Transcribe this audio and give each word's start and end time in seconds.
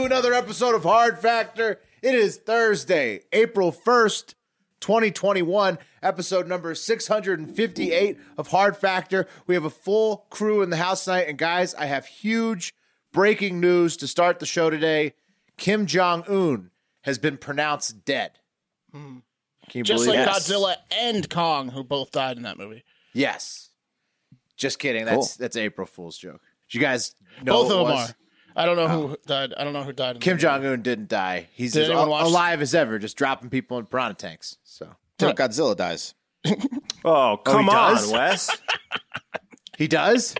To 0.00 0.06
another 0.06 0.32
episode 0.32 0.74
of 0.74 0.82
Hard 0.82 1.18
Factor. 1.18 1.78
It 2.00 2.14
is 2.14 2.38
Thursday, 2.38 3.20
April 3.32 3.70
1st, 3.70 4.34
2021, 4.80 5.76
episode 6.02 6.48
number 6.48 6.74
658 6.74 8.18
of 8.38 8.46
Hard 8.46 8.78
Factor. 8.78 9.26
We 9.46 9.54
have 9.54 9.64
a 9.64 9.70
full 9.70 10.24
crew 10.30 10.62
in 10.62 10.70
the 10.70 10.78
house 10.78 11.04
tonight. 11.04 11.26
And 11.28 11.36
guys, 11.36 11.74
I 11.74 11.84
have 11.84 12.06
huge 12.06 12.72
breaking 13.12 13.60
news 13.60 13.98
to 13.98 14.06
start 14.06 14.38
the 14.38 14.46
show 14.46 14.70
today. 14.70 15.12
Kim 15.58 15.84
Jong 15.84 16.24
un 16.26 16.70
has 17.02 17.18
been 17.18 17.36
pronounced 17.36 18.02
dead. 18.06 18.38
Hmm. 18.92 19.18
Can 19.68 19.80
you 19.80 19.84
Just 19.84 20.06
believe 20.06 20.20
like 20.20 20.28
that? 20.28 20.36
Godzilla 20.36 20.76
and 20.92 21.28
Kong, 21.28 21.68
who 21.68 21.84
both 21.84 22.10
died 22.10 22.38
in 22.38 22.44
that 22.44 22.56
movie. 22.56 22.84
Yes. 23.12 23.68
Just 24.56 24.78
kidding. 24.78 25.04
That's 25.04 25.36
that's 25.36 25.56
April 25.56 25.86
Fool's 25.86 26.16
joke. 26.16 26.40
Did 26.70 26.78
you 26.78 26.80
guys 26.80 27.14
know 27.42 27.52
both 27.52 27.70
of 27.70 27.78
them 27.80 27.96
was? 27.96 28.10
are. 28.10 28.14
I 28.56 28.64
don't 28.66 28.76
know 28.76 28.88
who 28.88 29.16
died. 29.26 29.54
I 29.56 29.64
don't 29.64 29.72
know 29.72 29.82
who 29.82 29.92
died. 29.92 30.16
In 30.16 30.20
Kim 30.20 30.38
Jong 30.38 30.64
Un 30.64 30.82
didn't 30.82 31.08
die. 31.08 31.48
He's 31.52 31.72
Did 31.72 31.84
as 31.84 31.90
al- 31.90 32.06
alive 32.08 32.60
as 32.62 32.74
ever, 32.74 32.98
just 32.98 33.16
dropping 33.16 33.50
people 33.50 33.78
in 33.78 33.86
piranha 33.86 34.14
tanks. 34.14 34.56
So 34.64 34.94
Till 35.18 35.32
Godzilla 35.32 35.76
dies. 35.76 36.14
Oh, 37.02 37.38
come 37.42 37.64
he 37.64 37.70
on, 37.70 37.94
does? 37.94 38.12
Wes. 38.12 38.50
he 39.78 39.88
does. 39.88 40.34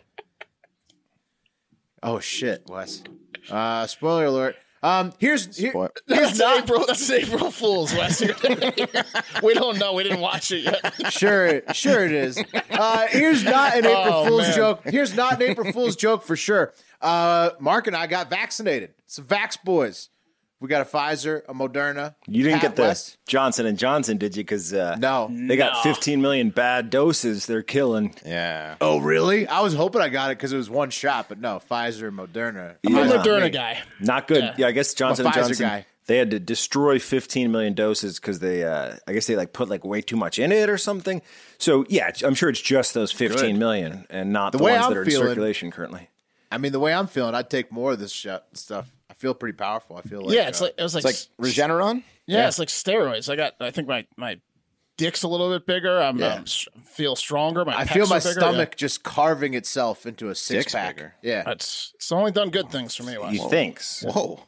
Oh 2.03 2.21
shit, 2.21 2.65
Wes. 2.69 3.03
Uh, 3.51 3.87
spoiler 3.87 4.27
alert. 4.27 4.57
Um, 4.83 5.13
here's 5.19 5.57
here, 5.59 5.73
Spoil- 5.73 5.91
That's 6.07 6.39
not 6.39 6.61
April. 6.63 6.85
That's 6.87 7.11
April 7.11 7.51
Fool's. 7.51 7.93
Wes. 7.95 8.21
we 9.43 9.53
don't 9.55 9.79
know. 9.79 9.93
We 9.93 10.03
didn't 10.05 10.21
watch 10.21 10.51
it 10.53 10.65
yet. 10.65 11.13
sure, 11.13 11.63
sure 11.75 12.05
it 12.07 12.13
is. 12.13 12.43
Uh, 12.71 13.07
here's 13.09 13.45
not 13.45 13.73
an 13.77 13.85
April 13.87 14.15
Oh, 14.15 14.27
Fool's 14.27 14.43
man. 14.49 14.57
joke. 14.57 14.81
Here's 14.85 15.15
not 15.15 15.35
an 15.35 15.43
April 15.51 15.71
Fool's 15.73 15.97
joke 15.97 16.23
for 16.23 16.35
sure. 16.37 16.73
Uh, 17.01 17.51
Mark 17.61 17.87
and 17.89 17.97
I 17.97 18.07
got 18.07 18.31
vaccinated. 18.31 18.95
Some 19.07 19.25
Vax 19.27 19.63
boys. 19.63 20.09
We 20.61 20.69
got 20.69 20.83
a 20.83 20.85
Pfizer, 20.85 21.41
a 21.49 21.55
Moderna. 21.55 22.15
You 22.27 22.43
didn't 22.43 22.61
Pat 22.61 22.71
get 22.71 22.77
the 22.77 22.83
West. 22.83 23.17
Johnson 23.27 23.65
and 23.65 23.79
Johnson, 23.79 24.19
did 24.19 24.37
you? 24.37 24.43
Because 24.43 24.75
uh, 24.75 24.97
No. 24.99 25.29
they 25.33 25.57
got 25.57 25.83
15 25.83 26.21
million 26.21 26.51
bad 26.51 26.91
doses. 26.91 27.47
They're 27.47 27.63
killing. 27.63 28.15
Yeah. 28.27 28.75
Oh, 28.81 28.99
really? 28.99 29.49
I 29.49 29.61
was 29.61 29.73
hoping 29.73 30.03
I 30.03 30.11
got 30.11 30.31
it 30.31 30.37
because 30.37 30.53
it 30.53 30.59
was 30.59 30.69
one 30.69 30.91
shot, 30.91 31.31
but 31.31 31.41
no, 31.41 31.63
Pfizer 31.71 32.09
and 32.09 32.19
Moderna. 32.19 32.75
I'm 32.87 32.95
I'm 32.95 33.09
Yeah. 33.09 33.13
a 33.13 33.17
Not 33.17 33.27
Moderna 33.27 33.43
me. 33.45 33.51
guy. 33.51 33.79
Not 34.01 34.29
good. 34.29 34.45
Yeah. 34.45 34.55
Yeah, 34.59 34.67
I 34.67 34.73
guess 34.73 34.93
Johnson 34.93 35.25
and 35.25 35.35
Johnson. 35.35 35.67
guy. 35.67 35.87
They 36.07 36.19
had 36.19 36.31
to 36.33 36.41
destroy 36.41 36.99
15 36.99 37.51
million 37.53 37.73
doses 37.73 38.19
because 38.21 38.41
they, 38.41 38.65
uh, 38.65 38.97
I 39.07 39.13
guess 39.15 39.27
they 39.27 39.37
like 39.37 39.53
put 39.55 39.71
like 39.71 39.85
way 39.85 40.03
too 40.03 40.17
much 40.17 40.39
in 40.39 40.53
it 40.53 40.69
or 40.69 40.77
something. 40.77 41.23
So 41.57 41.87
yeah, 41.89 42.11
I'm 42.25 42.35
sure 42.35 42.51
it's 42.51 42.61
just 42.61 42.93
those 42.95 43.13
15 43.13 43.59
million 43.59 44.07
and 44.11 44.31
not 44.33 44.53
the, 44.53 44.59
way 44.59 44.73
ones 44.73 44.87
I'm 44.87 44.93
that 44.93 44.99
are 44.99 45.03
in 45.05 45.11
circulation 45.11 45.71
currently. 45.71 46.11
I 46.53 46.59
mean, 46.59 46.73
the 46.73 46.81
way 46.81 46.93
I'm 46.93 47.07
feeling, 47.07 47.35
I'd 47.35 47.49
take 47.49 47.71
more 47.73 47.93
of 47.93 48.01
this 48.01 48.13
sh- 48.13 48.27
stuff. 48.55 48.91
I 49.21 49.23
feel 49.23 49.35
pretty 49.35 49.57
powerful. 49.57 49.97
I 49.97 50.03
feel 50.03 50.23
like 50.23 50.35
yeah, 50.35 50.49
it's 50.49 50.61
uh, 50.63 50.65
like 50.67 50.75
it 50.79 50.83
was 50.83 50.95
like, 50.95 51.05
It's 51.05 51.29
like 51.39 51.49
Regeneron. 51.51 52.03
yeah, 52.27 52.49
it's 52.49 52.59
like 52.59 52.69
steroids. 52.69 53.31
I 53.31 53.37
got. 53.37 53.55
I 53.61 53.71
think 53.71 53.87
my 53.87 54.07
my 54.17 54.41
dick's 54.97 55.23
a 55.23 55.29
little 55.29 55.51
bit 55.51 55.67
bigger. 55.67 56.01
I'm, 56.01 56.19
Yeah. 56.19 56.35
um, 56.37 56.43
s- 56.43 56.67
feel 56.85 57.17
stronger. 57.17 57.65
My 57.65 57.79
I 57.81 57.85
pecs 57.85 57.93
feel 57.93 58.07
my 58.07 58.17
are 58.17 58.21
bigger, 58.21 58.33
stomach 58.41 58.77
just 58.77 59.03
carving 59.03 59.55
itself 59.55 60.07
into 60.07 60.29
a 60.31 60.35
six 60.35 60.65
Dick's 60.65 60.75
pack. 60.75 60.97
bigger. 60.97 61.15
Yeah. 61.23 61.43
Yeah. 61.47 61.53
It's 61.53 61.93
it's 61.97 62.11
only 62.13 62.33
done 62.33 62.51
good 62.51 62.71
things 62.71 62.95
for 62.97 63.03
me. 63.03 63.19
Wes. 63.19 63.35
You 63.35 63.49
thinks? 63.51 64.03
Whoa. 64.03 64.43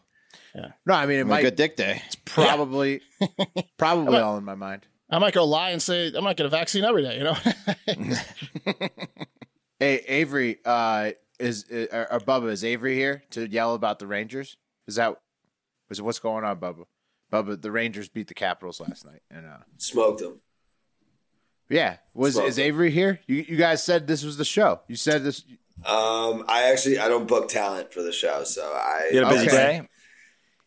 Yeah. 0.54 0.68
No, 0.86 0.94
I 0.94 1.06
mean 1.06 1.18
it 1.20 1.24
My 1.26 1.36
might 1.36 1.42
good 1.42 1.56
dick 1.56 1.76
day. 1.76 2.02
It's 2.06 2.16
probably 2.24 3.00
probably 3.78 4.18
all 4.18 4.36
in 4.38 4.44
my 4.44 4.54
mind. 4.54 4.86
I 5.10 5.18
might 5.18 5.34
go 5.34 5.44
lie 5.44 5.70
and 5.70 5.82
say 5.82 6.12
I 6.16 6.20
might 6.20 6.36
get 6.38 6.46
a 6.46 6.50
vaccine 6.50 6.84
every 6.84 7.02
day. 7.02 7.18
You 7.18 7.24
know. 7.24 7.36
Hey, 9.78 9.96
Avery, 10.06 10.58
uh, 10.64 11.10
is 11.40 11.64
uh, 11.68 12.06
or 12.08 12.20
Bubba 12.20 12.50
is 12.52 12.62
Avery 12.62 12.94
here 12.94 13.24
to 13.30 13.48
yell 13.48 13.74
about 13.74 13.98
the 13.98 14.06
Rangers? 14.06 14.56
Is 14.86 14.96
that 14.96 15.16
is 15.90 16.00
what's 16.02 16.18
going 16.18 16.44
on, 16.44 16.58
Bubba? 16.58 16.84
Bubba, 17.32 17.60
the 17.60 17.70
Rangers 17.70 18.08
beat 18.08 18.28
the 18.28 18.34
Capitals 18.34 18.80
last 18.80 19.04
night, 19.04 19.22
and 19.30 19.46
uh, 19.46 19.58
Smoked 19.78 20.20
them. 20.20 20.40
yeah, 21.68 21.96
was 22.14 22.36
Well- 22.36 22.46
is 22.46 22.58
Avery 22.58 22.90
here? 22.90 23.20
You 23.26 23.36
you 23.48 23.56
guys 23.56 23.82
said 23.82 24.06
this 24.06 24.22
was 24.24 24.36
the 24.36 24.44
show. 24.44 24.80
You 24.88 24.96
said 24.96 25.24
this. 25.24 25.44
Um, 25.86 26.44
I 26.48 26.64
actually 26.70 26.98
I 26.98 27.08
don't 27.08 27.26
book 27.26 27.48
talent 27.48 27.92
for 27.92 28.02
the 28.02 28.12
show, 28.12 28.44
so 28.44 28.62
I 28.62 29.08
You 29.12 29.18
had 29.24 29.26
a 29.26 29.30
busy 29.30 29.46
Okay. 29.48 29.56
day? 29.80 29.88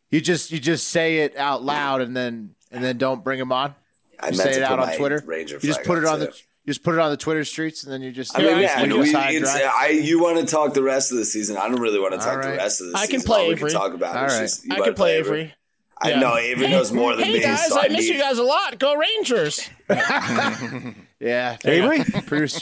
You 0.10 0.22
just 0.22 0.52
you 0.52 0.60
just 0.60 0.88
say 0.90 1.20
it 1.20 1.36
out 1.38 1.64
loud 1.64 2.02
and 2.02 2.16
then 2.16 2.56
and 2.72 2.84
then 2.84 2.98
don't 2.98 3.24
bring 3.24 3.40
him 3.40 3.52
on. 3.52 3.76
I 4.20 4.30
You 4.30 4.38
meant 4.38 4.54
say 4.54 4.54
to 4.54 4.62
it 4.62 4.68
put 4.68 4.74
out 4.74 4.80
on 4.80 4.88
my 4.88 4.96
Twitter. 4.98 5.22
Ranger 5.26 5.56
You 5.56 5.62
just 5.68 5.84
put 5.84 5.98
it 5.98 6.06
on 6.06 6.20
the 6.20 6.28
too. 6.28 6.34
You 6.66 6.74
just 6.74 6.84
put 6.84 6.96
it 6.96 7.00
on 7.00 7.12
the 7.12 7.18
Twitter 7.18 7.44
streets 7.46 7.84
and 7.84 7.94
then 7.94 8.02
you 8.02 8.12
just 8.12 8.36
I 8.36 8.40
mean, 8.42 8.50
Yeah, 8.50 8.60
yeah, 8.60 8.74
I 8.80 8.84
we, 8.98 9.12
can- 9.12 9.44
it's. 9.44 9.56
I 9.56 9.88
you 9.90 10.20
want 10.22 10.40
to 10.40 10.46
talk 10.46 10.74
the 10.74 10.82
rest 10.84 11.12
of 11.12 11.18
the 11.20 11.26
season. 11.26 11.58
I 11.58 11.68
don't 11.68 11.80
really 11.80 12.00
want 12.00 12.14
to 12.14 12.18
talk 12.20 12.38
right. 12.38 12.52
the 12.52 12.58
rest 12.58 12.82
of 12.82 12.88
the 12.92 12.98
I 12.98 13.06
season. 13.06 13.16
I 13.16 13.20
can 13.20 13.26
play 13.26 13.40
All 13.42 13.48
we 13.48 13.54
Avery. 13.54 13.70
can 13.72 13.80
talk 13.80 13.94
about 13.94 14.18
All 14.18 14.26
is 14.26 14.34
right. 14.34 14.42
just 14.42 14.72
I 14.72 14.80
can 14.82 14.94
play 14.96 15.18
Avery. 15.18 15.54
I 16.02 16.10
Yeah. 16.10 16.20
know 16.20 16.36
Avery 16.38 16.68
knows 16.70 16.92
more 16.92 17.16
than 17.16 17.26
hey 17.26 17.34
me. 17.34 17.40
guys, 17.42 17.68
so 17.68 17.80
I 17.80 17.88
miss 17.88 18.02
need- 18.08 18.16
you 18.16 18.20
guys 18.20 18.38
a 18.40 18.44
lot. 18.44 18.78
Go 18.80 18.96
Rangers. 18.96 19.70
yeah. 21.20 21.58
Avery? 21.64 22.04
Produce. 22.26 22.60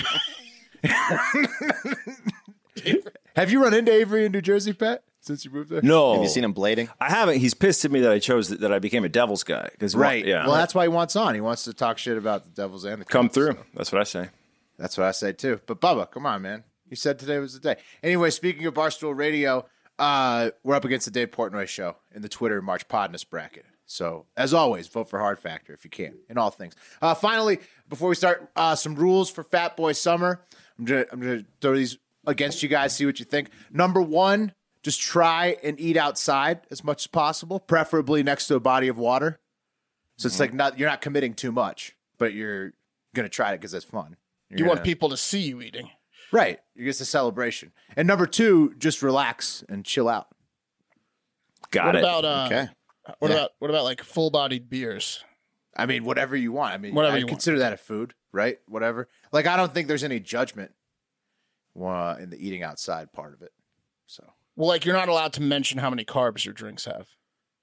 Have 3.35 3.49
you 3.51 3.63
run 3.63 3.73
into 3.73 3.91
Avery 3.91 4.25
in 4.25 4.31
New 4.31 4.41
Jersey, 4.41 4.73
Pat? 4.73 5.01
Since 5.23 5.45
you 5.45 5.51
moved 5.51 5.69
there? 5.69 5.81
No. 5.81 6.13
Have 6.15 6.21
you 6.23 6.27
seen 6.27 6.43
him 6.43 6.53
blading? 6.53 6.89
I 6.99 7.09
haven't. 7.09 7.39
He's 7.39 7.53
pissed 7.53 7.85
at 7.85 7.91
me 7.91 8.01
that 8.01 8.11
I 8.11 8.19
chose 8.19 8.49
that, 8.49 8.59
that 8.59 8.73
I 8.73 8.79
became 8.79 9.05
a 9.05 9.09
Devils 9.09 9.43
guy. 9.43 9.69
Cause 9.79 9.95
Right. 9.95 10.25
Yeah. 10.25 10.45
Well, 10.45 10.55
that's 10.55 10.75
why 10.75 10.83
he 10.83 10.89
wants 10.89 11.15
on. 11.15 11.33
He 11.33 11.39
wants 11.39 11.63
to 11.63 11.73
talk 11.73 11.97
shit 11.97 12.17
about 12.17 12.43
the 12.43 12.49
Devils 12.51 12.83
and 12.83 12.99
the 13.01 13.05
Come 13.05 13.27
Caps, 13.27 13.35
through. 13.35 13.53
so. 13.53 13.59
That's 13.73 13.91
what 13.93 14.01
I 14.01 14.03
say. 14.03 14.29
That's 14.77 14.97
what 14.97 15.07
I 15.07 15.11
say 15.11 15.31
too. 15.31 15.61
But 15.65 15.79
Bubba, 15.79 16.11
come 16.11 16.25
on, 16.25 16.41
man. 16.41 16.65
You 16.89 16.97
said 16.97 17.19
today 17.19 17.39
was 17.39 17.53
the 17.53 17.59
day. 17.61 17.81
Anyway, 18.03 18.29
speaking 18.31 18.65
of 18.65 18.73
Barstool 18.73 19.15
Radio, 19.17 19.65
uh, 19.97 20.49
we're 20.63 20.75
up 20.75 20.83
against 20.83 21.05
the 21.05 21.11
Dave 21.11 21.31
Portnoy 21.31 21.67
show 21.67 21.95
in 22.13 22.21
the 22.21 22.29
Twitter 22.29 22.61
March 22.61 22.87
Podness 22.89 23.27
bracket. 23.27 23.65
So, 23.85 24.25
as 24.35 24.53
always, 24.53 24.87
vote 24.87 25.09
for 25.09 25.19
Hard 25.19 25.39
Factor 25.39 25.73
if 25.73 25.83
you 25.85 25.89
can 25.89 26.15
in 26.29 26.37
all 26.37 26.49
things. 26.49 26.75
Uh, 27.01 27.13
finally, 27.13 27.59
before 27.87 28.09
we 28.09 28.15
start, 28.15 28.49
uh, 28.55 28.75
some 28.75 28.95
rules 28.95 29.29
for 29.29 29.43
Fat 29.43 29.77
Boy 29.77 29.93
Summer. 29.93 30.41
I'm 30.77 30.85
gonna 30.85 31.45
throw 31.61 31.75
these 31.75 31.97
against 32.25 32.61
you 32.63 32.69
guys, 32.69 32.95
see 32.95 33.05
what 33.05 33.19
you 33.19 33.25
think. 33.25 33.49
Number 33.71 34.01
one, 34.01 34.53
just 34.83 35.01
try 35.01 35.57
and 35.63 35.79
eat 35.79 35.97
outside 35.97 36.61
as 36.69 36.83
much 36.83 37.03
as 37.03 37.07
possible, 37.07 37.59
preferably 37.59 38.21
next 38.21 38.47
to 38.47 38.55
a 38.55 38.59
body 38.59 38.87
of 38.89 38.97
water. 38.97 39.39
So 40.17 40.27
it's 40.27 40.39
like 40.39 40.53
not 40.53 40.77
you're 40.77 40.89
not 40.89 41.01
committing 41.01 41.33
too 41.33 41.51
much, 41.51 41.95
but 42.17 42.33
you're 42.33 42.73
gonna 43.15 43.29
try 43.29 43.53
it 43.53 43.57
because 43.57 43.73
it's 43.73 43.85
fun. 43.85 44.17
You're 44.49 44.59
You 44.59 44.65
want 44.65 44.77
gonna- 44.79 44.85
people 44.85 45.09
to 45.09 45.17
see 45.17 45.39
you 45.41 45.61
eating. 45.61 45.89
Right. 46.31 46.59
It's 46.75 46.99
a 46.99 47.05
celebration. 47.05 47.71
And 47.95 48.07
number 48.07 48.25
two, 48.25 48.73
just 48.77 49.01
relax 49.01 49.63
and 49.69 49.85
chill 49.85 50.09
out. 50.09 50.27
Got 51.71 51.85
What 51.87 51.95
it. 51.95 51.99
about 51.99 52.25
uh, 52.25 52.45
Okay. 52.47 52.69
what 53.19 53.31
Yeah. 53.31 53.37
about 53.37 53.51
what 53.59 53.69
about 53.69 53.83
like 53.83 54.03
full 54.03 54.29
bodied 54.29 54.69
beers? 54.69 55.23
I 55.75 55.85
mean, 55.87 56.03
whatever 56.03 56.35
you 56.35 56.51
want. 56.51 56.73
I 56.73 56.77
mean, 56.77 56.93
Whatever 56.93 57.15
I 57.15 57.19
you 57.19 57.25
want. 57.25 57.31
consider 57.31 57.57
that 57.59 57.73
a 57.73 57.77
food, 57.77 58.13
right? 58.31 58.59
Whatever. 58.67 59.07
Like, 59.31 59.47
I 59.47 59.57
don't 59.57 59.73
think 59.73 59.87
there's 59.87 60.03
any 60.03 60.19
judgment 60.19 60.71
uh, 61.79 62.15
in 62.19 62.29
the 62.29 62.37
eating 62.37 62.61
outside 62.61 63.11
part 63.11 63.33
of 63.33 63.41
it. 63.41 63.51
So, 64.05 64.31
Well, 64.55 64.67
like 64.67 64.85
you're 64.85 64.95
not 64.95 65.09
allowed 65.09 65.33
to 65.33 65.41
mention 65.41 65.79
how 65.79 65.89
many 65.89 66.05
carbs 66.05 66.45
your 66.45 66.53
drinks 66.53 66.85
have. 66.85 67.07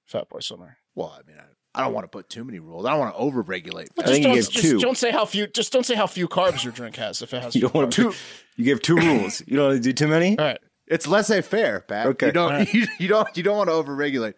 Fat 0.07 0.29
Boy 0.29 0.41
Summer. 0.41 0.79
well, 0.95 1.17
I 1.17 1.27
mean, 1.29 1.37
I, 1.39 1.45
I 1.81 1.85
don't 1.85 1.95
want 1.95 2.05
to 2.05 2.09
put 2.09 2.29
too 2.29 2.43
many 2.45 2.59
rules. 2.59 2.85
I 2.85 2.91
don't 2.91 2.99
want 2.99 3.15
to 3.15 3.21
over 3.21 3.43
regulate. 3.43 3.91
I 3.99 4.03
think 4.03 4.19
you 4.19 4.23
don't, 4.25 4.35
gave 4.35 4.51
just 4.51 4.63
two. 4.65 4.79
don't 4.81 4.99
say 4.99 5.13
how 5.13 5.25
few. 5.25 5.47
Just 5.47 5.73
don't 5.73 5.87
say 5.87 5.95
how 5.95 6.09
few 6.09 6.27
carbs 6.27 6.65
your 6.65 6.73
drink 6.73 6.97
has. 6.97 7.23
If 7.23 7.33
it 7.33 7.43
has 7.43 7.55
You 7.55 7.63
don't 7.63 7.75
want 7.75 7.93
to. 7.93 8.13
You 8.57 8.65
give 8.65 8.83
two 8.83 8.97
rules. 8.97 9.41
You 9.47 9.57
don't 9.57 9.69
want 9.69 9.77
to 9.77 9.89
do 9.89 9.93
too 9.93 10.09
many. 10.09 10.37
All 10.37 10.45
right. 10.45 10.59
It's 10.89 11.07
laissez 11.07 11.43
faire, 11.43 11.81
Pat. 11.81 12.07
Okay. 12.09 12.27
You 12.27 12.33
don't, 12.33 12.75
you, 12.75 12.87
you 12.99 13.07
don't, 13.07 13.29
you 13.37 13.45
don't 13.45 13.57
want 13.57 13.69
to 13.69 13.75
over 13.75 13.95
regulate. 13.95 14.35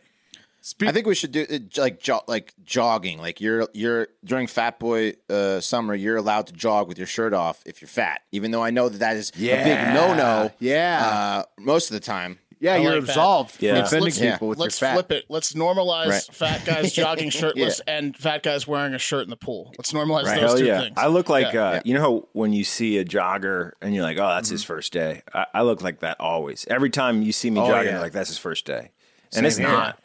I 0.83 0.93
think 0.93 1.07
we 1.07 1.15
should 1.17 1.33
do 1.33 1.45
it 1.49 1.77
like 1.77 1.99
jo- 2.01 2.23
like 2.29 2.55
jogging. 2.63 3.19
Like 3.19 3.41
you're 3.41 3.67
you're 3.73 4.09
during 4.25 4.47
Fat 4.47 4.79
Boy 4.79 5.15
uh, 5.29 5.59
summer, 5.61 5.93
you're 5.95 6.19
allowed 6.19 6.47
to 6.49 6.53
jog 6.53 6.87
with 6.87 6.99
your 6.99 7.07
shirt 7.09 7.35
off 7.35 7.63
if 7.67 7.81
you're 7.81 7.89
fat. 7.89 8.21
Even 8.31 8.53
though 8.53 8.63
I 8.63 8.71
know 8.71 8.89
that 8.89 8.99
that 8.99 9.17
is 9.17 9.31
a 9.31 9.39
big 9.39 9.95
no 9.95 10.15
no. 10.15 10.53
Yeah. 10.61 11.01
Uh, 11.05 11.43
most 11.59 11.91
of 11.91 11.95
the 11.95 12.01
time. 12.01 12.39
Yeah, 12.62 12.75
I 12.75 12.76
you're 12.79 12.93
like 13.00 13.09
absolved 13.09 13.61
Yeah. 13.61 13.75
Let's- 13.75 13.88
offending 13.88 14.05
let's- 14.05 14.19
people 14.20 14.49
with 14.49 14.59
Let's 14.59 14.81
your 14.81 14.88
fat. 14.88 14.94
flip 14.94 15.11
it. 15.12 15.25
Let's 15.29 15.53
normalize 15.55 16.09
Right. 16.09 16.23
fat 16.31 16.64
guys 16.64 16.93
jogging 16.94 17.29
shirtless 17.31 17.81
and 17.88 18.17
fat 18.17 18.44
guys 18.44 18.69
wearing 18.69 18.94
a 18.94 18.99
shirt 18.99 19.25
in 19.25 19.31
the 19.31 19.37
pool. 19.37 19.75
Let's 19.76 19.93
normalize 19.93 20.26
those 20.26 20.38
Hell 20.38 20.56
two 20.59 20.64
yeah! 20.67 20.81
things. 20.82 20.94
I 20.97 21.09
look 21.09 21.29
like 21.29 21.53
Yeah. 21.53 21.64
uh, 21.64 21.81
you 21.85 21.93
know 21.94 22.00
how 22.00 22.29
when 22.32 22.53
you 22.53 22.62
see 22.62 22.99
a 22.99 23.05
jogger 23.05 23.73
and 23.82 23.93
you're 23.94 24.05
like, 24.05 24.17
oh, 24.19 24.29
that's 24.29 24.49
his 24.49 24.62
first 24.62 24.93
day. 24.93 25.23
I, 25.35 25.47
I 25.55 25.62
look 25.62 25.82
like 25.82 25.99
that 26.00 26.19
always. 26.20 26.64
Every 26.70 26.88
time 26.91 27.20
you 27.23 27.32
see 27.32 27.50
me 27.50 27.61
Oh, 27.61 27.67
jogging, 27.67 27.87
yeah. 27.87 27.91
you're 27.94 28.00
like 28.00 28.12
that's 28.12 28.29
his 28.29 28.38
first 28.38 28.65
day, 28.65 28.93
and 29.35 29.44
it's 29.44 29.56
here. 29.56 29.67
not. 29.67 29.99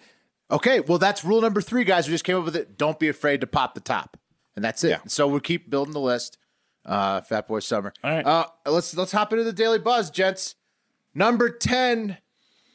Okay, 0.49 0.79
well, 0.79 0.97
that's 0.97 1.23
rule 1.23 1.41
number 1.41 1.61
three, 1.61 1.83
guys. 1.83 2.07
We 2.07 2.13
just 2.13 2.23
came 2.23 2.37
up 2.37 2.45
with 2.45 2.55
it. 2.55 2.77
Don't 2.77 2.97
be 2.97 3.07
afraid 3.09 3.41
to 3.41 3.47
pop 3.47 3.75
the 3.75 3.81
top, 3.81 4.17
and 4.55 4.65
that's 4.65 4.83
it. 4.83 4.89
Yeah. 4.89 4.99
So 5.05 5.27
we'll 5.27 5.41
keep 5.41 5.69
building 5.69 5.93
the 5.93 5.99
list. 5.99 6.37
Uh, 6.85 7.19
Fat 7.21 7.47
Boy 7.47 7.59
Summer. 7.59 7.93
All 8.03 8.09
right. 8.11 8.25
Uh, 8.25 8.45
let's 8.65 8.95
let's 8.95 9.11
hop 9.11 9.31
into 9.33 9.43
the 9.43 9.53
daily 9.53 9.77
buzz, 9.77 10.09
gents. 10.09 10.55
Number 11.13 11.49
ten. 11.49 12.17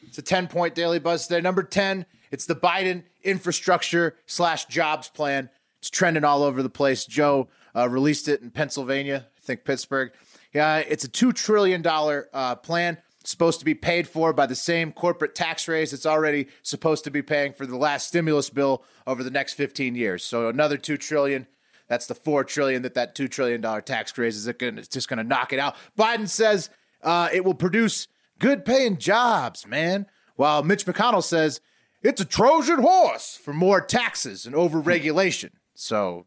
It's 0.03 0.19
a 0.19 0.23
ten 0.23 0.49
point 0.49 0.75
daily 0.75 0.99
buzz 0.99 1.27
today. 1.27 1.41
Number 1.41 1.63
ten. 1.63 2.07
It's 2.31 2.47
the 2.47 2.57
Biden 2.57 3.03
infrastructure 3.23 4.17
slash 4.27 4.65
jobs 4.65 5.09
plan. 5.09 5.51
It's 5.81 5.91
trending 5.91 6.25
all 6.25 6.43
over 6.43 6.63
the 6.63 6.71
place. 6.71 7.05
Joe 7.05 7.49
uh, 7.77 7.89
released 7.89 8.27
it 8.27 8.41
in 8.41 8.51
Pennsylvania. 8.51 9.27
I 9.37 9.41
think 9.43 9.65
Pittsburgh. 9.65 10.13
Yeah, 10.53 10.79
it's 10.79 11.05
a 11.05 11.09
two 11.09 11.33
trillion 11.33 11.83
dollar 11.83 12.29
uh, 12.33 12.57
plan 12.57 12.99
supposed 13.25 13.59
to 13.61 13.65
be 13.65 13.75
paid 13.75 14.09
for 14.09 14.33
by 14.33 14.47
the 14.47 14.55
same 14.55 14.93
corporate 14.93 15.35
tax 15.35 15.69
raise 15.69 15.93
it's 15.93 16.07
already 16.07 16.49
supposed 16.63 17.05
to 17.05 17.11
be 17.11 17.23
paying 17.23 17.53
for 17.53 17.67
the 17.67 17.77
last 17.77 18.09
stimulus 18.09 18.51
bill 18.51 18.83
over 19.07 19.23
the 19.23 19.31
next 19.31 19.55
15 19.55 19.95
years. 19.95 20.25
So 20.25 20.49
another 20.49 20.77
2 20.77 20.97
trillion. 20.97 21.47
That's 21.89 22.07
the 22.07 22.15
4 22.15 22.45
trillion 22.45 22.83
that 22.83 22.95
that 22.95 23.15
2 23.15 23.29
trillion 23.29 23.61
dollar 23.61 23.81
tax 23.81 24.17
raise 24.17 24.37
is 24.37 24.47
it 24.47 24.59
gonna, 24.59 24.81
it's 24.81 24.89
just 24.89 25.09
going 25.09 25.19
to 25.19 25.25
knock 25.25 25.53
it 25.53 25.59
out. 25.59 25.77
Biden 25.99 26.29
says 26.29 26.71
uh, 27.03 27.29
it 27.33 27.45
will 27.45 27.55
produce 27.55 28.09
good 28.43 28.65
paying 28.67 28.99
jobs, 28.99 29.67
man. 29.67 30.07
While 30.37 30.63
Mitch 30.65 30.85
McConnell 30.85 31.23
says 31.23 31.61
it's 32.03 32.21
a 32.21 32.25
Trojan 32.27 32.83
horse 32.83 33.39
for 33.43 33.55
more 33.55 33.81
taxes 33.81 34.45
and 34.45 34.55
overregulation. 34.55 35.51
So 35.75 36.27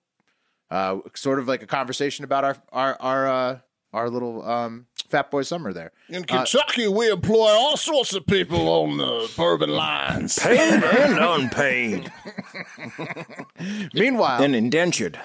uh, 0.71 0.99
sort 1.13 1.37
of 1.37 1.47
like 1.47 1.61
a 1.61 1.67
conversation 1.67 2.25
about 2.25 2.43
our 2.43 2.57
our 2.71 2.97
our 2.99 3.27
uh, 3.27 3.59
our 3.93 4.09
little 4.09 4.47
um, 4.47 4.87
fat 5.07 5.29
boy 5.29 5.43
summer 5.43 5.73
there. 5.73 5.91
In 6.09 6.23
Kentucky, 6.23 6.87
we 6.87 7.11
employ 7.11 7.49
all 7.49 7.77
sorts 7.77 8.13
of 8.15 8.25
people 8.25 8.67
on 8.69 8.97
the 8.97 9.31
bourbon 9.35 9.69
lines. 9.69 10.39
Paid 10.39 10.83
and 10.83 11.19
unpaid 11.19 12.11
Meanwhile, 13.93 14.41
and 14.41 14.55
indentured. 14.55 15.19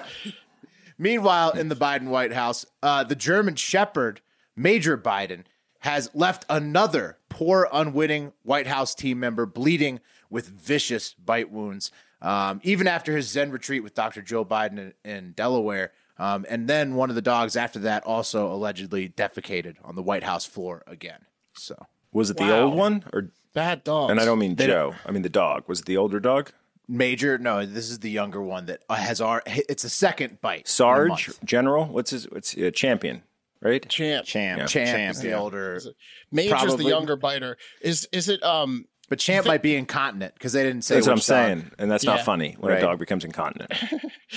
Meanwhile, 0.99 1.53
in 1.53 1.69
the 1.69 1.77
Biden 1.77 2.09
White 2.09 2.33
House, 2.33 2.67
uh, 2.83 3.05
the 3.05 3.15
German 3.15 3.55
Shepherd, 3.55 4.21
Major 4.55 4.99
Biden, 4.99 5.45
has 5.81 6.11
left 6.15 6.45
another 6.49 7.19
poor, 7.29 7.69
unwitting 7.73 8.33
White 8.43 8.67
House 8.67 8.95
team 8.95 9.21
member 9.21 9.47
bleeding 9.47 10.01
with 10.29 10.49
vicious 10.49 11.15
bite 11.15 11.51
wounds. 11.51 11.91
Um, 12.23 12.61
even 12.63 12.87
after 12.87 13.17
his 13.17 13.29
Zen 13.29 13.51
retreat 13.51 13.83
with 13.83 13.95
Dr. 13.95 14.21
Joe 14.21 14.45
Biden 14.45 14.79
in, 14.79 15.11
in 15.11 15.33
Delaware. 15.33 15.93
Um, 16.19 16.45
and 16.51 16.69
then 16.69 16.95
one 16.95 17.09
of 17.09 17.17
the 17.17 17.23
dogs 17.23 17.57
after 17.57 17.79
that 17.81 18.05
also 18.05 18.53
allegedly 18.53 19.09
defecated 19.09 19.77
on 19.83 19.95
the 19.95 20.03
White 20.03 20.23
House 20.23 20.45
floor 20.45 20.83
again. 20.87 21.25
So 21.55 21.87
Was 22.13 22.29
it 22.31 22.37
the 22.37 22.55
old 22.59 22.75
one 22.75 23.05
or? 23.13 23.31
Bad 23.53 23.83
dog? 23.83 24.11
And 24.11 24.21
I 24.21 24.25
don't 24.25 24.39
mean 24.39 24.55
Joe. 24.55 24.95
I 25.05 25.11
mean 25.11 25.23
the 25.23 25.29
dog. 25.29 25.65
Was 25.67 25.81
it 25.81 25.87
the 25.87 25.97
older 25.97 26.21
dog? 26.21 26.53
Major, 26.87 27.37
no, 27.37 27.67
this 27.67 27.91
is 27.91 27.99
the 28.01 28.11
younger 28.11 28.41
one 28.41 28.67
that 28.67 28.83
has 28.89 29.21
our. 29.21 29.43
It's 29.47 29.83
a 29.83 29.89
second 29.91 30.41
bite. 30.41 30.69
Sarge. 30.69 31.31
General. 31.45 31.87
What's 31.87 32.11
his? 32.11 32.31
What's 32.31 32.57
uh, 32.57 32.71
champion? 32.73 33.23
Right. 33.63 33.87
Champ. 33.89 34.25
Champ. 34.27 34.69
Champ, 34.69 35.15
is 35.17 35.21
the 35.21 35.29
yeah. 35.31 35.39
older, 35.39 35.81
Major's 36.33 36.51
Probably. 36.63 36.85
the 36.85 36.91
younger 36.91 37.17
biter. 37.17 37.57
Is 37.83 38.09
is 38.13 38.29
it 38.29 38.43
um 38.43 38.87
but 39.11 39.19
Champ 39.19 39.45
might 39.45 39.61
be 39.61 39.75
incontinent 39.75 40.35
because 40.35 40.53
they 40.53 40.63
didn't 40.63 40.83
say. 40.83 40.95
That's 40.95 41.09
what 41.09 41.13
I'm 41.15 41.17
dog. 41.19 41.25
saying, 41.25 41.71
and 41.81 41.91
that's 41.91 42.05
Yeah. 42.05 42.15
not 42.15 42.25
funny 42.25 42.57
when 42.61 42.73
Right. 42.73 42.79
a 42.79 42.87
dog 42.87 42.99
becomes 42.99 43.25
incontinent. 43.25 43.73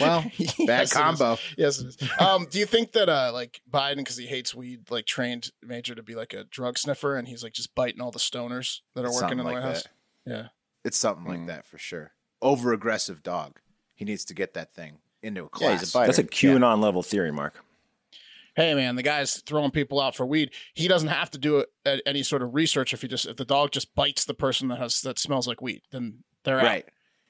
Well, 0.02 0.22
bad 0.24 0.32
Yes, 0.40 0.60
it 0.68 0.82
is. 0.86 0.94
combo. 0.94 1.38
Yes, 1.56 1.80
it 1.80 1.86
is. 2.02 2.10
Um, 2.20 2.48
do 2.50 2.58
you 2.58 2.66
think 2.66 2.94
that 2.94 3.10
uh, 3.10 3.30
like 3.32 3.62
Biden, 3.72 3.98
because 3.98 4.18
he 4.18 4.26
hates 4.26 4.56
weed, 4.56 4.90
like 4.90 5.06
trained 5.06 5.52
Major 5.62 5.94
to 5.94 6.02
be 6.02 6.16
like 6.16 6.34
a 6.34 6.46
drug 6.46 6.80
sniffer, 6.80 7.16
and 7.16 7.28
he's 7.28 7.44
like 7.44 7.54
just 7.54 7.76
biting 7.76 8.02
all 8.02 8.10
the 8.10 8.18
stoners 8.18 8.80
that 8.96 9.06
are 9.06 9.10
It's 9.10 9.22
working 9.22 9.38
in 9.38 9.46
the 9.46 9.52
like 9.52 9.54
White 9.64 9.64
House? 9.76 9.84
Yeah. 10.26 10.48
It's 10.84 10.98
something 10.98 11.28
like 11.32 11.46
that 11.46 11.64
for 11.68 11.78
sure. 11.78 12.14
Over 12.42 12.74
aggressive 12.74 13.22
dog. 13.22 13.60
He 13.94 14.04
needs 14.04 14.26
to 14.26 14.34
get 14.34 14.56
that 14.56 14.74
thing 14.74 14.98
into 15.22 15.44
a 15.46 15.50
class. 15.50 15.70
Yeah, 15.70 15.78
he's 15.78 15.90
a 15.92 15.94
biter. 15.94 16.06
That's 16.08 16.18
a 16.18 16.24
QAnon 16.24 16.82
level 16.82 17.04
theory, 17.04 17.32
Mark. 17.32 17.64
Hey 18.56 18.74
man, 18.76 18.96
the 18.96 19.04
guy's 19.04 19.42
throwing 19.42 19.72
people 19.72 20.00
out 20.00 20.16
for 20.16 20.26
weed. 20.26 20.52
He 20.76 20.88
doesn't 20.88 21.08
have 21.10 21.32
to 21.32 21.38
do 21.40 21.66
a, 21.86 22.08
any 22.08 22.22
sort 22.24 22.42
of 22.44 22.54
research 22.54 22.94
if 22.94 23.02
he 23.02 23.08
just 23.08 23.26
if 23.26 23.36
the 23.38 23.46
dog 23.46 23.72
just 23.72 23.94
bites 23.96 24.26
the 24.26 24.34
person 24.36 24.68
that 24.68 24.78
has 24.80 25.02
that 25.02 25.18
smells 25.20 25.48
like 25.48 25.62
weed, 25.62 25.82
then 25.92 26.20
they're. 26.44 26.58
Right. 26.58 26.86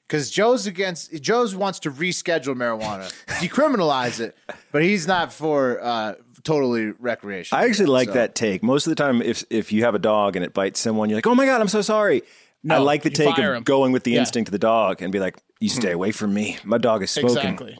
Because 0.06 0.30
Joe's 0.30 0.66
against 0.66 1.14
Joe's 1.22 1.56
wants 1.56 1.78
to 1.80 1.90
reschedule 1.90 2.54
marijuana, 2.54 3.10
decriminalize 3.40 4.20
it, 4.20 4.36
but 4.70 4.82
he's 4.82 5.06
not 5.06 5.32
for 5.32 5.82
uh, 5.82 6.14
totally 6.42 6.92
recreational. 6.98 7.62
I 7.62 7.66
actually 7.66 7.86
like 7.86 8.08
So- 8.08 8.14
that 8.14 8.34
take. 8.34 8.62
Most 8.62 8.86
of 8.86 8.90
the 8.90 8.96
time, 8.96 9.22
if 9.22 9.44
if 9.48 9.72
you 9.72 9.84
have 9.84 9.94
a 9.94 9.98
dog 9.98 10.36
and 10.36 10.44
it 10.44 10.52
bites 10.52 10.78
someone, 10.78 11.08
you're 11.08 11.16
like, 11.16 11.26
"Oh 11.26 11.34
my 11.34 11.46
god, 11.46 11.60
I'm 11.62 11.68
so 11.68 11.80
sorry." 11.80 12.22
I 12.68 12.78
like 12.78 13.02
the 13.02 13.10
take 13.10 13.36
of 13.38 13.44
him. 13.44 13.62
going 13.62 13.92
with 13.92 14.04
the 14.04 14.12
Yeah. 14.12 14.20
instinct 14.20 14.48
of 14.48 14.52
the 14.52 14.58
dog 14.58 15.00
and 15.00 15.10
be 15.10 15.20
like, 15.20 15.36
"You 15.60 15.70
stay 15.70 15.92
away 15.92 16.12
from 16.12 16.34
me. 16.34 16.58
My 16.64 16.76
dog 16.78 17.02
is 17.02 17.10
spoken." 17.10 17.36
Exactly. 17.38 17.78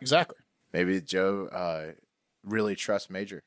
Exactly. 0.00 0.36
Maybe 0.72 1.00
Joe 1.00 1.46
uh, 1.52 1.92
really 2.44 2.74
trusts 2.76 3.10
Major. 3.10 3.42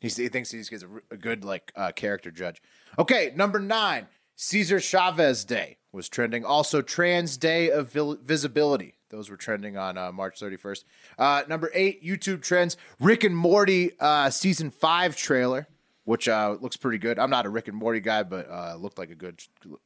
He's, 0.00 0.16
he 0.16 0.28
thinks 0.28 0.50
he's 0.50 0.70
a, 0.82 0.86
a 1.10 1.16
good 1.16 1.44
like 1.44 1.72
uh, 1.74 1.92
character 1.92 2.30
judge. 2.30 2.62
Okay, 2.98 3.32
number 3.34 3.58
nine, 3.58 4.06
Cesar 4.36 4.78
Chavez 4.80 5.44
Day 5.44 5.78
was 5.92 6.08
trending. 6.08 6.44
Also, 6.44 6.82
Trans 6.82 7.36
Day 7.36 7.70
of 7.70 7.92
Vil- 7.92 8.18
Visibility. 8.22 8.94
Those 9.10 9.30
were 9.30 9.36
trending 9.36 9.76
on 9.76 9.96
uh, 9.98 10.12
March 10.12 10.38
31st. 10.38 10.84
Uh, 11.18 11.42
number 11.48 11.70
eight, 11.74 12.04
YouTube 12.04 12.42
trends. 12.42 12.76
Rick 13.00 13.24
and 13.24 13.36
Morty 13.36 13.92
uh, 13.98 14.30
season 14.30 14.70
five 14.70 15.16
trailer, 15.16 15.66
which 16.04 16.28
uh, 16.28 16.56
looks 16.60 16.76
pretty 16.76 16.98
good. 16.98 17.18
I'm 17.18 17.30
not 17.30 17.46
a 17.46 17.48
Rick 17.48 17.68
and 17.68 17.76
Morty 17.76 18.00
guy, 18.00 18.22
but 18.22 18.48
uh, 18.50 18.76
looked 18.78 18.98
like 18.98 19.10
a 19.10 19.14
good 19.14 19.42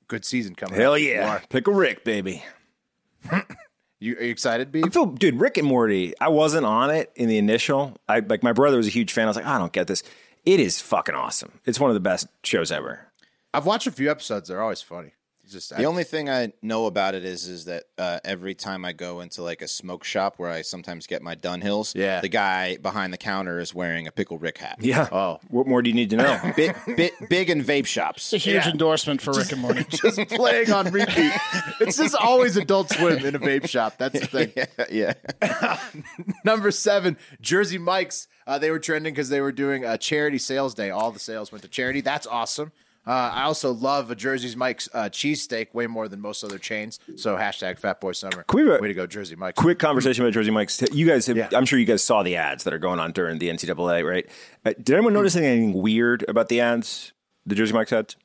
good 0.09 0.25
season 0.25 0.55
coming. 0.55 0.79
Hell 0.79 0.95
up. 0.95 1.01
Yeah, 1.01 1.39
pick 1.49 1.69
a 1.69 1.73
Rick, 1.73 2.05
baby. 2.05 2.43
You, 4.03 4.17
are 4.17 4.25
you 4.25 4.33
excited, 4.33 4.73
B? 4.73 4.83
I 4.85 4.89
feel, 4.89 5.07
dude, 5.07 5.41
Rick 5.41 5.59
and 5.59 5.67
Morty. 5.69 6.13
I 6.21 6.29
wasn't 6.29 6.67
on 6.67 6.91
it 6.91 7.13
in 7.15 7.29
the 7.29 7.39
initial. 7.39 7.97
I 8.09 8.19
like 8.19 8.43
my 8.43 8.53
brother 8.53 8.77
was 8.77 8.89
a 8.89 8.91
huge 8.91 9.13
fan. 9.13 9.27
I 9.27 9.29
was 9.29 9.37
like, 9.37 9.47
I 9.47 9.59
don't 9.59 9.73
get 9.73 9.87
this. 9.87 10.03
It 10.45 10.59
is 10.59 10.81
fucking 10.81 11.15
awesome. 11.15 11.61
It's 11.67 11.79
one 11.79 11.89
of 11.89 11.95
the 11.95 12.01
best 12.01 12.27
shows 12.43 12.73
ever. 12.73 13.13
I've 13.55 13.65
watched 13.65 13.87
a 13.87 13.93
few 13.93 14.11
episodes. 14.11 14.49
They're 14.49 14.61
always 14.61 14.83
funny. 14.83 15.13
It's 15.55 15.69
just 15.69 15.79
The 15.79 15.85
only 15.85 16.05
thing 16.05 16.29
I 16.31 16.53
know 16.63 16.87
about 16.87 17.15
it 17.15 17.25
is 17.25 17.47
is 17.47 17.67
that 17.67 17.85
uh, 17.99 18.21
every 18.25 18.55
time 18.55 18.85
I 18.85 18.93
go 18.93 19.21
into 19.21 19.43
like 19.43 19.61
a 19.63 19.69
smoke 19.69 20.05
shop 20.05 20.35
where 20.39 20.51
I 20.51 20.63
sometimes 20.63 21.07
get 21.07 21.23
my 21.23 21.35
Dunhills, 21.35 21.95
Yeah. 21.95 22.21
the 22.21 22.29
guy 22.29 22.77
behind 22.79 23.13
the 23.13 23.19
counter 23.19 23.59
is 23.61 23.75
wearing 23.75 24.07
a 24.07 24.13
pickle 24.13 24.39
Rick 24.39 24.59
hat. 24.59 24.79
Yeah. 24.81 25.09
Oh. 25.13 25.41
what 25.49 25.67
more 25.67 25.83
do 25.83 25.91
you 25.91 25.95
need 25.95 26.11
to 26.11 26.17
know? 26.17 26.41
Bit, 26.57 26.77
bit, 26.97 27.13
big 27.29 27.51
in 27.51 27.63
vape 27.63 27.87
shops. 27.87 28.33
It's 28.33 28.45
a 28.47 28.51
huge 28.51 28.65
Yeah. 28.65 28.71
endorsement 28.71 29.21
for 29.21 29.33
Rick 29.33 29.53
and 29.53 29.61
Morty. 29.61 29.85
just 29.89 30.19
playing 30.29 30.73
on 30.73 30.91
repeat. 30.91 31.33
It's 31.81 31.97
just 31.97 32.15
always 32.15 32.57
Adult 32.57 32.91
Swim 32.91 33.25
in 33.25 33.35
a 33.35 33.39
vape 33.39 33.69
shop. 33.69 33.95
That's 33.99 34.21
the 34.21 34.27
thing. 34.27 34.53
yeah. 34.91 35.15
Number 36.45 36.71
seven, 36.71 37.17
Jersey 37.41 37.79
Mike's. 37.79 38.29
Uh, 38.47 38.59
they 38.59 38.71
were 38.71 38.79
trending 38.79 39.13
because 39.15 39.29
they 39.29 39.41
were 39.41 39.53
doing 39.53 39.85
a 39.85 39.97
charity 39.97 40.39
sales 40.39 40.75
day. 40.75 40.91
All 40.91 41.11
the 41.13 41.19
sales 41.21 41.53
went 41.53 41.63
to 41.63 41.69
charity. 41.69 42.01
That's 42.01 42.27
awesome. 42.27 42.73
Uh, 43.05 43.11
I 43.35 43.43
also 43.45 43.73
love 43.73 44.11
a 44.11 44.15
Jersey 44.15 44.55
Mike's 44.57 44.89
uh, 44.95 45.05
cheesesteak 45.05 45.75
way 45.75 45.87
more 45.89 46.07
than 46.07 46.21
most 46.21 46.45
other 46.45 46.59
chains. 46.59 47.01
So 47.17 47.37
hashtag 47.37 47.79
Fat 47.79 48.01
Boy 48.01 48.13
Summer. 48.13 48.45
Uh, 48.49 48.79
way 48.81 48.89
to 48.89 48.95
go, 48.95 49.07
Jersey 49.07 49.35
Mike's. 49.35 49.61
Quick 49.61 49.79
conversation 49.81 50.25
about 50.25 50.35
Jersey 50.35 50.53
Mike's. 50.53 50.81
You 50.93 51.07
guys, 51.07 51.27
have, 51.27 51.37
Yeah. 51.37 51.49
I'm 51.53 51.65
sure 51.65 51.79
you 51.81 51.85
guys 51.85 52.03
saw 52.05 52.23
the 52.23 52.37
ads 52.37 52.63
that 52.65 52.73
are 52.73 52.79
going 52.79 53.01
on 53.01 53.11
during 53.13 53.39
the 53.39 53.49
NCAA, 53.49 54.09
right? 54.09 54.27
Uh, 54.65 54.73
did 54.81 54.91
anyone 54.91 55.13
notice 55.15 55.35
anything 55.35 55.73
weird 55.73 56.25
about 56.29 56.49
the 56.49 56.61
ads, 56.61 57.13
the 57.45 57.55
Jersey 57.57 57.73
Mike's 57.73 57.93
ads? 57.93 58.17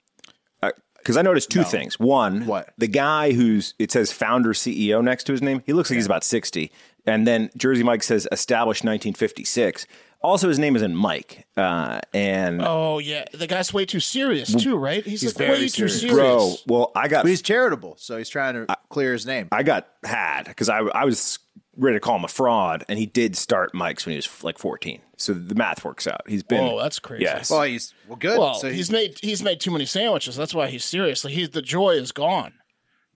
Because 1.00 1.16
I 1.16 1.22
noticed 1.22 1.50
two 1.50 1.64
things. 1.64 1.98
One, 1.98 2.46
What? 2.48 2.74
the 2.78 2.88
guy 2.88 3.32
who's 3.32 3.74
it 3.80 3.92
says 3.94 4.12
founder 4.12 4.52
CEO 4.52 5.02
next 5.02 5.24
to 5.26 5.32
his 5.32 5.42
name, 5.42 5.62
he 5.66 5.72
looks 5.72 5.90
like 5.90 5.96
he's 5.96 6.06
about 6.06 6.24
sixty, 6.26 6.70
and 7.06 7.26
then 7.26 7.50
Jersey 7.56 7.84
Mike 7.84 8.04
says 8.04 8.28
established 8.30 8.84
1956. 8.84 9.88
Also, 10.22 10.48
his 10.48 10.58
name 10.58 10.76
isn't 10.76 10.96
Mike, 10.96 11.46
uh, 11.56 12.00
and 12.14 12.62
Oh 12.64 12.98
yeah, 12.98 13.26
the 13.34 13.46
guy's 13.48 13.74
way 13.74 13.86
too 13.86 14.00
serious 14.00 14.54
too, 14.54 14.76
right? 14.76 15.06
He's, 15.06 15.24
like 15.24 15.36
very 15.36 15.52
way 15.52 15.60
too 15.68 15.88
serious. 15.88 16.02
serious. 16.02 16.16
bro, 16.16 16.56
well, 16.68 16.92
I 16.96 17.08
got 17.08 17.24
But 17.24 17.30
he's 17.30 17.42
charitable, 17.44 17.96
so 18.00 18.18
he's 18.18 18.30
trying 18.30 18.56
to 18.56 18.78
clear 18.90 19.14
his 19.14 19.26
name. 19.26 19.48
I 19.52 19.64
got 19.64 19.88
had 20.04 20.44
because 20.44 20.70
I, 20.70 20.80
I 20.80 21.06
was 21.06 21.38
ready 21.78 21.96
to 21.96 22.00
call 22.00 22.16
him 22.16 22.24
a 22.24 22.30
fraud, 22.30 22.84
and 22.90 22.98
he 22.98 23.06
did 23.06 23.38
start 23.38 23.74
Mike's 23.74 24.06
when 24.06 24.14
he 24.14 24.18
was 24.18 24.44
like 24.44 24.58
14. 24.58 25.00
So 25.18 25.34
the 25.34 25.56
math 25.56 25.86
works 25.86 26.08
out. 26.08 26.22
He's 26.28 26.44
been. 26.44 26.64
oh, 26.64 26.80
that's 26.80 27.00
crazy. 27.00 27.24
Yes. 27.24 27.50
well, 27.50 27.64
he's 27.64 27.94
well 28.08 28.18
good. 28.18 28.40
Well, 28.40 28.56
so 28.56 28.70
he's 28.70 28.92
made 28.92 29.18
he's 29.22 29.44
made 29.44 29.60
too 29.60 29.72
many 29.72 29.86
sandwiches. 29.86 30.36
That's 30.36 30.54
why 30.54 30.68
he's 30.68 30.84
serious. 30.84 31.24
Like 31.24 31.34
he's 31.34 31.52
the 31.52 31.62
joy 31.62 31.92
is 31.92 32.12
gone. 32.12 32.54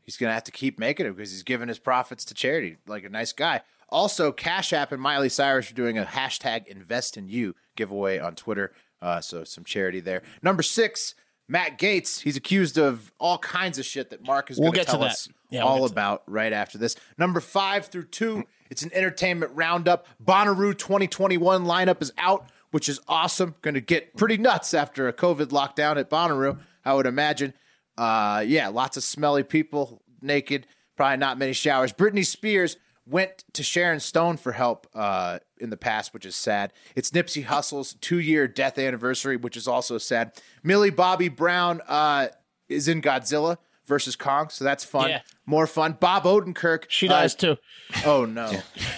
he's 0.03 0.17
gonna 0.17 0.33
have 0.33 0.43
to 0.45 0.51
keep 0.51 0.79
making 0.79 1.05
it 1.07 1.15
because 1.15 1.31
he's 1.31 1.43
giving 1.43 1.67
his 1.67 1.79
profits 1.79 2.25
to 2.25 2.33
charity 2.33 2.77
like 2.87 3.03
a 3.03 3.09
nice 3.09 3.33
guy. 3.33 3.61
Also, 3.91 4.31
Cash 4.31 4.73
App 4.73 4.91
and 4.91 5.01
Miley 5.01 5.29
Cyrus 5.29 5.69
are 5.71 5.75
doing 5.75 5.97
a 5.97 6.05
hashtag 6.05 6.67
Invest 6.67 7.17
in 7.17 7.27
You 7.27 7.55
giveaway 7.75 8.19
on 8.19 8.35
Twitter. 8.35 8.71
Uh, 9.01 9.19
so 9.19 9.43
some 9.43 9.63
charity 9.63 9.99
there. 9.99 10.21
Number 10.41 10.63
six, 10.63 11.15
Matt 11.47 11.77
Gaetz, 11.77 12.21
he's 12.21 12.37
accused 12.37 12.77
of 12.77 13.11
all 13.19 13.37
kinds 13.37 13.77
of 13.77 13.85
shit 13.85 14.11
that 14.11 14.25
Mark 14.25 14.49
is 14.51 14.57
We'll 14.59 14.71
going 14.71 14.85
to 14.85 14.91
tell 14.91 15.03
us 15.03 15.27
Yeah, 15.49 15.63
we'll 15.63 15.73
all 15.73 15.87
to 15.87 15.91
about 15.91 16.23
right 16.27 16.53
after 16.53 16.77
this. 16.77 16.95
Number 17.17 17.39
five 17.39 17.87
through 17.87 18.05
two, 18.05 18.43
it's 18.69 18.83
an 18.83 18.91
entertainment 18.93 19.51
roundup. 19.55 20.07
Bonnaroo 20.23 20.77
2021 20.77 21.65
lineup 21.65 22.01
is 22.01 22.13
out, 22.17 22.49
which 22.71 22.87
is 22.87 23.01
awesome. 23.07 23.55
Going 23.61 23.73
to 23.73 23.81
get 23.81 24.15
pretty 24.15 24.37
nuts 24.37 24.73
after 24.73 25.09
a 25.09 25.13
COVID 25.13 25.47
lockdown 25.47 25.97
at 25.97 26.09
Bonnaroo, 26.09 26.59
I 26.85 26.93
would 26.93 27.05
imagine. 27.05 27.53
Uh, 27.97 28.43
yeah, 28.47 28.69
lots 28.69 28.95
of 28.95 29.03
smelly 29.03 29.43
people 29.43 30.01
naked, 30.21 30.67
probably 30.95 31.17
not 31.17 31.37
many 31.37 31.51
showers. 31.53 31.91
Britney 31.91 32.25
Spears 32.25 32.77
went 33.11 33.43
to 33.53 33.61
Sharon 33.61 33.99
Stone 33.99 34.37
for 34.37 34.53
help 34.53 34.87
uh, 34.95 35.39
in 35.59 35.69
the 35.69 35.77
past, 35.77 36.13
which 36.13 36.25
is 36.25 36.35
sad. 36.35 36.71
It's 36.95 37.11
Nipsey 37.11 37.43
Hussle's 37.43 37.93
two 37.95 38.19
year 38.19 38.47
death 38.47 38.79
anniversary, 38.79 39.35
which 39.35 39.57
is 39.57 39.67
also 39.67 39.97
sad. 39.97 40.31
Millie 40.63 40.89
Bobby 40.89 41.27
Brown 41.29 41.81
uh, 41.87 42.29
is 42.69 42.87
in 42.87 43.01
Godzilla 43.01 43.57
versus 43.85 44.15
Kong, 44.15 44.47
so 44.49 44.63
that's 44.63 44.85
fun. 44.85 45.09
Yeah. 45.09 45.21
More 45.45 45.67
fun. 45.67 45.97
Bob 45.99 46.23
Odenkirk. 46.23 46.85
She 46.87 47.09
uh, 47.09 47.11
dies 47.11 47.35
too. 47.35 47.57
Oh 48.05 48.25
no. 48.25 48.49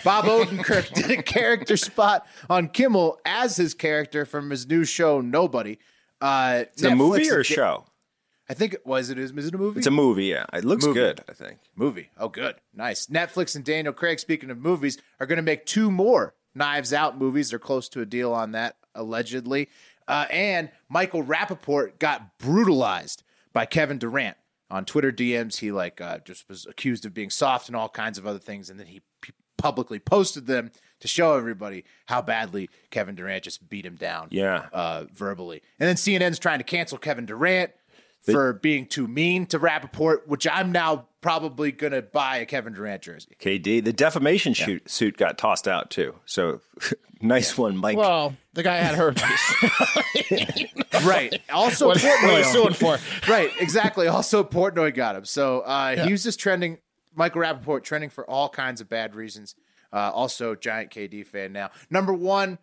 Bob 0.03 0.25
Odenkirk 0.25 0.93
did 0.93 1.12
a 1.20 1.24
character 1.24 1.75
spot 1.75 2.27
on 2.50 2.70
Kimmel 2.70 3.20
as 3.25 3.55
his 3.58 3.74
character 3.74 4.25
from 4.25 4.51
his 4.51 4.67
new 4.67 4.86
show 4.86 5.20
Nobody. 5.22 5.79
Uh, 6.22 6.65
It's 6.74 6.84
a 6.84 6.96
movie 6.96 7.29
or 7.29 7.39
a 7.39 7.43
show? 7.43 7.86
I 8.50 8.53
think 8.53 8.73
it 8.73 8.85
was 8.85 9.09
it 9.09 9.17
is 9.17 9.31
is 9.31 9.47
it 9.47 9.55
a 9.55 9.57
movie? 9.57 9.77
It's 9.79 9.88
a 9.88 9.91
movie. 9.91 10.25
Yeah, 10.25 10.45
it 10.53 10.65
looks 10.65 10.85
Movie. 10.85 11.00
good. 11.00 11.21
I 11.29 11.33
think. 11.33 11.59
movie. 11.75 12.09
Oh 12.17 12.27
good. 12.29 12.55
Nice. 12.73 13.07
Netflix 13.07 13.55
and 13.55 13.63
Daniel 13.63 13.93
Craig 13.93 14.19
speaking 14.19 14.50
of 14.50 14.57
movies 14.57 14.97
are 15.19 15.25
going 15.25 15.38
to 15.38 15.41
make 15.43 15.65
two 15.65 15.89
more 15.89 16.35
Knives 16.53 16.91
Out 16.93 17.17
movies. 17.17 17.50
They're 17.51 17.59
close 17.59 17.88
to 17.89 18.01
a 18.01 18.05
deal 18.05 18.33
on 18.33 18.51
that 18.51 18.75
allegedly. 18.95 19.69
Uh, 20.07 20.25
and 20.29 20.69
Michael 20.89 21.23
Rappaport 21.23 21.97
got 22.00 22.38
brutalized 22.38 23.23
by 23.53 23.65
Kevin 23.65 23.97
Durant 23.97 24.35
on 24.69 24.83
Twitter 24.85 25.12
DMs. 25.12 25.59
He 25.59 25.71
like 25.71 26.01
uh, 26.01 26.19
just 26.19 26.47
was 26.50 26.65
accused 26.65 27.05
of 27.05 27.13
being 27.13 27.29
soft 27.29 27.67
and 27.69 27.75
all 27.75 27.88
kinds 27.89 28.17
of 28.17 28.27
other 28.27 28.39
things, 28.39 28.69
and 28.69 28.77
then 28.79 28.88
he 28.88 29.01
p- 29.21 29.31
publicly 29.57 30.00
posted 30.00 30.45
them 30.47 30.71
to 31.00 31.07
show 31.07 31.38
everybody 31.38 31.85
how 32.07 32.21
badly 32.21 32.69
Kevin 32.91 33.15
Durant 33.15 33.43
just 33.45 33.69
beat 33.69 33.85
him 33.85 33.95
down. 33.95 34.27
Yeah. 34.31 34.67
uh, 34.73 35.05
verbally. 35.13 35.62
And 35.79 35.88
then 35.88 35.95
CNN's 35.95 36.39
trying 36.39 36.59
to 36.59 36.63
cancel 36.65 36.97
Kevin 36.97 37.25
Durant 37.25 37.71
for 38.24 38.53
being 38.53 38.86
too 38.86 39.08
mean 39.08 39.46
to 39.48 39.60
Rappaport, 39.60 40.27
which 40.27 40.48
I'm 40.48 40.72
now 40.72 41.08
probably 41.22 41.72
gonna 41.72 42.01
buy 42.01 42.38
a 42.38 42.46
Kevin 42.46 42.74
Durant 42.74 43.01
jersey. 43.01 43.36
KD. 43.39 43.84
The 43.84 43.94
defamation 43.94 44.53
shoot, 44.53 44.89
suit 44.89 45.18
got 45.18 45.38
tossed 45.38 45.68
out 45.68 45.89
too. 45.89 46.15
So 46.25 46.62
nice 47.22 47.58
one, 47.58 47.77
Mike. 47.77 47.98
Well, 47.98 48.36
the 48.53 48.63
guy 48.63 48.77
had 48.77 48.96
herpes. 48.96 50.70
Right. 51.03 51.42
Also, 51.51 51.88
what, 51.88 52.01
what 52.01 52.20
Portnoy. 52.20 52.44
suing 52.46 52.74
for? 52.74 52.98
right, 53.27 53.50
exactly. 53.60 54.08
Also, 54.08 54.44
Portnoy 54.44 54.94
got 54.94 55.15
him. 55.15 55.25
So 55.25 55.62
uh, 55.62 56.06
he 56.06 56.12
was 56.12 56.24
just 56.24 56.39
trending, 56.39 56.77
Michael 57.15 57.42
Rappaport 57.42 57.84
trending 57.84 58.10
for 58.10 58.30
all 58.30 58.50
kinds 58.50 58.82
of 58.82 58.89
bad 58.89 59.15
reasons. 59.15 59.56
Uh, 59.92 60.12
also, 60.13 60.56
giant 60.56 60.92
KD 60.92 61.25
fan 61.25 61.51
now. 61.53 61.70
Number 61.89 62.13
one, 62.13 62.58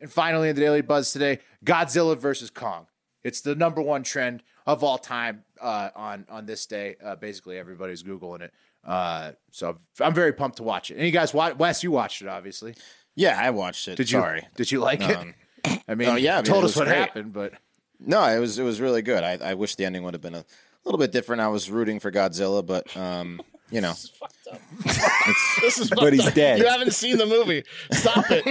and 0.00 0.10
finally 0.10 0.48
in 0.48 0.56
the 0.56 0.60
Daily 0.60 0.82
Buzz 0.82 1.12
today, 1.12 1.40
Godzilla 1.64 2.16
versus 2.16 2.50
Kong. 2.50 2.86
It's 3.24 3.40
the 3.40 3.54
number 3.54 3.80
one 3.80 4.02
trend 4.02 4.42
of 4.66 4.84
all 4.84 4.98
time 4.98 5.44
uh, 5.60 5.90
on 5.96 6.26
on 6.28 6.46
this 6.46 6.66
day. 6.66 6.96
Uh, 7.02 7.16
basically, 7.16 7.58
everybody's 7.58 8.02
googling 8.02 8.42
it. 8.42 8.52
Uh, 8.84 9.32
so 9.50 9.78
I'm 10.00 10.14
very 10.14 10.32
pumped 10.32 10.58
to 10.58 10.62
watch 10.62 10.90
it. 10.90 10.96
And 10.96 11.06
you 11.06 11.10
guys, 11.10 11.32
watch, 11.32 11.56
Wes, 11.56 11.82
you 11.82 11.90
watched 11.90 12.20
it, 12.22 12.28
obviously. 12.28 12.74
Yeah, 13.14 13.38
I 13.40 13.50
watched 13.50 13.88
it. 13.88 13.96
Did 13.96 14.10
you? 14.10 14.18
Sorry. 14.18 14.46
Did 14.56 14.70
you 14.70 14.80
like 14.80 15.00
it? 15.00 15.34
I 15.88 15.94
mean, 15.94 16.08
oh, 16.08 16.16
yeah, 16.16 16.34
I 16.34 16.36
mean, 16.36 16.44
told 16.44 16.64
us 16.64 16.76
what 16.76 16.86
great. 16.86 16.98
happened, 16.98 17.32
but 17.32 17.54
No, 17.98 18.22
it 18.24 18.38
was 18.38 18.58
it 18.58 18.62
was 18.62 18.80
really 18.80 19.00
good. 19.02 19.24
I, 19.24 19.38
I 19.42 19.54
wish 19.54 19.76
the 19.76 19.86
ending 19.86 20.02
would 20.02 20.12
have 20.14 20.20
been 20.20 20.34
a 20.34 20.44
little 20.84 20.98
bit 20.98 21.12
different. 21.12 21.40
I 21.40 21.48
was 21.48 21.70
rooting 21.70 21.98
for 22.00 22.12
Godzilla, 22.12 22.64
but 22.64 22.94
um, 22.96 23.40
you 23.70 23.80
know, 23.80 23.94
This 25.60 25.78
is 25.78 25.90
But 25.90 26.12
he's 26.12 26.26
up. 26.26 26.34
dead. 26.34 26.58
You 26.58 26.66
haven't 26.66 26.92
seen 26.92 27.16
the 27.16 27.26
movie. 27.26 27.64
Stop 27.92 28.24
it. 28.28 28.44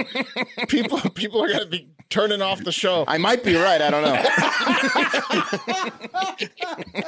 People 0.68 0.98
people 1.10 1.42
are 1.42 1.48
gonna 1.48 1.66
be 1.66 1.88
turning 2.10 2.42
off 2.42 2.62
the 2.64 2.72
show. 2.72 3.04
I 3.06 3.18
might 3.18 3.44
be 3.44 3.54
right. 3.56 3.80
I 3.80 3.90
don't 3.90 4.02
know. 4.02 4.14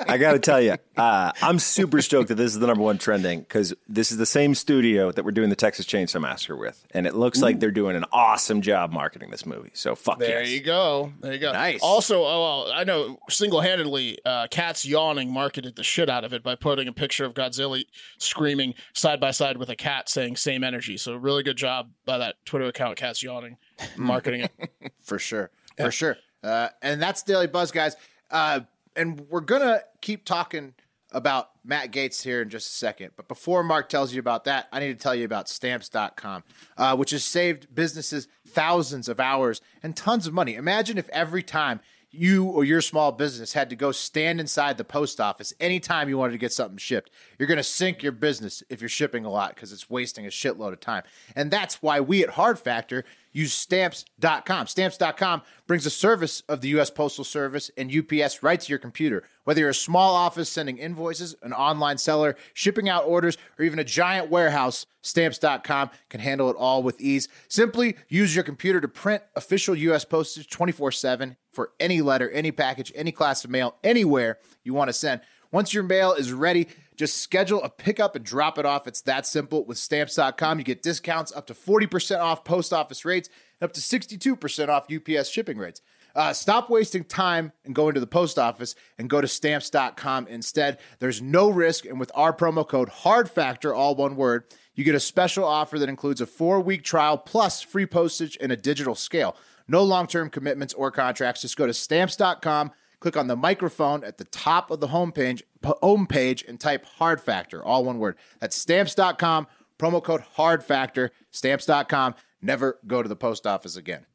I 0.09 0.19
got 0.19 0.33
to 0.33 0.39
tell 0.39 0.61
you, 0.61 0.77
uh, 0.97 1.33
I'm 1.43 1.59
super 1.59 2.01
stoked 2.03 2.29
that 2.29 2.35
this 2.37 2.53
is 2.53 2.59
the 2.59 2.67
number 2.67 2.83
one 2.83 2.99
trending 2.99 3.41
because 3.41 3.75
this 3.89 4.11
is 4.11 4.19
the 4.19 4.27
same 4.27 4.55
studio 4.55 5.13
that 5.13 5.25
we're 5.25 5.31
doing 5.33 5.51
the 5.51 5.57
Texas 5.57 5.87
Chainsaw 5.87 6.21
Massacre 6.21 6.57
with, 6.57 6.85
and 6.93 7.07
it 7.07 7.15
looks 7.15 7.41
like 7.41 7.61
they're 7.61 7.71
doing 7.71 7.97
an 7.97 8.05
awesome 8.13 8.63
job 8.63 8.93
marketing 8.93 9.31
this 9.31 9.47
movie. 9.47 9.71
So 9.75 9.95
fuck 9.95 10.19
this. 10.19 10.29
There 10.29 10.43
yes. 10.43 10.51
you 10.51 10.61
go. 10.61 11.13
There 11.21 11.33
you 11.33 11.39
go. 11.39 11.53
Nice. 11.53 11.81
Also, 11.83 12.25
oh, 12.25 12.65
well, 12.67 12.73
I 12.73 12.85
know 12.85 13.19
single 13.29 13.61
handedly, 13.61 14.19
uh, 14.25 14.47
Cats 14.51 14.85
Yawning 14.85 15.33
marketed 15.33 15.77
the 15.77 15.85
shit 15.85 16.09
out 16.09 16.25
of 16.25 16.33
it 16.33 16.43
by 16.43 16.55
putting 16.55 16.89
a 16.89 16.93
picture 16.93 17.25
of 17.25 17.35
Godzilla 17.35 17.85
screaming 18.19 18.75
side 18.93 19.21
by 19.21 19.31
side 19.31 19.57
with 19.57 19.69
a 19.71 19.77
cat 19.77 20.09
saying 20.09 20.37
same 20.37 20.65
energy. 20.65 20.97
So, 20.97 21.15
really 21.17 21.43
good 21.43 21.57
job 21.57 21.91
by 22.05 22.19
that 22.19 22.37
Twitter 22.45 22.67
account, 22.67 22.97
Cats 22.97 23.23
Yawning, 23.23 23.57
marketing 23.97 24.43
it. 24.43 24.93
for 25.01 25.19
sure, 25.19 25.51
for 25.77 25.91
sure. 25.91 26.17
Uh, 26.43 26.69
and 26.83 27.03
that's 27.03 27.23
Daily 27.23 27.47
Buzz, 27.47 27.71
guys. 27.71 27.97
Uh, 28.31 28.61
and 28.95 29.21
we're 29.29 29.41
gonna 29.41 29.81
keep 30.01 30.25
talking 30.25 30.75
about 31.13 31.51
Matt 31.65 31.93
Gaetz 31.93 32.23
here 32.23 32.43
in 32.43 32.51
just 32.51 32.69
a 32.69 32.75
second. 32.75 33.13
But 33.17 33.29
before 33.29 33.63
Mark 33.63 33.89
tells 33.89 34.13
you 34.13 34.21
about 34.21 34.45
that, 34.45 34.69
I 34.73 34.81
need 34.81 34.89
to 34.89 35.03
tell 35.03 35.15
you 35.15 35.25
about 35.25 35.49
Stamps.com, 35.49 36.45
uh, 36.77 36.97
which 36.97 37.11
has 37.11 37.25
saved 37.25 37.75
businesses 37.75 38.29
thousands 38.47 39.09
of 39.09 39.21
hours 39.21 39.61
and 39.83 39.97
tons 39.97 40.27
of 40.27 40.35
money. 40.35 40.55
Imagine 40.55 40.99
if 40.99 41.09
every 41.11 41.43
time 41.43 41.81
you 42.17 42.45
or 42.45 42.65
your 42.65 42.81
small 42.81 43.13
business 43.13 43.53
had 43.53 43.71
to 43.71 43.77
go 43.77 43.93
stand 43.93 44.41
inside 44.41 44.79
the 44.79 44.85
post 44.85 45.21
office 45.21 45.53
anytime 45.61 46.09
you 46.09 46.19
wanted 46.19 46.33
to 46.33 46.39
get 46.39 46.53
something 46.53 46.79
shipped. 46.79 47.11
You're 47.39 47.49
going 47.49 47.57
to 47.57 47.63
sink 47.63 48.03
your 48.03 48.13
business 48.13 48.63
if 48.69 48.81
you're 48.81 48.89
shipping 48.89 49.25
a 49.25 49.31
lot 49.31 49.55
because 49.55 49.73
it's 49.73 49.91
wasting 49.91 50.27
a 50.27 50.31
shitload 50.31 50.73
of 50.73 50.81
time. 50.81 51.03
And 51.35 51.51
that's 51.51 51.83
why 51.83 52.01
we 52.01 52.23
at 52.23 52.31
Hard 52.31 52.59
Factor 52.59 53.05
use 53.37 53.53
stamps.com. 53.53 54.67
Stamps.com 54.67 55.43
brings 55.67 55.85
a 55.85 55.91
service 55.91 56.43
of 56.49 56.63
the 56.63 56.69
U.S. 56.69 56.91
Postal 56.91 57.23
Service 57.23 57.71
and 57.77 57.95
UPS 57.95 58.43
right 58.43 58.59
to 58.59 58.71
your 58.71 58.79
computer. 58.79 59.25
Whether 59.45 59.61
you're 59.61 59.71
a 59.71 59.75
small 59.75 60.15
office 60.15 60.49
sending 60.49 60.79
invoices, 60.79 61.37
an 61.43 61.53
online 61.53 61.99
seller, 61.99 62.37
shipping 62.55 62.89
out 62.89 63.05
orders, 63.05 63.37
or 63.59 63.65
even 63.67 63.79
a 63.79 63.85
giant 63.85 64.31
warehouse, 64.31 64.87
stamps.com 65.03 65.91
can 66.09 66.21
handle 66.21 66.49
it 66.49 66.57
all 66.57 66.83
with 66.83 66.99
ease. 66.99 67.29
Simply 67.49 67.97
use 68.09 68.35
your 68.35 68.43
computer 68.43 68.81
to 68.81 68.89
print 68.89 69.23
official 69.35 69.77
U.S. 69.77 70.07
postage 70.07 70.49
24 70.49 70.93
7 70.93 71.37
for 71.57 71.73
any 71.81 72.01
letter, 72.01 72.31
any 72.31 72.53
package, 72.53 72.93
any 72.95 73.11
class 73.11 73.45
of 73.45 73.51
mail, 73.51 73.75
anywhere 73.83 74.39
you 74.63 74.73
want 74.75 74.89
to 74.89 74.93
send. 74.93 75.23
Once 75.51 75.73
your 75.75 75.83
mail 75.83 76.13
is 76.13 76.33
ready, 76.33 76.69
just 76.97 77.17
schedule 77.17 77.63
a 77.63 77.69
pickup 77.69 78.15
and 78.15 78.25
drop 78.25 78.59
it 78.59 78.67
off. 78.67 78.87
It's 78.87 79.01
that 79.03 79.27
simple. 79.27 79.65
With 79.65 79.79
stamps.com, 79.79 80.59
you 80.59 80.65
get 80.65 80.83
discounts 80.83 81.33
up 81.35 81.47
to 81.49 81.55
40% 81.55 82.21
off 82.21 82.45
post 82.45 82.73
office 82.73 83.05
rates 83.05 83.29
and 83.61 83.69
up 83.69 83.75
to 83.75 83.81
62% 83.81 84.69
off 84.69 84.87
UPS 84.93 85.29
shipping 85.29 85.59
rates. 85.59 85.81
Uh, 86.15 86.33
stop 86.33 86.71
wasting 86.71 87.05
time 87.05 87.53
and 87.65 87.75
go 87.75 87.89
into 87.89 88.01
the 88.01 88.07
post 88.07 88.39
office 88.39 88.75
and 88.99 89.11
go 89.11 89.21
to 89.21 89.29
stamps.com 89.29 90.27
instead. 90.29 90.79
There's 90.99 91.21
no 91.21 91.51
risk. 91.51 91.85
And 91.85 92.01
with 92.01 92.11
our 92.15 92.33
promo 92.33 92.67
code 92.67 92.89
HARDFACTOR, 92.89 93.77
all 93.77 93.95
one 93.95 94.17
word, 94.17 94.45
you 94.75 94.83
get 94.83 94.95
a 94.95 95.01
special 95.01 95.45
offer 95.45 95.79
that 95.79 95.91
includes 95.91 96.23
a 96.23 96.27
four 96.27 96.61
week 96.61 96.85
trial 96.85 97.19
plus 97.19 97.61
free 97.61 97.87
postage 97.87 98.39
and 98.41 98.51
a 98.51 98.57
digital 98.57 98.95
scale. 98.95 99.37
No 99.69 99.83
long 99.83 100.07
term 100.07 100.31
commitments 100.31 100.75
or 100.75 100.91
contracts. 100.91 101.43
Just 101.43 101.57
go 101.57 101.67
to 101.67 101.75
stamps.com, 101.75 102.73
click 103.01 103.17
on 103.17 103.27
the 103.27 103.37
microphone 103.37 104.05
at 104.05 104.19
the 104.19 104.25
top 104.25 104.71
of 104.71 104.81
the 104.81 104.89
homepage, 104.89 105.43
homepage 105.63 106.47
and 106.49 106.61
type 106.61 106.85
hard 106.85 107.21
factor, 107.21 107.65
all 107.65 107.85
one 107.85 107.99
word. 107.99 108.17
That's 108.41 108.57
stamps.com, 108.57 109.47
promo 109.79 110.03
code 110.03 110.23
hard 110.35 110.63
factor, 110.63 111.11
stamps.com. 111.31 112.15
Never 112.43 112.79
go 112.87 113.03
to 113.03 113.09
the 113.09 113.17
post 113.17 113.47
office 113.47 113.77
again. 113.77 114.07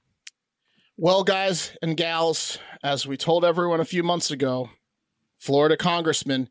Well, 0.98 1.24
guys 1.24 1.76
and 1.82 1.98
gals, 1.98 2.60
as 2.84 3.08
we 3.08 3.18
told 3.18 3.44
everyone 3.44 3.80
a 3.80 3.86
few 3.86 4.04
months 4.04 4.30
ago, 4.30 4.70
Florida 5.38 5.76
Congressman 5.76 6.50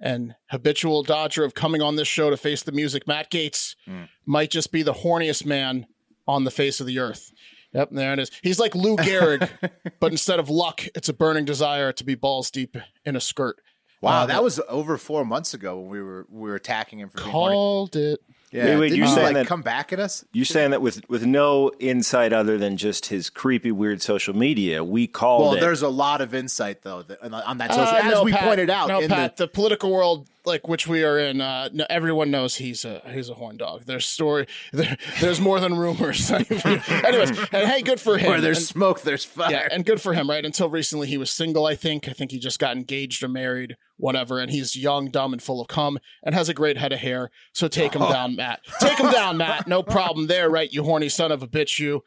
and 0.00 0.36
habitual 0.50 1.02
dodger 1.02 1.44
of 1.44 1.54
coming 1.54 1.82
on 1.82 1.96
this 1.96 2.06
show 2.06 2.30
to 2.30 2.36
face 2.36 2.62
the 2.62 2.72
music, 2.72 3.08
Matt 3.08 3.30
Gaetz, 3.30 3.74
hmm. 3.84 4.04
might 4.24 4.50
just 4.50 4.70
be 4.70 4.82
the 4.82 4.92
horniest 4.92 5.44
man 5.44 5.86
on 6.26 6.44
the 6.44 6.50
face 6.50 6.80
of 6.80 6.86
the 6.86 7.00
earth. 7.00 7.32
Yep, 7.72 7.90
there 7.92 8.12
it 8.14 8.18
is. 8.18 8.30
He's 8.42 8.58
like 8.58 8.74
Lou 8.74 8.96
Gehrig, 8.96 9.48
but 10.00 10.10
instead 10.12 10.38
of 10.38 10.48
luck, 10.48 10.82
it's 10.94 11.08
a 11.08 11.12
burning 11.12 11.44
desire 11.44 11.92
to 11.92 12.04
be 12.04 12.14
balls 12.14 12.50
deep 12.50 12.76
in 13.04 13.14
a 13.16 13.20
skirt. 13.20 13.60
Wow, 14.00 14.22
Uh, 14.22 14.26
that 14.26 14.42
was 14.44 14.60
over 14.68 14.96
four 14.96 15.24
months 15.24 15.54
ago 15.54 15.78
when 15.80 15.90
we 15.90 16.00
were 16.02 16.26
we 16.30 16.48
were 16.48 16.54
attacking 16.56 17.00
him 17.00 17.08
for 17.08 17.18
being 17.18 17.30
horny. 17.30 17.54
Called 17.54 17.96
it. 17.96 18.20
Yeah, 18.50 18.64
Wait, 18.64 18.76
wait, 18.78 18.92
you're 18.94 19.06
saying 19.08 19.26
like 19.26 19.34
that- 19.34 19.46
come 19.46 19.60
back 19.60 19.92
at 19.92 20.00
us? 20.00 20.24
You're 20.32 20.46
saying 20.46 20.70
that 20.70 20.80
with 20.80 21.06
with 21.10 21.26
no 21.26 21.70
insight 21.80 22.32
other 22.32 22.56
than 22.56 22.78
just 22.78 23.06
his 23.06 23.28
creepy, 23.28 23.70
weird 23.72 24.00
social 24.00 24.34
media, 24.34 24.82
we 24.82 25.06
called 25.06 25.42
Well, 25.42 25.52
it. 25.54 25.60
there's 25.60 25.82
a 25.82 25.88
lot 25.90 26.22
of 26.22 26.32
insight 26.34 26.80
though 26.82 27.02
that, 27.02 27.22
on- 27.22 27.34
on 27.34 27.58
that 27.58 27.70
social. 27.74 27.94
Uh, 27.94 27.98
as 28.02 28.12
no, 28.12 28.22
we 28.22 28.32
Pat, 28.32 28.44
pointed 28.44 28.70
out 28.70 28.88
no, 28.88 29.00
in 29.00 29.08
Pat, 29.10 29.36
the, 29.36 29.48
political 29.48 29.92
world 29.92 30.28
like 30.48 30.66
which 30.66 30.88
we 30.88 31.04
are 31.04 31.16
in, 31.18 31.40
uh, 31.40 31.68
no, 31.72 31.86
everyone 31.88 32.30
knows 32.32 32.56
he's 32.56 32.84
a 32.84 33.00
he's 33.12 33.28
a 33.28 33.34
horn 33.34 33.56
dog. 33.56 33.84
There's 33.84 34.06
story. 34.06 34.46
There, 34.72 34.96
there's 35.20 35.40
more 35.40 35.60
than 35.60 35.76
rumors. 35.78 36.28
Anyways, 36.30 37.30
and 37.52 37.68
hey, 37.68 37.82
good 37.82 38.00
for 38.00 38.18
him. 38.18 38.28
Where 38.30 38.40
there's 38.40 38.58
And- 38.58 38.66
smoke, 38.66 39.02
there's 39.02 39.24
fire. 39.24 39.50
yeah, 39.52 39.68
and 39.70 39.84
good 39.84 40.00
for 40.00 40.14
him, 40.14 40.28
right? 40.28 40.44
Until 40.44 40.68
recently, 40.68 41.06
he 41.06 41.18
was 41.18 41.30
single. 41.30 41.66
I 41.66 41.76
think. 41.76 42.08
I 42.08 42.12
think 42.12 42.32
he 42.32 42.38
just 42.40 42.58
got 42.58 42.76
engaged 42.76 43.22
or 43.22 43.28
married, 43.28 43.76
whatever. 43.96 44.40
And 44.40 44.50
he's 44.50 44.74
young, 44.74 45.10
dumb, 45.10 45.32
and 45.32 45.42
full 45.42 45.60
of 45.60 45.68
cum, 45.68 45.98
and 46.24 46.34
has 46.34 46.48
a 46.48 46.54
great 46.54 46.78
head 46.78 46.92
of 46.92 46.98
hair. 46.98 47.30
So 47.52 47.68
take 47.68 47.94
him 47.94 48.02
down, 48.02 48.34
Matt. 48.34 48.60
Take 48.80 48.98
him 48.98 49.10
down, 49.12 49.36
Matt. 49.36 49.68
No 49.68 49.82
problem 49.82 50.26
there, 50.26 50.50
right? 50.50 50.72
You 50.72 50.82
horny 50.82 51.08
son 51.08 51.30
of 51.30 51.42
a 51.42 51.46
bitch, 51.46 51.78
you. 51.78 52.02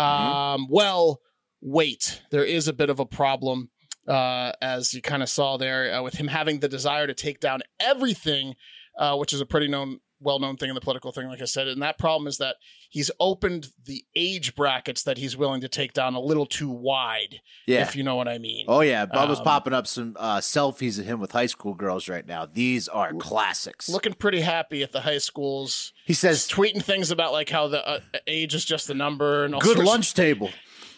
Um, 0.00 0.66
well, 0.68 1.20
wait. 1.62 2.20
There 2.30 2.44
is 2.44 2.68
a 2.68 2.72
bit 2.72 2.90
of 2.90 3.00
a 3.00 3.06
problem, 3.06 3.70
uh, 4.08 4.52
as 4.60 4.94
you 4.94 5.02
kind 5.02 5.22
of 5.22 5.28
saw 5.28 5.56
there, 5.56 5.94
uh, 5.94 6.02
with 6.02 6.14
him 6.14 6.28
having 6.28 6.60
the 6.60 6.68
desire 6.68 7.06
to 7.06 7.14
take 7.14 7.40
down 7.40 7.60
everything, 7.80 8.54
uh, 8.98 9.16
which 9.16 9.32
is 9.32 9.40
a 9.40 9.46
pretty 9.46 9.68
known. 9.68 10.00
Well-known 10.18 10.56
thing 10.56 10.70
in 10.70 10.74
the 10.74 10.80
political 10.80 11.12
thing, 11.12 11.28
like 11.28 11.42
I 11.42 11.44
said, 11.44 11.68
and 11.68 11.82
that 11.82 11.98
problem 11.98 12.26
is 12.26 12.38
that 12.38 12.56
he's 12.88 13.10
opened 13.20 13.68
the 13.84 14.02
age 14.16 14.54
brackets 14.54 15.02
that 15.02 15.18
he's 15.18 15.36
willing 15.36 15.60
to 15.60 15.68
take 15.68 15.92
down 15.92 16.14
a 16.14 16.20
little 16.20 16.46
too 16.46 16.70
wide 16.70 17.40
yeah. 17.66 17.82
if 17.82 17.94
you 17.94 18.02
know 18.02 18.16
what 18.16 18.26
I 18.26 18.38
mean. 18.38 18.64
Oh 18.66 18.80
yeah, 18.80 19.04
Bubba's 19.04 19.40
Um, 19.40 19.44
popping 19.44 19.74
up 19.74 19.86
some 19.86 20.16
uh, 20.18 20.38
selfies 20.38 20.98
of 20.98 21.04
him 21.04 21.20
with 21.20 21.32
high 21.32 21.44
school 21.44 21.74
girls 21.74 22.08
right 22.08 22.26
now. 22.26 22.46
These 22.46 22.88
are 22.88 23.12
classics. 23.12 23.90
Looking 23.90 24.14
pretty 24.14 24.40
happy 24.40 24.82
at 24.82 24.92
the 24.92 25.02
high 25.02 25.18
schools, 25.18 25.92
he 26.06 26.14
says, 26.14 26.48
tweeting 26.48 26.82
things 26.82 27.10
about 27.10 27.32
like 27.32 27.50
how 27.50 27.68
the 27.68 27.86
uh, 27.86 28.00
age 28.26 28.54
is 28.54 28.64
just 28.64 28.88
a 28.88 28.94
number 28.94 29.44
and 29.44 29.54
all 29.54 29.60
"Good 29.60 29.76
sorts- 29.76 29.86
lunch 29.86 30.14
table." 30.14 30.48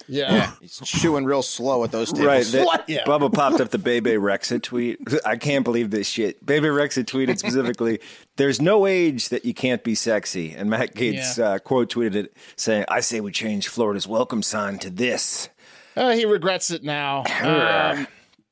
Yeah. 0.09 0.53
He's 0.61 0.81
chewing 0.85 1.25
real 1.25 1.43
slow 1.43 1.85
at 1.85 1.93
those 1.93 2.11
tables. 2.13 2.27
Right. 2.27 2.45
that- 2.47 2.67
What? 2.67 2.89
Yeah. 2.89 3.05
Bubba 3.05 3.33
popped 3.33 3.61
up 3.61 3.71
the 3.71 3.79
Bebe 3.79 4.13
Rexha 4.13 4.63
tweet. 4.63 4.99
I 5.27 5.37
can't 5.37 5.65
believe 5.65 5.91
this 5.91 6.09
shit. 6.09 6.45
Bebe 6.45 6.67
Rexha 6.69 7.05
tweeted 7.05 7.39
specifically, 7.45 8.01
"There's 8.37 8.61
no 8.61 8.87
age 8.87 9.29
that 9.29 9.45
you 9.45 9.55
can't 9.55 9.85
be 9.85 9.95
sexy." 9.95 10.53
And 10.55 10.71
Matt 10.71 10.95
Gaetz 10.95 11.39
Yeah. 11.39 11.45
uh, 11.45 11.59
quote 11.59 11.91
tweeted 11.91 12.15
it, 12.15 12.37
saying, 12.57 12.85
"I 12.89 13.01
say 13.01 13.21
we 13.21 13.31
change 13.33 13.69
Florida's 13.69 14.07
welcome 14.09 14.43
sign 14.43 14.79
to 14.81 14.91
this." 14.91 15.49
Uh, 15.97 16.13
he 16.13 16.25
regrets 16.25 16.71
it 16.71 16.85
now. 16.85 17.25
Um, 17.43 18.07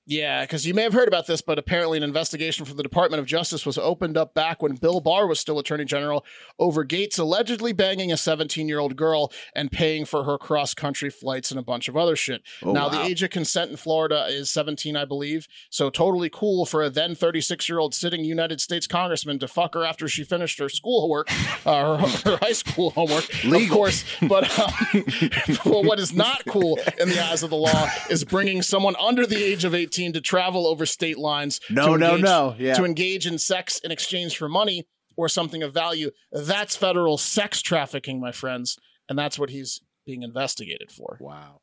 yeah, 0.09 0.43
because 0.43 0.65
you 0.65 0.73
may 0.73 0.83
have 0.83 0.93
heard 0.93 1.09
about 1.09 1.27
this, 1.27 1.43
but 1.43 1.59
apparently 1.59 1.97
an 1.97 2.05
investigation 2.05 2.65
from 2.65 2.77
the 2.77 2.83
Department 2.85 3.19
of 3.19 3.27
Justice 3.27 3.67
was 3.67 3.77
opened 3.77 4.17
up 4.17 4.35
back 4.35 4.63
when 4.63 4.77
Bill 4.77 5.01
Barr 5.01 5.27
was 5.27 5.41
still 5.41 5.59
Attorney 5.59 5.85
General 5.85 6.25
over 6.61 6.85
Gaetz 6.85 7.19
allegedly 7.19 7.73
banging 7.73 8.13
a 8.13 8.17
17 8.17 8.69
year 8.69 8.79
old 8.79 8.95
girl 8.95 9.33
and 9.57 9.73
paying 9.73 10.05
for 10.05 10.23
her 10.23 10.39
cross 10.39 10.75
country 10.75 11.11
flights 11.11 11.51
and 11.51 11.59
a 11.59 11.63
bunch 11.63 11.89
of 11.89 11.97
other 11.97 12.15
shit. 12.15 12.43
now, 12.63 12.89
the 12.89 13.01
age 13.03 13.25
of 13.25 13.31
consent 13.31 13.73
in 13.73 13.77
Florida 13.77 14.27
is 14.29 14.49
17, 14.49 14.97
I 14.97 15.05
believe. 15.05 15.49
So 15.71 15.91
totally 15.91 16.31
cool 16.33 16.67
for 16.67 16.85
a 16.85 16.91
then 16.91 17.17
36 17.17 17.69
year 17.69 17.81
old 17.81 17.93
sitting 17.93 18.25
United 18.25 18.61
States 18.61 18.87
congressman 18.87 19.41
to 19.41 19.49
fuck 19.49 19.75
her 19.75 19.85
after 19.85 20.07
she 20.07 20.23
finished 20.23 20.61
her 20.61 20.69
schoolwork, 20.69 21.29
uh, 21.67 21.97
her, 21.97 22.07
her 22.31 22.37
high 22.37 22.53
school 22.53 22.91
homework, 22.91 23.25
of 23.25 23.45
Legal. 23.45 23.77
course. 23.77 24.05
But 24.23 24.57
um, 24.57 24.71
well, 25.67 25.83
what 25.83 25.99
is 25.99 26.13
not 26.13 26.45
cool 26.47 26.79
in 27.01 27.09
the 27.09 27.25
eyes 27.25 27.43
of 27.43 27.51
the 27.51 27.57
law 27.57 27.89
is 28.09 28.23
bringing 28.23 28.63
someone 28.63 28.95
under 29.01 29.27
the 29.27 29.43
age 29.43 29.65
of 29.65 29.75
18 29.75 29.96
to 30.13 30.21
travel 30.21 30.67
over 30.67 30.87
state 30.87 31.19
lines. 31.19 31.61
No, 31.71 31.93
to 31.93 31.99
no, 31.99 32.11
engage- 32.11 32.25
no. 32.25 32.55
Yeah. 32.59 32.75
To 32.75 32.85
engage 32.85 33.27
in 33.27 33.39
sex 33.39 33.79
in 33.81 33.91
exchange 33.91 34.37
for 34.37 34.49
money 34.49 34.87
or 35.17 35.29
something 35.29 35.63
of 35.63 35.73
value. 35.75 36.11
That's 36.33 36.77
federal 36.77 37.19
sex 37.19 37.63
trafficking, 37.63 38.21
my 38.21 38.33
friends. 38.33 38.79
And 39.09 39.19
that's 39.19 39.39
what 39.39 39.51
he's 39.51 39.81
being 40.05 40.23
investigated 40.23 40.91
for. 40.91 41.17
Wow. 41.21 41.61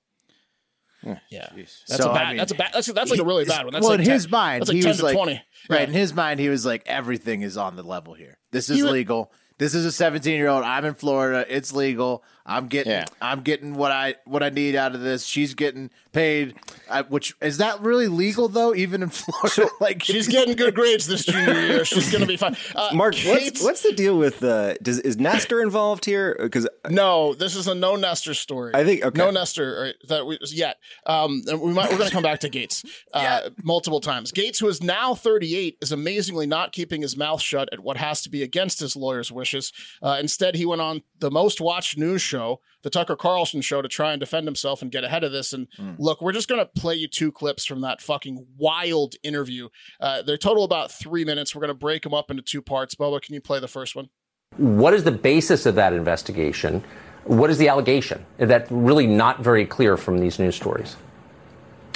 Yeah. 1.30 1.48
Jeez. 1.54 1.84
That's 1.88 2.02
So, 2.02 2.10
a 2.10 2.14
I 2.14 2.18
bad. 2.18 2.28
mean, 2.30 2.38
that's 2.38 2.52
a 2.54 2.56
bad. 2.56 2.72
That's, 2.74 2.88
that's 2.88 3.12
like 3.12 3.20
a 3.20 3.26
really 3.26 3.44
bad 3.46 3.66
one. 3.66 3.74
That's 3.74 3.84
well, 3.84 3.92
like 3.92 4.00
in 4.00 4.06
10 4.06 4.14
his 4.14 4.32
mind, 4.32 4.68
like 4.68 4.76
he 4.76 4.82
10 4.82 4.90
was 4.90 4.98
to 5.00 5.04
like, 5.04 5.16
20. 5.16 5.32
right. 5.34 5.42
Yeah. 5.82 5.88
In 5.88 5.92
his 5.94 6.14
mind, 6.14 6.40
he 6.40 6.48
was 6.50 6.66
like, 6.66 6.84
everything 6.86 7.42
is 7.42 7.58
on 7.58 7.76
the 7.76 7.84
level 7.84 8.14
here. 8.14 8.38
This 8.52 8.70
is 8.70 8.78
He 8.78 8.84
wa- 8.84 8.92
legal. 8.92 9.32
This 9.60 9.76
is 9.76 9.86
a 9.86 9.92
17 9.92 10.34
year 10.34 10.48
old. 10.48 10.64
I'm 10.64 10.86
in 10.86 10.94
Florida. 10.94 11.46
It's 11.54 11.74
legal. 11.74 12.24
I'm 12.46 12.68
getting. 12.68 12.92
Yeah. 12.92 13.06
I'm 13.22 13.42
getting 13.42 13.76
what 13.76 13.92
I 13.92 14.16
what 14.26 14.44
I 14.44 14.50
need 14.50 14.76
out 14.76 14.96
of 14.96 15.02
this. 15.02 15.26
She's 15.26 15.54
getting 15.54 15.90
paid. 16.12 16.56
I, 16.90 17.02
which 17.04 17.34
is 17.42 17.58
that 17.58 17.80
really 17.82 18.08
legal 18.08 18.48
though? 18.50 18.76
Even 18.76 19.02
in 19.02 19.10
Florida, 19.12 19.72
like 19.80 20.04
She's 20.04 20.28
getting 20.28 20.56
good 20.56 20.76
grades 20.76 21.08
this 21.08 21.26
junior 21.26 21.60
year. 21.62 21.86
She's 21.94 22.12
going 22.12 22.22
to 22.22 22.28
be 22.28 22.36
fine. 22.38 22.56
Uh, 22.76 22.90
Mark, 22.94 23.16
Kate's- 23.16 23.44
what's, 23.62 23.64
what's 23.64 23.82
the 23.84 23.94
deal 23.94 24.18
with 24.18 24.44
uh, 24.44 24.74
does 24.82 25.00
is 25.00 25.18
Nestor 25.18 25.62
involved 25.62 26.04
here? 26.06 26.36
Because 26.40 26.68
No, 26.90 27.34
this 27.34 27.56
is 27.56 27.68
a 27.68 27.76
no 27.76 27.96
Nestor 27.96 28.34
story. 28.34 28.72
I 28.74 28.84
think- 28.84 29.04
okay. 29.06 29.18
no 29.18 29.32
Nestor 29.32 29.86
uh, 29.86 30.08
that 30.10 30.26
we 30.26 30.38
yet. 30.48 30.78
Um, 31.06 31.42
we 31.48 31.72
might 31.74 31.92
we're 31.92 31.98
going 31.98 32.10
to 32.10 32.14
come 32.14 32.24
back 32.24 32.42
to 32.42 32.50
Gaetz 32.50 32.86
uh, 33.14 33.50
multiple 33.64 34.02
times. 34.02 34.32
Gaetz, 34.34 34.60
who 34.60 34.68
is 34.68 34.84
now 34.84 35.16
38, 35.16 35.78
is 35.82 35.92
amazingly 35.92 36.46
not 36.46 36.72
keeping 36.74 37.02
his 37.02 37.16
mouth 37.16 37.42
shut 37.42 37.70
at 37.72 37.80
what 37.80 37.98
has 37.98 38.22
to 38.24 38.30
be 38.30 38.44
against 38.44 38.80
his 38.80 38.96
lawyer's 38.96 39.32
wishes. 39.32 39.72
Uh, 40.02 40.18
instead, 40.20 40.56
he 40.56 40.66
went 40.66 40.82
on 40.82 41.02
the 41.20 41.32
most 41.32 41.62
watched 41.62 41.98
news 41.98 42.22
show, 42.22 42.33
the 42.40 42.90
Tucker 42.90 43.16
Carlson 43.16 43.62
show, 43.62 43.82
to 43.82 43.88
try 43.88 44.12
and 44.12 44.20
defend 44.20 44.48
himself 44.48 44.82
and 44.82 44.92
get 44.92 45.04
ahead 45.04 45.24
of 45.24 45.32
this. 45.32 45.54
And 45.54 45.68
look, 45.98 46.22
we're 46.22 46.34
just 46.34 46.50
going 46.50 46.60
to 46.60 46.82
play 46.82 46.96
you 46.96 47.08
two 47.08 47.32
clips 47.32 47.66
from 47.66 47.82
that 47.82 48.02
fucking 48.02 48.46
wild 48.58 49.16
interview. 49.24 49.70
Uh, 50.00 50.22
they're 50.22 50.38
total 50.38 50.64
about 50.64 50.92
three 50.92 51.26
minutes. 51.26 51.56
We're 51.56 51.62
going 51.62 51.70
to 51.70 51.74
break 51.74 52.04
them 52.04 52.14
up 52.14 52.30
into 52.30 52.44
two 52.44 52.62
parts. 52.62 52.96
Bubba, 52.96 53.22
can 53.22 53.34
you 53.34 53.42
play 53.42 53.60
the 53.60 53.68
first 53.68 53.96
one? 53.96 54.10
What 54.58 54.94
is 54.94 55.04
the 55.04 55.12
basis 55.12 55.66
of 55.66 55.76
that 55.76 55.94
investigation? 55.94 56.84
What 57.24 57.50
is 57.50 57.58
the 57.58 57.70
allegation? 57.70 58.26
That's 58.38 58.70
really 58.70 59.08
not 59.08 59.42
very 59.42 59.66
clear 59.66 59.98
from 59.98 60.20
these 60.20 60.40
news 60.40 60.56
stories. 60.56 60.98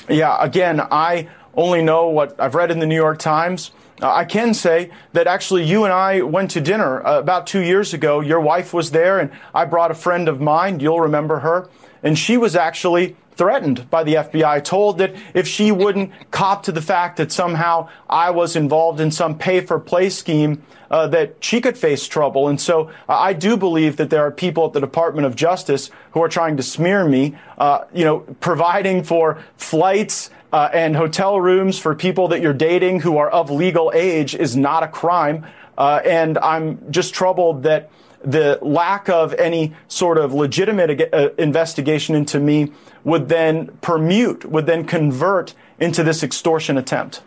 Yeah, 0.10 0.38
again, 0.40 0.80
I 0.80 1.28
only 1.54 1.82
know 1.82 2.08
what 2.08 2.40
I've 2.40 2.56
read 2.56 2.72
in 2.72 2.80
the 2.80 2.86
New 2.86 2.96
York 2.96 3.20
Times. 3.20 3.72
Uh, 4.02 4.14
I 4.14 4.26
can 4.26 4.54
say 4.54 4.92
that 5.14 5.26
actually 5.26 5.64
you 5.64 5.84
and 5.84 5.94
I 5.94 6.22
went 6.22 6.52
to 6.52 6.62
dinner 6.62 7.06
uh, 7.06 7.20
about 7.20 7.48
two 7.48 7.62
years 7.62 7.94
ago. 7.94 8.20
Your 8.20 8.40
wife 8.40 8.74
was 8.74 8.92
there, 8.92 9.20
and 9.20 9.32
I 9.56 9.66
brought 9.66 9.90
a 9.90 9.96
friend 9.96 10.28
of 10.30 10.40
mine. 10.40 10.80
You'll 10.80 11.02
remember 11.02 11.40
her. 11.40 11.70
And 12.04 12.18
she 12.18 12.38
was 12.38 12.56
actually 12.56 13.16
threatened 13.38 13.90
by 13.90 14.04
the 14.04 14.16
FBI, 14.16 14.64
told 14.64 14.98
that 14.98 15.16
if 15.34 15.48
she 15.48 15.72
wouldn't 15.72 16.12
cop 16.32 16.64
to 16.64 16.72
the 16.72 16.82
fact 16.82 17.18
that 17.18 17.32
somehow 17.32 17.90
I 18.10 18.32
was 18.32 18.56
involved 18.56 19.00
in 19.00 19.12
some 19.12 19.38
pay 19.38 19.62
for 19.62 19.80
play 19.80 20.10
scheme, 20.10 20.64
uh, 20.90 21.08
that 21.08 21.36
she 21.42 21.62
could 21.62 21.78
face 21.78 22.08
trouble. 22.08 22.48
And 22.48 22.60
so 22.60 22.90
uh, 23.10 23.14
I 23.14 23.34
do 23.34 23.58
believe 23.58 23.98
that 23.98 24.10
there 24.10 24.26
are 24.26 24.32
people 24.32 24.66
at 24.66 24.74
the 24.74 24.80
Department 24.80 25.26
of 25.26 25.36
Justice 25.36 25.92
who 26.12 26.24
are 26.24 26.30
trying 26.30 26.58
to 26.58 26.64
smear 26.64 27.08
me, 27.08 27.36
uh, 27.58 27.86
you 27.94 28.06
know, 28.06 28.20
providing 28.40 29.04
for 29.04 29.44
flights 29.58 30.30
uh, 30.54 30.70
and 30.74 30.96
hotel 30.96 31.40
rooms 31.40 31.78
for 31.78 31.94
people 31.94 32.30
that 32.30 32.42
you're 32.42 32.54
dating 32.54 33.02
who 33.02 33.18
are 33.18 33.30
of 33.30 33.52
legal 33.52 33.92
age 33.94 34.34
is 34.34 34.56
not 34.56 34.84
a 34.84 34.88
crime. 34.88 35.46
Uh, 35.78 36.02
and 36.06 36.38
I'm 36.38 36.92
just 36.92 37.14
troubled 37.14 37.64
that 37.64 37.92
the 38.24 38.58
lack 38.62 39.10
of 39.10 39.34
any 39.36 39.76
sort 39.88 40.18
of 40.18 40.34
legitimate 40.34 41.14
uh, 41.14 41.30
investigation 41.38 42.16
into 42.16 42.40
me 42.40 42.72
would 43.08 43.30
then 43.30 43.68
permute, 43.82 44.44
would 44.44 44.66
then 44.66 44.86
convert 44.86 45.54
into 45.80 46.04
this 46.04 46.24
extortion 46.24 46.78
attempt. 46.78 47.24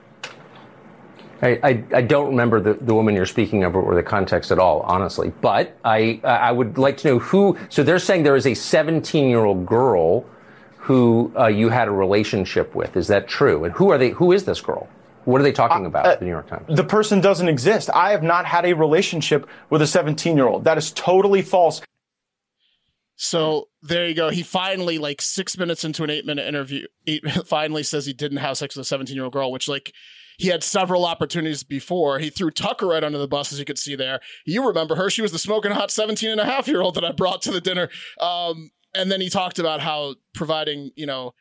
I, 1.41 1.59
I, 1.63 1.85
I 1.95 2.03
don't 2.03 2.29
remember 2.29 2.61
the, 2.61 2.75
the 2.75 2.93
woman 2.93 3.15
you're 3.15 3.25
speaking 3.25 3.65
of 3.65 3.75
or 3.75 3.95
the 3.95 4.03
context 4.03 4.53
at 4.53 4.59
all, 4.59 4.81
honestly. 4.81 5.33
But 5.41 5.79
I 5.83 6.21
I 6.23 6.53
would 6.53 6.77
like 6.77 6.99
to 6.99 7.09
know 7.09 7.19
who. 7.19 7.57
So 7.71 7.83
they're 7.83 7.99
saying 7.99 8.25
there 8.25 8.37
is 8.37 8.47
a 8.47 8.53
17 8.53 9.31
year 9.31 9.47
old 9.47 9.65
girl 9.65 10.27
who 10.77 11.33
uh, 11.35 11.47
you 11.47 11.71
had 11.71 11.89
a 11.89 11.93
relationship 11.93 12.75
with. 12.75 12.95
Is 12.95 13.07
that 13.07 13.27
true? 13.27 13.65
And 13.65 13.73
who 13.73 13.91
are 13.91 13.97
they? 13.97 14.11
Who 14.11 14.33
is 14.33 14.45
this 14.45 14.61
girl? 14.61 14.87
What 15.25 15.41
are 15.41 15.45
they 15.45 15.53
talking 15.53 15.87
about? 15.87 16.05
uh, 16.05 16.17
the 16.17 16.27
New 16.27 16.31
York 16.31 16.49
Times. 16.49 16.77
The 16.77 16.85
person 16.85 17.23
doesn't 17.23 17.49
exist. 17.49 17.89
I 17.95 18.11
have 18.11 18.23
not 18.23 18.45
had 18.45 18.67
a 18.67 18.75
relationship 18.75 19.49
with 19.71 19.81
a 19.81 19.87
17 19.87 20.37
year 20.37 20.47
old. 20.47 20.65
That 20.65 20.77
is 20.77 20.93
totally 20.93 21.41
false. 21.41 21.81
So 23.17 23.70
there 23.83 24.07
you 24.07 24.15
go. 24.15 24.31
He 24.31 24.43
finally, 24.43 24.99
like 24.99 25.23
six 25.23 25.57
minutes 25.57 25.85
into 25.85 26.05
an 26.05 26.11
eight 26.11 26.27
minute 26.27 26.47
interview, 26.47 26.87
eight, 27.07 27.25
finally 27.47 27.83
says 27.83 28.07
he 28.07 28.13
didn't 28.13 28.39
have 28.39 28.59
sex 28.59 28.77
with 28.77 28.87
a 28.87 28.89
17 28.89 29.15
year 29.15 29.25
old 29.25 29.33
girl, 29.33 29.51
which, 29.51 29.69
like, 29.69 29.93
he 30.39 30.49
had 30.49 30.65
several 30.65 31.05
opportunities 31.05 31.63
before. 31.63 32.19
He 32.19 32.31
threw 32.31 32.51
Tucker 32.51 32.87
right 32.87 33.05
under 33.05 33.19
the 33.19 33.29
bus, 33.29 33.53
as 33.53 33.59
you 33.59 33.67
could 33.67 33.79
see 33.79 33.95
there. 33.95 34.21
You 34.47 34.67
remember 34.67 34.95
her. 34.95 35.11
She 35.11 35.21
was 35.21 35.33
the 35.33 35.39
smoking 35.39 35.73
hot 35.73 35.91
17 35.91 36.31
and 36.31 36.41
a 36.41 36.47
half 36.47 36.67
year 36.67 36.81
old 36.81 36.95
that 36.95 37.05
I 37.05 37.13
brought 37.13 37.43
to 37.43 37.51
the 37.51 37.61
dinner. 37.61 37.91
Um, 38.19 38.71
and 38.95 39.13
then 39.13 39.21
he 39.21 39.29
talked 39.29 39.59
about 39.59 39.81
how 39.81 40.15
providing, 40.35 40.93
you 40.97 41.05
know, 41.05 41.35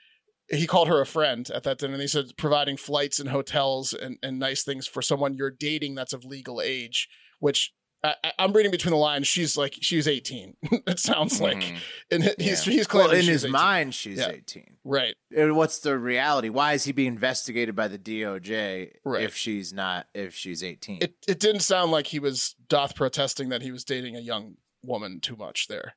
he 0.50 0.68
called 0.68 0.90
her 0.90 1.00
a 1.00 1.06
friend 1.06 1.50
at 1.56 1.64
that 1.64 1.78
dinner. 1.78 1.94
And 1.94 2.02
he 2.02 2.08
said 2.08 2.36
providing 2.38 2.76
flights 2.76 3.20
and 3.20 3.30
hotels 3.30 3.94
and, 3.94 4.18
and 4.22 4.38
nice 4.38 4.64
things 4.64 4.86
for 4.86 5.02
someone 5.02 5.34
you're 5.34 5.50
dating 5.50 5.96
that's 5.96 6.14
of 6.14 6.26
legal 6.26 6.60
age, 6.60 7.08
which 7.40 7.74
I, 8.04 8.16
I- 8.24 8.32
I'm 8.40 8.54
reading 8.54 8.72
between 8.72 8.92
the 8.92 8.98
lines. 8.98 9.28
She's 9.28 9.58
like, 9.58 9.78
she's 9.82 10.08
18. 10.08 10.56
it 10.88 11.00
sounds 11.00 11.40
mm-hmm. 11.40 11.44
like. 11.44 11.74
And 12.12 12.24
he- 12.24 12.36
he's, 12.40 12.64
he's 12.64 12.88
well, 12.92 13.08
claiming 13.08 13.18
in 13.18 13.22
she's 13.22 13.32
his 13.34 13.44
18. 13.46 13.52
mind, 13.52 13.96
she's 13.96 14.18
Yeah. 14.20 14.30
18. 14.30 14.78
Right. 14.84 15.16
And 15.36 15.56
what's 15.56 15.80
the 15.80 15.98
reality? 15.98 16.50
Why 16.50 16.74
is 16.74 16.84
he 16.86 16.92
being 16.92 17.10
investigated 17.10 17.76
by 17.76 17.88
the 17.88 18.00
DOJ 18.00 18.92
Right. 19.04 19.24
if 19.24 19.36
she's 19.36 19.74
not 19.74 20.08
if 20.14 20.36
she's 20.36 20.64
18? 20.64 21.00
It, 21.02 21.16
it 21.28 21.40
didn't 21.40 21.62
sound 21.62 21.92
like 21.92 22.08
he 22.08 22.20
was 22.20 22.56
doth 22.68 22.96
protesting 22.96 23.50
that 23.50 23.62
he 23.62 23.72
was 23.72 23.84
dating 23.84 24.16
a 24.16 24.22
young 24.22 24.56
woman 24.84 25.20
too 25.20 25.36
much 25.36 25.68
there. 25.68 25.96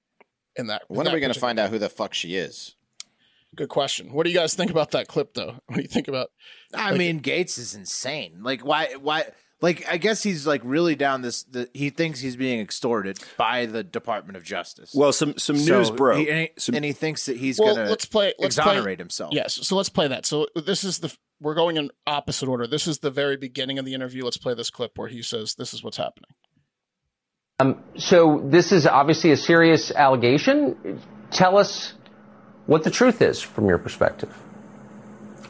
In 0.57 0.67
that, 0.67 0.83
When 0.89 1.05
that 1.05 1.13
are 1.13 1.15
we 1.15 1.21
going 1.21 1.33
to 1.33 1.41
find 1.41 1.59
out 1.59 1.71
who 1.71 1.79
the 1.79 1.89
fuck 1.89 2.13
she 2.13 2.37
is? 2.37 2.75
Good 3.55 3.69
question. 3.69 4.13
What 4.13 4.25
do 4.25 4.31
you 4.31 4.37
guys 4.37 4.55
think 4.55 4.71
about 4.71 4.93
that 4.93 5.09
clip, 5.09 5.35
though? 5.35 5.57
What 5.67 5.77
do 5.77 5.83
you 5.83 5.89
think 5.89 6.09
about? 6.09 6.31
I 6.75 6.93
mean, 6.97 7.21
Gaetz 7.21 7.59
is 7.59 7.75
insane. 7.75 8.43
Like, 8.43 8.65
why? 8.65 8.95
Why? 9.01 9.25
Like 9.63 9.87
I 9.89 9.97
guess 9.97 10.23
he's 10.23 10.47
like 10.47 10.61
really 10.65 10.95
down 10.97 11.23
this. 11.23 11.45
The, 11.45 11.71
he 11.73 11.89
thinks 11.91 12.21
he's 12.21 12.37
being 12.37 12.61
extorted 12.61 13.19
by 13.39 13.65
the 13.67 13.83
Department 13.83 14.37
of 14.37 14.45
Justice. 14.45 14.93
Well, 14.95 15.13
some 15.13 15.39
some 15.39 15.57
So 15.57 15.79
news 15.79 15.91
broke. 15.91 16.19
he- 16.19 16.29
and, 16.31 16.39
he, 16.41 16.49
Some- 16.59 16.75
and 16.75 16.85
he 16.85 16.93
thinks 16.93 17.27
that 17.27 17.37
he's 17.39 17.59
Well, 17.59 17.77
gonna 17.77 17.89
let's 17.89 18.05
play. 18.05 18.35
Let's 18.39 18.59
exonerate 18.59 18.85
play, 18.85 19.03
himself. 19.03 19.33
Yes. 19.33 19.55
So 19.67 19.77
let's 19.77 19.89
play 19.89 20.09
that. 20.09 20.27
So 20.27 20.49
this 20.55 20.85
is 20.85 20.99
the. 20.99 21.17
We're 21.41 21.55
going 21.55 21.77
in 21.77 21.91
opposite 22.07 22.49
order. 22.49 22.67
This 22.69 22.87
is 22.87 22.99
the 22.99 23.11
very 23.11 23.37
beginning 23.37 23.79
of 23.79 23.85
the 23.85 23.95
interview. 23.95 24.23
Let's 24.25 24.37
play 24.37 24.55
this 24.55 24.71
clip 24.71 24.97
where 24.99 25.09
he 25.09 25.23
says, 25.23 25.55
"This 25.55 25.73
is 25.75 25.83
what's 25.83 25.97
happening." 25.97 26.31
Um, 27.61 27.83
So 27.97 28.43
this 28.45 28.73
is 28.73 28.87
obviously 28.87 29.31
a 29.33 29.37
serious 29.37 29.91
allegation. 29.93 31.01
Tell 31.31 31.57
us 31.59 31.95
what 32.67 32.85
the 32.85 32.91
truth 32.91 33.23
is 33.23 33.41
from 33.41 33.67
your 33.69 33.79
perspective. 33.79 34.33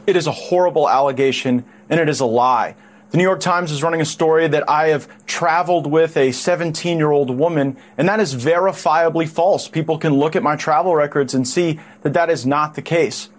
It 0.05 0.15
is 0.15 0.27
a 0.27 0.31
horrible 0.31 0.89
allegation 0.89 1.63
and 1.89 1.99
it 1.99 2.09
is 2.09 2.19
a 2.19 2.25
lie. 2.25 2.75
The 3.13 3.17
New 3.17 3.25
York 3.25 3.41
Times 3.41 3.71
is 3.71 3.83
running 3.83 4.01
a 4.01 4.05
story 4.05 4.47
that 4.47 4.67
I 4.67 4.87
have 4.87 5.07
traveled 5.27 5.85
with 5.85 6.17
a 6.17 6.31
17 6.31 6.97
year 6.97 7.11
old 7.11 7.29
woman, 7.29 7.77
and 7.95 8.09
that 8.09 8.19
is 8.19 8.33
verifiably 8.33 9.29
false. 9.29 9.67
People 9.67 9.99
can 9.99 10.15
look 10.15 10.35
at 10.35 10.41
my 10.41 10.55
travel 10.55 10.95
records 10.95 11.35
and 11.35 11.47
see 11.47 11.79
that 12.01 12.13
that 12.13 12.31
is 12.31 12.43
not 12.43 12.73
the 12.73 12.81
case. 12.81 13.29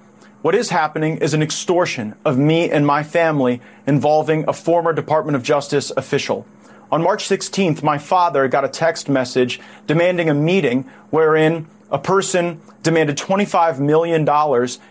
What 0.42 0.54
is 0.54 0.70
happening 0.70 1.16
is 1.16 1.34
an 1.34 1.42
extortion 1.42 2.14
of 2.24 2.38
me 2.38 2.70
and 2.70 2.86
my 2.86 3.02
family 3.02 3.60
involving 3.84 4.44
a 4.46 4.52
former 4.52 4.92
Department 4.92 5.34
of 5.34 5.42
Justice 5.42 5.90
official. 5.96 6.46
On 6.92 7.02
March 7.02 7.24
16th, 7.24 7.82
my 7.82 7.98
father 7.98 8.46
got 8.46 8.64
a 8.64 8.68
text 8.68 9.08
message 9.08 9.58
demanding 9.88 10.30
a 10.30 10.34
meeting 10.34 10.88
wherein 11.10 11.66
a 11.90 11.98
person 11.98 12.60
demanded 12.82 13.16
$25 13.16 13.78
million 13.78 14.28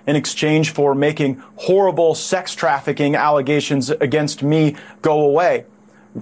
in 0.08 0.16
exchange 0.16 0.72
for 0.72 0.96
making 0.96 1.42
horrible 1.56 2.16
sex 2.16 2.56
trafficking 2.56 3.16
allegations 3.16 3.90
against 3.90 4.44
me 4.44 4.76
go 5.02 5.22
away. 5.22 5.66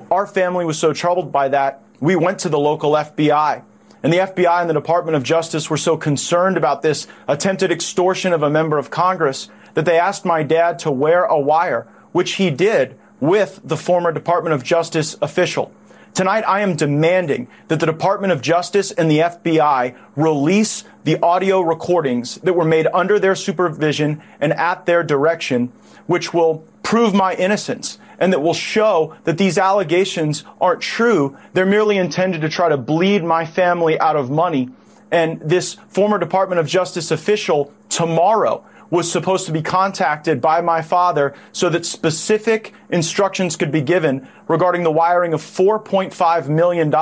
Our 0.09 0.25
family 0.25 0.65
was 0.65 0.79
so 0.79 0.93
troubled 0.93 1.31
by 1.31 1.49
that, 1.49 1.83
we 1.99 2.15
went 2.15 2.39
to 2.39 2.49
the 2.49 2.59
local 2.59 2.93
FBI. 2.93 3.63
And 4.03 4.11
the 4.11 4.17
FBI 4.17 4.61
and 4.61 4.69
the 4.69 4.73
Department 4.73 5.15
of 5.15 5.23
Justice 5.23 5.69
were 5.69 5.77
so 5.77 5.95
concerned 5.95 6.57
about 6.57 6.81
this 6.81 7.07
attempted 7.27 7.71
extortion 7.71 8.33
of 8.33 8.41
a 8.41 8.49
member 8.49 8.77
of 8.77 8.89
Congress 8.89 9.49
that 9.75 9.85
they 9.85 9.99
asked 9.99 10.25
my 10.25 10.41
dad 10.41 10.79
to 10.79 10.91
wear 10.91 11.23
a 11.23 11.39
wire, 11.39 11.87
which 12.11 12.33
he 12.33 12.49
did 12.49 12.97
with 13.19 13.61
the 13.63 13.77
former 13.77 14.11
Department 14.11 14.55
of 14.55 14.63
Justice 14.63 15.15
official. 15.21 15.71
Tonight, 16.13 16.43
I 16.45 16.59
am 16.59 16.75
demanding 16.75 17.47
that 17.69 17.79
the 17.79 17.85
Department 17.85 18.33
of 18.33 18.41
Justice 18.41 18.91
and 18.91 19.09
the 19.09 19.19
FBI 19.19 19.95
release 20.17 20.83
the 21.05 21.17
audio 21.23 21.61
recordings 21.61 22.35
that 22.35 22.51
were 22.51 22.65
made 22.65 22.85
under 22.93 23.17
their 23.17 23.33
supervision 23.33 24.21
and 24.41 24.51
at 24.53 24.85
their 24.85 25.03
direction, 25.03 25.71
which 26.07 26.33
will 26.33 26.65
prove 26.83 27.13
my 27.13 27.33
innocence 27.35 27.97
and 28.19 28.33
that 28.33 28.41
will 28.41 28.53
show 28.53 29.15
that 29.23 29.37
these 29.37 29.57
allegations 29.57 30.43
aren't 30.59 30.81
true. 30.81 31.37
They're 31.53 31.65
merely 31.65 31.97
intended 31.97 32.41
to 32.41 32.49
try 32.49 32.67
to 32.67 32.77
bleed 32.77 33.23
my 33.23 33.45
family 33.45 33.97
out 33.97 34.17
of 34.17 34.29
money. 34.29 34.69
And 35.11 35.39
this 35.39 35.75
former 35.87 36.17
Department 36.17 36.59
of 36.59 36.67
Justice 36.67 37.11
official 37.11 37.71
tomorrow 37.87 38.65
was 38.91 39.11
supposed 39.11 39.47
to 39.47 39.51
be 39.51 39.63
contacted 39.63 40.39
by 40.39 40.61
my 40.61 40.83
father 40.83 41.33
so 41.51 41.69
that 41.69 41.85
specific 41.85 42.73
instructions 42.89 43.55
could 43.55 43.71
be 43.71 43.81
given 43.81 44.27
regarding 44.47 44.83
the 44.83 44.91
wiring 44.91 45.33
of 45.33 45.41
$4.5 45.41 46.49
million 46.49 46.93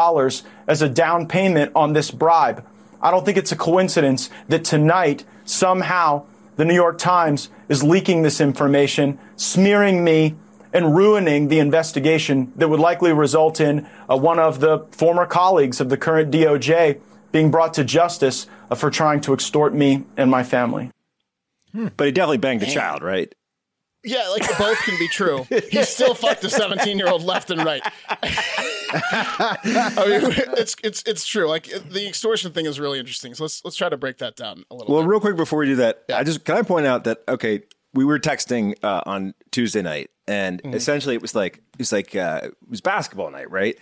as 0.67 0.81
a 0.81 0.87
down 0.87 1.27
payment 1.27 1.71
on 1.75 1.91
this 1.91 2.11
bribe. 2.11 2.65
I 3.01 3.11
don't 3.11 3.25
think 3.25 3.37
it's 3.37 3.51
a 3.51 3.57
coincidence 3.57 4.29
that 4.47 4.63
tonight, 4.63 5.25
somehow, 5.43 6.25
the 6.57 6.65
New 6.65 6.75
York 6.75 6.97
Times 6.97 7.49
is 7.69 7.83
leaking 7.83 8.21
this 8.21 8.39
information, 8.39 9.17
smearing 9.35 10.03
me, 10.03 10.35
and 10.73 10.95
ruining 10.95 11.47
the 11.47 11.59
investigation 11.59 12.51
that 12.57 12.67
would 12.67 12.79
likely 12.79 13.11
result 13.11 13.59
in 13.59 13.87
uh, 14.09 14.15
one 14.15 14.37
of 14.37 14.59
the 14.59 14.79
former 14.91 15.25
colleagues 15.25 15.81
of 15.81 15.89
the 15.89 15.97
current 15.97 16.31
DOJ 16.31 16.99
being 17.31 17.49
brought 17.49 17.73
to 17.75 17.83
justice 17.83 18.45
uh, 18.69 18.75
for 18.75 18.91
trying 18.91 19.21
to 19.21 19.33
extort 19.33 19.73
me 19.73 20.03
and 20.17 20.29
my 20.29 20.43
family. 20.43 20.91
But 21.73 22.05
he 22.07 22.11
definitely 22.11 22.37
banged 22.37 22.63
a 22.63 22.71
child, 22.71 23.01
right? 23.03 23.33
Yeah, 24.03 24.29
like 24.29 24.47
both 24.57 24.77
can 24.83 24.97
be 24.97 25.07
true. 25.09 25.45
He 25.71 25.83
still 25.83 26.13
fucked 26.13 26.43
a 26.45 26.49
17 26.49 26.97
year 26.97 27.09
old 27.09 27.21
left 27.23 27.51
and 27.51 27.63
right. 27.65 27.81
I 28.91 30.05
mean, 30.07 30.33
it's 30.57 30.75
it's 30.83 31.03
it's 31.03 31.25
true. 31.27 31.47
Like 31.47 31.65
the 31.89 32.07
extortion 32.07 32.51
thing 32.51 32.65
is 32.65 32.79
really 32.79 32.99
interesting. 32.99 33.33
So 33.35 33.43
let's 33.43 33.63
let's 33.63 33.75
try 33.75 33.89
to 33.89 33.97
break 33.97 34.17
that 34.19 34.35
down 34.35 34.63
a 34.71 34.75
little. 34.75 34.93
Well, 34.93 35.03
bit. 35.03 35.09
real 35.09 35.19
quick 35.19 35.35
before 35.35 35.59
we 35.59 35.65
do 35.67 35.75
that, 35.77 36.03
I 36.13 36.23
just 36.23 36.45
can 36.45 36.57
I 36.57 36.61
point 36.61 36.85
out 36.85 37.03
that 37.05 37.19
okay, 37.27 37.61
we 37.93 38.05
were 38.05 38.19
texting 38.19 38.75
uh, 38.83 39.01
on 39.05 39.33
Tuesday 39.51 39.81
night, 39.81 40.09
and 40.27 40.61
Mm-hmm. 40.63 40.73
essentially 40.75 41.15
it 41.15 41.21
was 41.21 41.35
like 41.35 41.57
it 41.57 41.79
was 41.79 41.91
like 41.91 42.15
uh, 42.15 42.41
it 42.45 42.53
was 42.69 42.81
basketball 42.81 43.29
night, 43.31 43.49
right? 43.51 43.77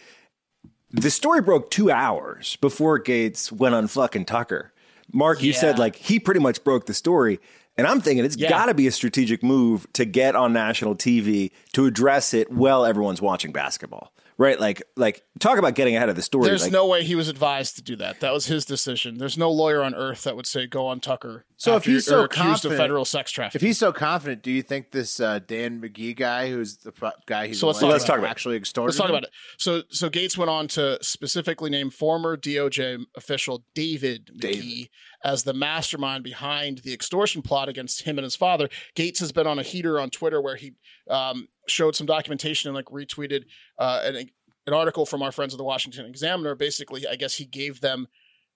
The 0.92 1.12
story 1.12 1.42
broke 1.42 1.70
two 1.70 1.92
hours 1.92 2.56
before 2.58 3.00
Gaetz 3.00 3.52
went 3.52 3.76
on 3.76 3.88
fucking 3.88 4.26
Tucker. 4.26 4.74
Mark, 5.14 5.42
you 5.44 5.54
said 5.54 5.80
like 5.80 5.96
he 5.96 6.20
pretty 6.20 6.40
much 6.40 6.64
broke 6.64 6.86
the 6.86 6.94
story. 6.94 7.40
And 7.78 7.86
I'm 7.88 8.02
thinking 8.02 8.26
it's 8.26 8.38
Yeah. 8.38 8.50
got 8.50 8.66
to 8.68 8.74
be 8.74 8.88
a 8.88 8.92
strategic 8.92 9.44
move 9.44 9.88
to 9.94 10.06
get 10.06 10.36
on 10.36 10.54
national 10.54 10.96
TV 10.96 11.52
to 11.74 11.86
address 11.86 12.34
it 12.34 12.52
while 12.52 12.86
everyone's 12.86 13.22
watching 13.22 13.52
basketball, 13.52 14.12
right? 14.38 14.60
Like, 14.60 14.82
like 14.96 15.24
talk 15.40 15.60
about 15.60 15.76
getting 15.76 15.96
ahead 15.96 16.10
of 16.10 16.16
the 16.16 16.22
story. 16.24 16.46
There's 16.48 16.64
like, 16.64 16.72
no 16.72 16.88
way 16.88 17.04
he 17.04 17.14
was 17.16 17.28
advised 17.30 17.76
to 17.76 17.84
do 17.84 17.96
that. 17.98 18.20
That 18.22 18.34
was 18.34 18.48
his 18.48 18.66
decision. 18.66 19.20
There's 19.20 19.38
no 19.38 19.52
lawyer 19.52 19.84
on 19.84 19.94
earth 19.94 20.24
that 20.24 20.36
would 20.36 20.48
say 20.48 20.66
go 20.66 20.88
on 20.88 21.00
Tucker. 21.00 21.46
So 21.60 21.76
if 21.76 21.86
he's 21.86 22.06
so 22.06 22.24
accused 22.24 22.66
of 22.66 22.76
federal 22.78 23.04
sex 23.04 23.32
trafficking, 23.32 23.66
If 23.66 23.68
he's 23.68 23.80
so 23.80 23.92
confident, 23.92 24.44
do 24.44 24.52
you 24.52 24.62
think 24.62 24.92
this 24.92 25.20
uh, 25.20 25.40
Dan 25.40 25.82
McGee 25.82 26.16
guy, 26.16 26.50
who's 26.52 26.78
the 26.78 26.92
pro- 26.92 27.12
guy 27.26 27.48
he's 27.48 27.60
So 27.60 27.66
let's 27.68 27.82
alleged 27.82 28.06
talk 28.06 28.20
about 28.20 28.30
actually 28.30 28.58
extorted, 28.58 28.90
Let's 28.90 28.98
talk 28.98 29.06
him? 29.10 29.16
about 29.16 29.24
it. 29.24 29.32
So, 29.58 29.82
so 29.90 30.08
Gaetz 30.10 30.38
went 30.38 30.50
on 30.52 30.68
to 30.70 31.00
specifically 31.02 31.70
name 31.72 31.90
former 31.90 32.38
DOJ 32.38 33.06
official 33.16 33.64
David 33.74 34.30
McGee 34.40 34.90
as 35.24 35.44
the 35.44 35.54
mastermind 35.54 36.24
behind 36.24 36.80
the 36.80 36.94
extortion 36.94 37.42
plot 37.42 37.70
against 37.70 38.04
him 38.04 38.18
and 38.18 38.24
his 38.24 38.36
father. 38.36 38.70
Gaetz 38.96 39.20
has 39.20 39.32
been 39.32 39.48
on 39.48 39.60
a 39.60 39.64
heater 39.64 40.00
on 40.00 40.10
Twitter 40.10 40.42
where 40.42 40.56
he 40.56 40.74
um, 41.10 41.48
showed 41.68 41.96
some 41.96 42.08
documentation 42.08 42.70
and 42.70 42.76
like 42.76 42.86
retweeted 42.86 43.44
uh, 43.80 44.02
an, 44.04 44.30
an 44.68 44.74
article 44.74 45.06
from 45.06 45.22
our 45.24 45.32
friends 45.32 45.54
at 45.54 45.58
the 45.58 45.64
Washington 45.64 46.06
Examiner. 46.06 46.56
Basically, 46.56 47.08
I 47.08 47.16
guess 47.16 47.36
he 47.36 47.46
gave 47.46 47.82
them 47.82 48.08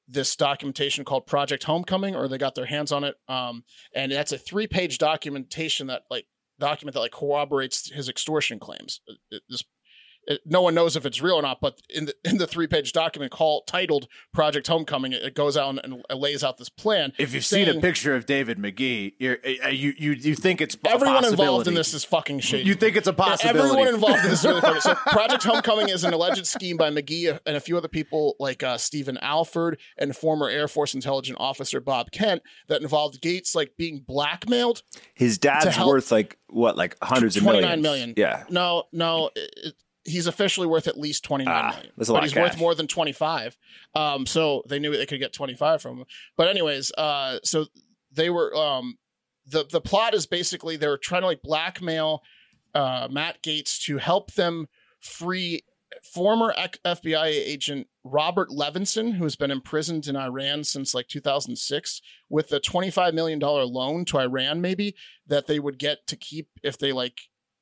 this 0.07 0.35
documentation 0.35 1.05
called 1.05 1.25
Project 1.25 1.63
Homecoming, 1.63 2.15
or 2.15 2.27
they 2.27 2.37
got 2.37 2.55
their 2.55 2.65
hands 2.65 2.91
on 2.91 3.03
it. 3.03 3.15
Um, 3.27 3.63
and 3.95 4.11
that's 4.11 4.33
a 4.33 4.37
three-page 4.37 4.97
documentation 4.97 5.87
that 5.87 6.03
like 6.09 6.25
document 6.59 6.93
that 6.93 6.99
like 6.99 7.11
corroborates 7.11 7.91
his 7.91 8.09
extortion 8.09 8.59
claims. 8.59 9.01
It- 9.31 9.43
this 9.49 9.63
it, 10.27 10.41
no 10.45 10.61
one 10.61 10.73
knows 10.75 10.95
if 10.95 11.05
it's 11.05 11.21
real 11.21 11.35
or 11.35 11.41
not, 11.41 11.59
but 11.61 11.81
in 11.89 12.05
the 12.05 12.15
in 12.23 12.37
the 12.37 12.47
three 12.47 12.67
page 12.67 12.93
document 12.93 13.31
called 13.31 13.65
titled 13.67 14.07
Project 14.33 14.67
Homecoming, 14.67 15.13
it, 15.13 15.23
it 15.23 15.35
goes 15.35 15.57
out 15.57 15.69
and, 15.83 16.03
and 16.09 16.19
lays 16.19 16.43
out 16.43 16.57
this 16.57 16.69
plan. 16.69 17.13
If 17.17 17.33
you've 17.33 17.45
seen 17.45 17.67
a 17.67 17.79
picture 17.81 18.15
of 18.15 18.25
David 18.25 18.57
McGee, 18.57 19.13
you're, 19.19 19.37
uh, 19.65 19.69
you 19.69 19.93
you 19.97 20.11
you 20.13 20.35
think 20.35 20.61
it's 20.61 20.77
everyone 20.85 21.25
involved 21.25 21.67
in 21.67 21.73
this 21.73 21.93
is 21.93 22.03
fucking 22.03 22.39
shady. 22.41 22.67
You 22.67 22.75
think 22.75 22.95
it's 22.95 23.07
a 23.07 23.11
Yeah, 23.11 23.15
possibility? 23.15 23.59
Everyone 23.69 23.87
involved 23.93 24.23
in 24.23 24.29
this 24.29 24.39
is 24.39 24.45
really 24.45 24.61
funny. 24.61 24.79
So, 24.81 24.95
Project 24.95 25.43
Homecoming 25.43 25.89
is 25.89 26.03
an 26.03 26.13
alleged 26.13 26.47
scheme 26.47 26.75
by 26.77 26.89
McGee 26.89 27.37
and 27.45 27.55
a 27.55 27.59
few 27.59 27.77
other 27.77 27.87
people 27.87 28.35
like 28.39 28.63
uh, 28.63 28.77
Stephen 28.77 29.17
Alford 29.19 29.79
and 29.97 30.15
former 30.15 30.49
Air 30.49 30.67
Force 30.67 30.93
intelligence 30.95 31.37
officer 31.39 31.79
Bob 31.79 32.11
Kent 32.11 32.41
that 32.67 32.81
involved 32.81 33.21
Gaetz 33.21 33.55
like 33.55 33.73
being 33.77 33.99
blackmailed. 33.99 34.81
his 35.13 35.37
dad's 35.37 35.77
worth 35.79 36.11
like 36.11 36.37
what, 36.47 36.77
like 36.77 36.95
hundreds 37.01 37.35
of 37.37 37.43
Twenty 37.43 37.59
millions. 37.61 37.69
nine 37.71 37.81
million. 37.81 38.13
Yeah. 38.17 38.43
No, 38.49 38.83
no. 38.91 39.29
it- 39.35 39.75
he's 40.05 40.27
officially 40.27 40.67
worth 40.67 40.87
at 40.87 40.97
least 40.97 41.23
twenty 41.23 41.45
nine 41.45 41.65
Ah, 41.65 41.69
million, 41.75 41.91
that's 41.97 42.09
a 42.09 42.13
but 42.13 42.23
he's 42.23 42.35
worth 42.35 42.57
more 42.57 42.73
than 42.75 42.87
25 42.87 43.57
um 43.95 44.25
so 44.25 44.63
they 44.67 44.79
knew 44.79 44.95
they 44.95 45.05
could 45.05 45.19
get 45.19 45.33
25 45.33 45.81
from 45.81 45.99
him. 45.99 46.05
But 46.37 46.47
anyways 46.47 46.91
uh 46.97 47.39
so 47.43 47.65
they 48.11 48.29
were 48.29 48.55
um 48.55 48.97
the 49.45 49.65
the 49.71 49.81
plot 49.81 50.13
is 50.13 50.25
basically 50.25 50.75
they 50.77 50.87
were 50.87 50.97
trying 50.97 51.21
to 51.21 51.27
like 51.27 51.41
blackmail 51.41 52.23
uh 52.73 53.07
matt 53.11 53.41
gaetz 53.43 53.79
to 53.85 53.97
help 53.97 54.33
them 54.33 54.67
free 54.99 55.63
former 56.03 56.53
fbi 56.85 57.25
agent 57.25 57.85
robert 58.03 58.49
levinson 58.49 59.13
who 59.13 59.23
has 59.23 59.35
been 59.35 59.51
imprisoned 59.51 60.07
in 60.07 60.15
iran 60.15 60.63
since 60.63 60.93
like 60.93 61.07
2006 61.09 62.01
with 62.29 62.51
a 62.53 62.59
25 62.59 63.13
million 63.13 63.39
dollar 63.39 63.65
loan 63.65 64.05
to 64.05 64.17
iran 64.17 64.61
maybe 64.61 64.95
that 65.27 65.47
they 65.47 65.59
would 65.59 65.77
get 65.77 66.07
to 66.07 66.15
keep 66.15 66.47
if 66.63 66.77
they 66.77 66.93
like 66.93 67.19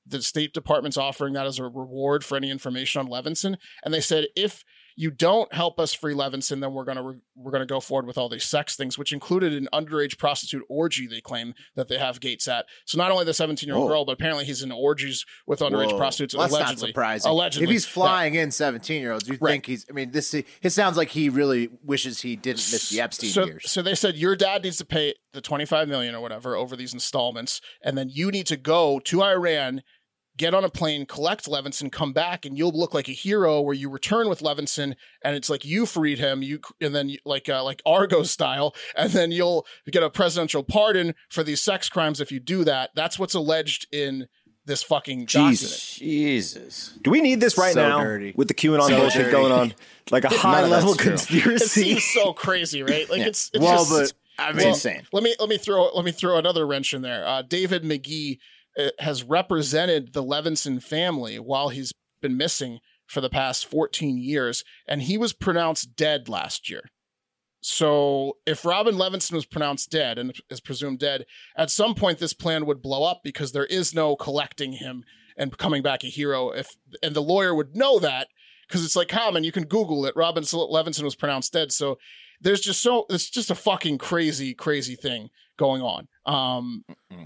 the 0.09 0.21
State 0.21 0.53
Department's 0.53 0.97
offering 0.97 1.33
that 1.33 1.45
as 1.45 1.59
a 1.59 1.63
reward 1.63 2.23
for 2.23 2.35
any 2.35 2.49
information 2.49 2.99
on 2.99 3.07
Levinson, 3.07 3.57
and 3.83 3.93
they 3.93 4.01
said 4.01 4.27
if 4.35 4.63
you 4.95 5.09
don't 5.11 5.53
help 5.53 5.79
us 5.79 5.93
free 5.93 6.13
Levinson, 6.13 6.59
then 6.59 6.73
we're 6.73 6.83
gonna 6.83 7.01
re- 7.03 7.19
we're 7.33 7.51
gonna 7.51 7.65
go 7.65 7.79
forward 7.79 8.05
with 8.05 8.17
all 8.17 8.27
these 8.27 8.43
sex 8.43 8.75
things, 8.75 8.97
which 8.97 9.13
included 9.13 9.53
an 9.53 9.69
underage 9.73 10.17
prostitute 10.17 10.63
orgy. 10.67 11.07
They 11.07 11.21
claim 11.21 11.53
that 11.75 11.87
they 11.87 11.97
have 11.97 12.19
Gaetz 12.19 12.49
at. 12.49 12.65
So 12.85 12.97
not 12.97 13.09
only 13.09 13.23
the 13.23 13.33
17 13.33 13.65
year 13.65 13.77
old 13.77 13.87
girl, 13.87 14.03
but 14.03 14.11
apparently 14.13 14.43
he's 14.43 14.61
in 14.61 14.73
orgies 14.73 15.25
with 15.47 15.61
underage 15.61 15.91
Whoa. 15.91 15.97
prostitutes. 15.97 16.35
Well, 16.35 16.49
that's 16.49 16.53
allegedly, 16.53 16.87
not 16.87 16.87
surprising. 16.89 17.31
Allegedly, 17.31 17.63
if 17.63 17.69
he's 17.69 17.85
Yeah. 17.85 17.91
flying 17.93 18.35
in 18.35 18.51
seventeen 18.51 19.01
year 19.01 19.13
olds, 19.13 19.25
you 19.29 19.37
Right. 19.39 19.51
think 19.51 19.67
he's? 19.67 19.85
I 19.89 19.93
mean, 19.93 20.11
this 20.11 20.33
it 20.33 20.45
sounds 20.71 20.97
like 20.97 21.09
he 21.11 21.29
really 21.29 21.69
wishes 21.81 22.19
he 22.19 22.35
didn't 22.35 22.69
miss 22.69 22.89
the 22.89 22.99
Epstein 22.99 23.29
so, 23.29 23.45
years. 23.45 23.71
So 23.71 23.81
they 23.81 23.95
said 23.95 24.17
your 24.17 24.35
dad 24.35 24.63
needs 24.63 24.77
to 24.79 24.85
pay 24.85 25.13
the 25.31 25.39
25 25.39 25.87
million 25.87 26.13
or 26.13 26.19
whatever 26.19 26.57
over 26.57 26.75
these 26.75 26.93
installments, 26.93 27.61
and 27.81 27.97
then 27.97 28.09
you 28.09 28.31
need 28.31 28.47
to 28.47 28.57
go 28.57 28.99
to 29.05 29.23
Iran, 29.23 29.83
get 30.39 30.55
on 30.55 30.63
a 30.63 30.69
plane, 30.69 31.05
collect 31.05 31.45
Levinson, 31.45 31.91
come 31.91 32.13
back, 32.13 32.45
and 32.45 32.57
you'll 32.57 32.71
look 32.71 32.95
like 32.95 33.07
a 33.07 33.11
hero 33.11 33.61
where 33.61 33.75
you 33.75 33.89
return 33.91 34.27
with 34.27 34.39
Levinson, 34.39 34.95
and 35.23 35.35
it's 35.35 35.49
like 35.51 35.63
you 35.63 35.85
freed 35.85 36.17
him, 36.17 36.41
you 36.41 36.59
and 36.81 36.95
then 36.95 37.09
you, 37.09 37.19
like 37.25 37.47
uh, 37.47 37.63
like 37.63 37.83
Argo 37.85 38.23
style, 38.35 38.73
and 38.97 39.11
then 39.11 39.31
you'll 39.31 39.67
get 39.91 40.01
a 40.01 40.09
presidential 40.09 40.63
pardon 40.63 41.13
for 41.29 41.43
these 41.43 41.61
sex 41.61 41.89
crimes 41.89 42.19
if 42.19 42.31
you 42.31 42.39
do 42.39 42.63
that. 42.63 42.89
That's 42.95 43.19
what's 43.19 43.35
alleged 43.35 43.85
in 43.93 44.27
this 44.65 44.81
fucking 44.83 45.25
document. 45.25 45.57
Jesus. 45.59 46.93
Do 47.01 47.11
we 47.11 47.21
need 47.21 47.39
this 47.39 47.57
right 47.57 47.73
So 47.73 47.87
now 47.87 47.99
dirty. 48.03 48.33
with 48.35 48.47
the 48.47 48.53
QAnon 48.53 48.87
So 48.87 48.97
bullshit 48.97 49.21
dirty. 49.25 49.31
going 49.31 49.51
on? 49.51 49.73
Like 50.11 50.23
a 50.23 50.29
high 50.29 50.65
level 50.65 50.95
conspiracy. 50.95 51.81
It 51.91 51.99
seems 51.99 52.03
so 52.03 52.33
crazy, 52.33 52.81
right? 52.81 53.07
Like 53.11 53.21
it's, 53.27 53.51
it's 53.53 53.63
well, 53.63 53.85
just, 53.85 54.15
but 54.37 54.43
I 54.43 54.49
It's 54.49 54.57
mean, 54.57 54.67
insane. 54.69 55.01
let 55.13 55.21
me 55.21 55.35
let 55.39 55.49
me 55.49 55.59
throw 55.59 55.89
let 55.93 56.03
me 56.03 56.11
throw 56.11 56.37
another 56.39 56.65
wrench 56.65 56.95
in 56.95 57.03
there. 57.03 57.23
Uh, 57.27 57.43
David 57.43 57.83
McGee 57.83 58.39
Uh, 58.79 58.89
has 58.99 59.23
represented 59.23 60.13
the 60.13 60.23
Levinson 60.23 60.81
family 60.81 61.37
while 61.37 61.69
he's 61.69 61.91
been 62.21 62.37
missing 62.37 62.79
for 63.07 63.19
the 63.19 63.29
past 63.29 63.65
14 63.65 64.17
years, 64.17 64.63
and 64.87 65.01
he 65.01 65.17
was 65.17 65.33
pronounced 65.33 65.95
dead 65.95 66.29
last 66.29 66.69
year. 66.69 66.83
So 67.61 68.37
if 68.45 68.63
Robin 68.63 68.95
Levinson 68.95 69.33
was 69.33 69.45
pronounced 69.45 69.91
dead 69.91 70.17
and 70.17 70.33
is 70.49 70.61
presumed 70.61 70.99
dead, 70.99 71.25
at 71.57 71.69
some 71.69 71.93
point 71.93 72.19
this 72.19 72.33
plan 72.33 72.65
would 72.67 72.81
blow 72.81 73.03
up 73.03 73.19
because 73.23 73.51
there 73.51 73.65
is 73.65 73.93
no 73.93 74.15
collecting 74.15 74.73
him 74.73 75.03
and 75.35 75.57
coming 75.57 75.81
back 75.81 76.03
a 76.03 76.07
hero. 76.07 76.51
If 76.51 76.77
and 77.03 77.15
the 77.15 77.21
lawyer 77.21 77.53
would 77.53 77.75
know 77.75 77.99
that 77.99 78.29
because 78.69 78.85
it's 78.85 78.95
like 78.95 79.09
common. 79.09 79.43
You 79.43 79.51
can 79.51 79.65
Google 79.65 80.05
it. 80.05 80.15
Robin 80.15 80.43
Levinson 80.43 81.03
was 81.03 81.15
pronounced 81.15 81.51
dead. 81.51 81.71
So 81.71 81.97
there's 82.39 82.61
just 82.61 82.81
so 82.81 83.05
it's 83.09 83.29
just 83.29 83.49
a 83.49 83.55
fucking 83.55 83.97
crazy, 83.97 84.53
crazy 84.53 84.95
thing 84.95 85.29
going 85.57 85.81
on. 85.81 86.07
Um, 86.25 86.85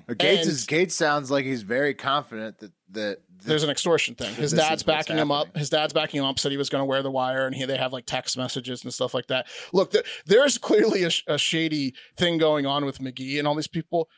Gaetz 0.10 0.48
is 0.48 0.66
Gaetz 0.66 0.92
sounds 0.92 1.30
like 1.30 1.46
he's 1.46 1.62
very 1.62 1.94
confident 1.94 2.60
that 2.60 2.72
that, 2.94 3.20
that 3.40 3.46
there's 3.46 3.64
an 3.64 3.70
extortion 3.70 4.16
thing. 4.16 4.34
His 4.36 4.54
dad's 4.54 4.84
backing 4.84 5.18
him 5.18 5.32
up. 5.32 5.56
His 5.56 5.70
dad's 5.70 5.94
backing 5.94 6.20
him 6.20 6.26
up. 6.26 6.40
Said 6.40 6.52
he 6.52 6.58
was 6.58 6.70
going 6.70 6.82
to 6.82 6.86
wear 6.86 7.04
the 7.04 7.12
wire, 7.12 7.46
and 7.46 7.56
he, 7.56 7.66
they 7.66 7.78
have 7.78 7.94
like 7.94 8.06
text 8.06 8.38
messages 8.38 8.84
and 8.84 8.94
stuff 8.94 9.14
like 9.14 9.28
that. 9.28 9.48
Look, 9.74 9.92
th- 9.92 10.06
there's 10.26 10.58
clearly 10.58 11.04
a, 11.04 11.12
a 11.28 11.38
shady 11.38 11.94
thing 12.18 12.38
going 12.38 12.66
on 12.66 12.86
with 12.86 13.00
McGee 13.00 13.40
and 13.40 13.48
all 13.48 13.56
these 13.56 13.68
people. 13.68 14.10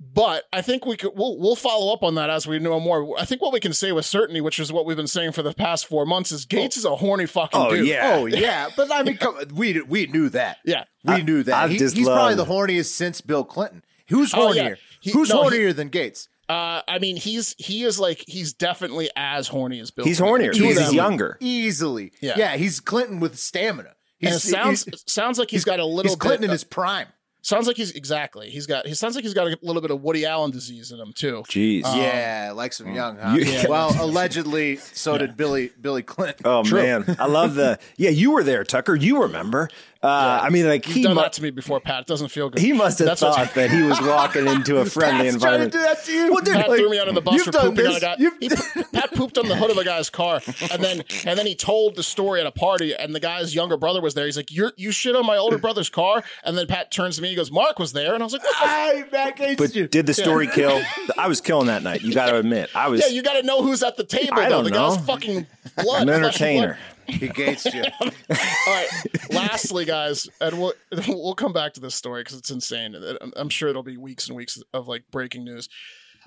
But 0.00 0.44
I 0.52 0.62
think 0.62 0.84
we 0.84 0.96
could 0.96 1.12
we'll 1.14 1.38
we'll 1.38 1.54
follow 1.54 1.92
up 1.92 2.02
on 2.02 2.16
that 2.16 2.28
as 2.28 2.46
we 2.46 2.58
know 2.58 2.80
more. 2.80 3.18
I 3.20 3.24
think 3.24 3.40
what 3.40 3.52
we 3.52 3.60
can 3.60 3.72
say 3.72 3.92
with 3.92 4.04
certainty, 4.04 4.40
which 4.40 4.58
is 4.58 4.72
what 4.72 4.84
we've 4.84 4.96
been 4.96 5.06
saying 5.06 5.30
for 5.32 5.42
the 5.42 5.54
past 5.54 5.86
four 5.86 6.04
months, 6.04 6.32
is 6.32 6.44
Gaetz 6.44 6.76
is 6.76 6.84
a 6.84 6.96
horny 6.96 7.26
fucking 7.26 7.60
Oh, 7.60 7.70
dude. 7.70 7.86
yeah. 7.86 8.10
Oh 8.16 8.26
yeah, 8.26 8.68
but 8.76 8.90
I 8.92 9.04
mean, 9.04 9.16
come, 9.16 9.36
we 9.54 9.80
we 9.82 10.06
knew 10.08 10.28
that. 10.30 10.58
Yeah. 10.64 10.84
we 11.04 11.14
I- 11.14 11.20
knew 11.22 11.44
that. 11.44 11.54
I 11.54 11.68
He- 11.68 11.78
just 11.78 11.96
he's 11.96 12.08
probably 12.08 12.34
the 12.34 12.44
horniest 12.46 12.86
since 12.86 13.20
Bill 13.20 13.44
Clinton. 13.44 13.84
Who's 14.08 14.34
Oh, 14.34 14.48
hornier? 14.48 14.54
yeah. 14.70 14.74
He- 15.00 15.12
Who's 15.12 15.30
no, 15.30 15.48
he- 15.48 15.56
hornier 15.58 15.74
than 15.76 15.88
Gaetz? 15.88 16.26
Uh, 16.48 16.82
I 16.88 16.98
mean, 16.98 17.16
he's 17.16 17.54
he 17.58 17.84
is 17.84 18.00
like 18.00 18.24
he's 18.26 18.52
definitely 18.52 19.08
as 19.14 19.46
horny 19.46 19.78
as 19.78 19.92
Bill. 19.92 20.04
He's 20.04 20.18
Clinton. 20.18 20.50
hornier 20.50 20.54
Two 20.54 20.64
he's 20.64 20.92
younger. 20.92 21.38
Easily. 21.40 22.12
Yeah. 22.20 22.34
yeah. 22.36 22.56
He's 22.56 22.80
Clinton 22.80 23.20
with 23.20 23.38
stamina. 23.38 23.90
And 24.20 24.32
He's, 24.32 24.44
it 24.44 24.48
sounds 24.50 24.84
he's, 24.84 25.04
sounds 25.06 25.38
like 25.38 25.50
he's 25.50 25.64
got 25.64 25.78
a 25.78 25.84
little 25.84 26.10
he's 26.10 26.16
Clinton 26.16 26.40
bit, 26.42 26.46
in 26.46 26.50
his 26.50 26.64
prime. 26.64 27.06
Sounds 27.42 27.66
like 27.66 27.76
he's 27.76 27.90
exactly 27.92 28.48
he's 28.48 28.66
got 28.66 28.86
he 28.86 28.94
sounds 28.94 29.14
like 29.14 29.24
he's 29.24 29.34
got 29.34 29.46
a 29.46 29.58
little 29.60 29.82
bit 29.82 29.90
of 29.90 30.02
Woody 30.02 30.24
Allen 30.24 30.50
disease 30.50 30.90
in 30.92 30.98
him 30.98 31.12
too. 31.12 31.42
Jeez. 31.48 31.84
Um, 31.84 31.98
yeah, 31.98 32.52
like 32.54 32.72
some 32.72 32.86
mm. 32.88 32.94
young. 32.94 33.18
Huh? 33.18 33.36
You- 33.36 33.52
Well, 33.68 33.94
allegedly, 34.02 34.76
so 34.76 35.16
did 35.18 35.36
Billy 35.36 35.70
Billy 35.80 36.02
Clinton. 36.02 36.42
Oh 36.44 36.64
man, 36.64 37.16
I 37.18 37.26
love 37.26 37.54
the. 37.54 37.78
Yeah, 37.96 38.10
you 38.10 38.32
were 38.32 38.42
there, 38.42 38.64
Tucker. 38.64 38.94
You 38.94 39.22
remember? 39.22 39.68
Uh, 40.02 40.40
I 40.42 40.50
mean, 40.50 40.66
like 40.66 40.84
He's 40.84 40.96
he 40.96 41.02
done 41.04 41.14
mu- 41.14 41.20
that 41.22 41.32
to 41.34 41.42
me 41.44 41.50
before, 41.50 41.78
Pat. 41.78 42.00
It 42.00 42.06
doesn't 42.08 42.28
feel 42.28 42.50
good. 42.50 42.60
he 42.60 42.72
must 42.72 42.98
have 42.98 43.06
That's 43.06 43.20
thought 43.20 43.54
that 43.54 43.70
he 43.70 43.82
was 43.82 44.00
walking 44.02 44.48
into 44.48 44.78
a 44.78 44.84
friendly 44.84 45.30
Pat's 45.30 45.40
trying 45.40 45.60
to 45.60 45.64
environment. 45.66 45.72
do 45.72 45.78
that 45.80 46.04
to 46.04 46.12
you. 46.12 46.32
Well, 46.32 46.42
dude, 46.42 46.54
Pat 46.56 46.68
like, 46.70 46.78
threw 46.80 46.90
me 46.90 46.98
under 46.98 47.12
the 47.12 47.20
bus 47.20 47.34
you've 47.34 47.44
for 47.44 47.52
done 47.52 47.68
pooping 47.76 47.86
on 47.86 47.90
a 47.96 48.00
this. 48.00 48.02
guy. 48.02 48.16
He, 48.40 48.82
Pat 48.92 49.14
pooped 49.14 49.38
on 49.38 49.46
the 49.46 49.54
hood 49.54 49.70
of 49.70 49.78
a 49.78 49.84
guy's 49.84 50.10
car, 50.10 50.40
and 50.72 50.82
then 50.82 51.04
and 51.24 51.38
then 51.38 51.46
he 51.46 51.54
told 51.54 51.94
the 51.94 52.02
story 52.02 52.40
at 52.40 52.46
a 52.46 52.50
party, 52.50 52.94
and 52.96 53.14
the 53.14 53.20
guy's 53.20 53.54
younger 53.54 53.76
brother 53.76 54.00
was 54.00 54.14
there. 54.14 54.24
He's 54.24 54.36
like, 54.36 54.50
"You 54.50 54.72
you 54.76 54.90
shit 54.90 55.14
on 55.14 55.24
my 55.24 55.36
older 55.36 55.56
brother's 55.58 55.88
car," 55.88 56.24
and 56.42 56.58
then 56.58 56.66
Pat 56.66 56.90
turns 56.90 57.14
to 57.16 57.22
me, 57.22 57.28
he 57.28 57.36
goes, 57.36 57.52
"Mark 57.52 57.78
was 57.78 57.92
there," 57.92 58.14
and 58.14 58.24
I 58.24 58.26
was 58.26 58.32
like, 58.32 58.42
"What 58.42 58.56
the 58.60 58.68
I 58.68 59.04
Matt 59.12 59.36
Gaetz 59.36 59.56
But 59.58 59.74
you. 59.76 59.86
did 59.86 60.06
the 60.06 60.14
story 60.14 60.48
kill? 60.48 60.82
I 61.16 61.28
was 61.28 61.40
killing 61.40 61.68
that 61.68 61.84
night. 61.84 62.02
You 62.02 62.12
got 62.12 62.26
to 62.30 62.38
admit, 62.38 62.70
I 62.74 62.88
was 62.88 63.00
Yeah, 63.02 63.06
you 63.06 63.22
got 63.22 63.34
to 63.40 63.46
know 63.46 63.62
who's 63.62 63.84
at 63.84 63.96
the 63.96 64.04
table. 64.04 64.34
I 64.34 64.44
though. 64.48 64.62
don't 64.62 64.64
the 64.64 64.70
know. 64.70 64.96
guy's 64.96 65.06
fucking 65.06 65.46
blood. 65.76 65.76
an 65.76 65.84
flesh 65.84 66.00
and 66.00 66.10
entertainer. 66.10 66.78
He 67.12 67.28
Gaetz 67.28 67.72
you. 67.72 67.82
All 68.00 68.74
right. 68.74 68.88
Lastly, 69.30 69.84
guys, 69.84 70.28
and 70.40 70.60
we'll 70.60 70.72
we'll 71.08 71.34
come 71.34 71.52
back 71.52 71.74
to 71.74 71.80
this 71.80 71.94
story 71.94 72.22
because 72.22 72.38
it's 72.38 72.50
insane. 72.50 72.96
I'm 73.36 73.48
sure 73.48 73.68
it'll 73.68 73.82
be 73.82 73.96
weeks 73.96 74.28
and 74.28 74.36
weeks 74.36 74.62
of 74.72 74.88
like 74.88 75.04
breaking 75.10 75.44
news. 75.44 75.68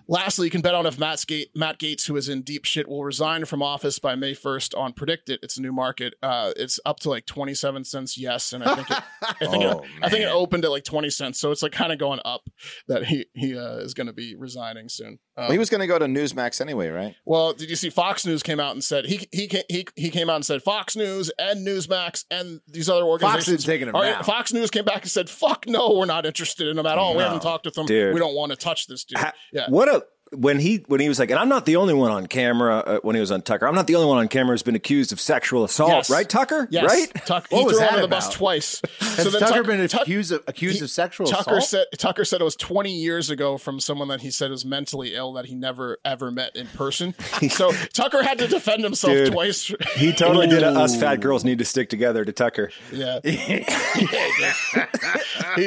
Lastly, 0.07 0.47
you 0.47 0.51
can 0.51 0.61
bet 0.61 0.75
on 0.75 0.85
if 0.85 0.99
Matt, 0.99 1.23
Ga- 1.27 1.49
Matt 1.55 1.79
Gaetz, 1.79 2.07
who 2.07 2.15
is 2.15 2.29
in 2.29 2.41
deep 2.41 2.65
shit, 2.65 2.87
will 2.87 3.03
resign 3.03 3.45
from 3.45 3.61
office 3.61 3.97
by 3.99 4.15
May 4.15 4.33
1st 4.33 4.77
on 4.77 4.93
PredictIt. 4.93 5.37
It's 5.41 5.57
a 5.57 5.61
new 5.61 5.71
market. 5.71 6.13
Uh, 6.21 6.51
it's 6.55 6.79
up 6.85 6.99
to 7.01 7.09
like 7.09 7.25
27 7.25 7.83
cents, 7.83 8.17
yes, 8.17 8.53
and 8.53 8.63
I 8.63 8.75
think 8.75 8.91
it, 8.91 8.97
I 9.21 9.33
think 9.45 9.63
Oh, 9.63 9.79
it, 9.79 9.89
I 10.03 10.09
think 10.09 10.21
it 10.23 10.27
opened 10.29 10.65
at 10.65 10.71
like 10.71 10.83
20 10.83 11.09
cents, 11.09 11.39
so 11.39 11.51
it's 11.51 11.63
like 11.63 11.71
kind 11.71 11.91
of 11.91 11.99
going 11.99 12.19
up 12.25 12.41
that 12.87 13.05
he 13.05 13.25
he 13.33 13.57
uh, 13.57 13.77
is 13.77 13.93
going 13.93 14.07
to 14.07 14.13
be 14.13 14.35
resigning 14.35 14.89
soon. 14.89 15.19
Um, 15.37 15.45
Well, 15.45 15.51
he 15.51 15.57
was 15.57 15.69
going 15.69 15.81
to 15.81 15.87
go 15.87 15.97
to 15.99 16.05
Newsmax 16.05 16.61
anyway, 16.61 16.89
right? 16.89 17.15
well, 17.25 17.53
did 17.53 17.69
you 17.69 17.75
see 17.75 17.89
Fox 17.89 18.25
News 18.25 18.43
came 18.43 18.59
out 18.59 18.71
and 18.73 18.83
said 18.83 19.05
he 19.05 19.27
he 19.31 19.49
he 19.69 19.85
he 19.95 20.09
came 20.09 20.29
out 20.29 20.35
and 20.37 20.45
said 20.45 20.61
Fox 20.63 20.95
News 20.95 21.31
and 21.39 21.65
Newsmax 21.65 22.25
and 22.31 22.61
these 22.67 22.89
other 22.89 23.03
organizations 23.03 23.47
isn't 23.59 23.69
taking 23.71 23.87
him 23.87 23.95
are- 23.95 24.23
Fox 24.23 24.53
News 24.53 24.69
came 24.69 24.85
back 24.85 25.01
and 25.01 25.11
said, 25.11 25.29
"Fuck 25.29 25.65
no, 25.67 25.93
we're 25.97 26.05
not 26.05 26.25
interested 26.25 26.67
in 26.67 26.77
him 26.77 26.85
at 26.85 26.97
all. 26.97 27.15
We 27.15 27.23
haven't 27.23 27.41
talked 27.41 27.65
with 27.65 27.77
him. 27.77 27.85
Dude. 27.85 28.13
We 28.13 28.19
don't 28.19 28.35
want 28.35 28.51
to 28.51 28.55
touch 28.55 28.87
this 28.87 29.03
dude." 29.03 29.17
Ha- 29.19 29.33
yeah, 29.51 29.65
What 29.69 29.89
a 29.89 29.94
when 30.31 30.59
he 30.59 30.83
when 30.87 30.99
he 30.99 31.07
was 31.07 31.19
like, 31.19 31.29
and 31.29 31.39
I'm 31.39 31.49
not 31.49 31.65
the 31.65 31.75
only 31.75 31.93
one 31.93 32.11
on 32.11 32.25
camera 32.27 32.77
uh, 32.79 32.99
when 33.03 33.15
he 33.15 33.19
was 33.19 33.31
on 33.31 33.41
Tucker. 33.43 33.67
I'm 33.67 33.75
not 33.75 33.85
the 33.87 33.95
only 33.95 34.07
one 34.07 34.17
on 34.17 34.27
camera 34.27 34.53
who's 34.53 34.63
been 34.63 34.75
accused 34.75 35.11
of 35.13 35.19
sexual 35.19 35.63
assault, 35.63 35.91
Yes. 35.91 36.09
right, 36.09 36.27
Tucker? 36.27 36.67
yes, 36.71 36.83
Right? 36.83 37.25
Tuck, 37.25 37.47
What 37.49 37.59
he 37.59 37.65
was 37.65 37.77
threw 37.77 37.85
him 37.87 37.95
that 37.95 38.01
the 38.01 38.07
bus 38.07 38.33
twice. 38.33 38.81
Has 38.99 39.31
then 39.31 39.39
Tucker 39.39 39.53
Tuck- 39.57 39.65
been 39.67 39.87
Tuck- 39.87 40.01
accused 40.01 40.31
of 40.31 40.43
accused 40.47 40.79
he- 40.79 40.83
of 40.83 40.89
sexual 40.89 41.27
Tucker 41.27 41.57
assault? 41.57 41.85
said 41.91 41.99
Tucker 41.99 42.25
said 42.25 42.41
it 42.41 42.43
was 42.43 42.55
20 42.55 42.91
years 42.91 43.29
ago 43.29 43.57
from 43.57 43.79
someone 43.79 44.07
that 44.07 44.21
he 44.21 44.31
said 44.31 44.49
was 44.51 44.65
mentally 44.65 45.13
ill 45.15 45.33
that 45.33 45.45
he 45.45 45.55
never 45.55 45.99
ever 46.03 46.31
met 46.31 46.55
in 46.55 46.67
person. 46.67 47.13
so 47.49 47.71
Tucker 47.93 48.23
had 48.23 48.39
to 48.39 48.47
defend 48.47 48.83
himself 48.83 49.13
Dude. 49.13 49.31
twice. 49.31 49.71
He 49.95 50.11
totally 50.11 50.47
did 50.47 50.63
a 50.63 50.69
us 50.69 50.99
fat 50.99 51.21
girls 51.21 51.45
need 51.45 51.59
to 51.59 51.65
stick 51.65 51.89
together 51.89 52.25
to 52.25 52.31
Tucker. 52.31 52.71
yeah, 52.91 53.19
he 53.23 53.63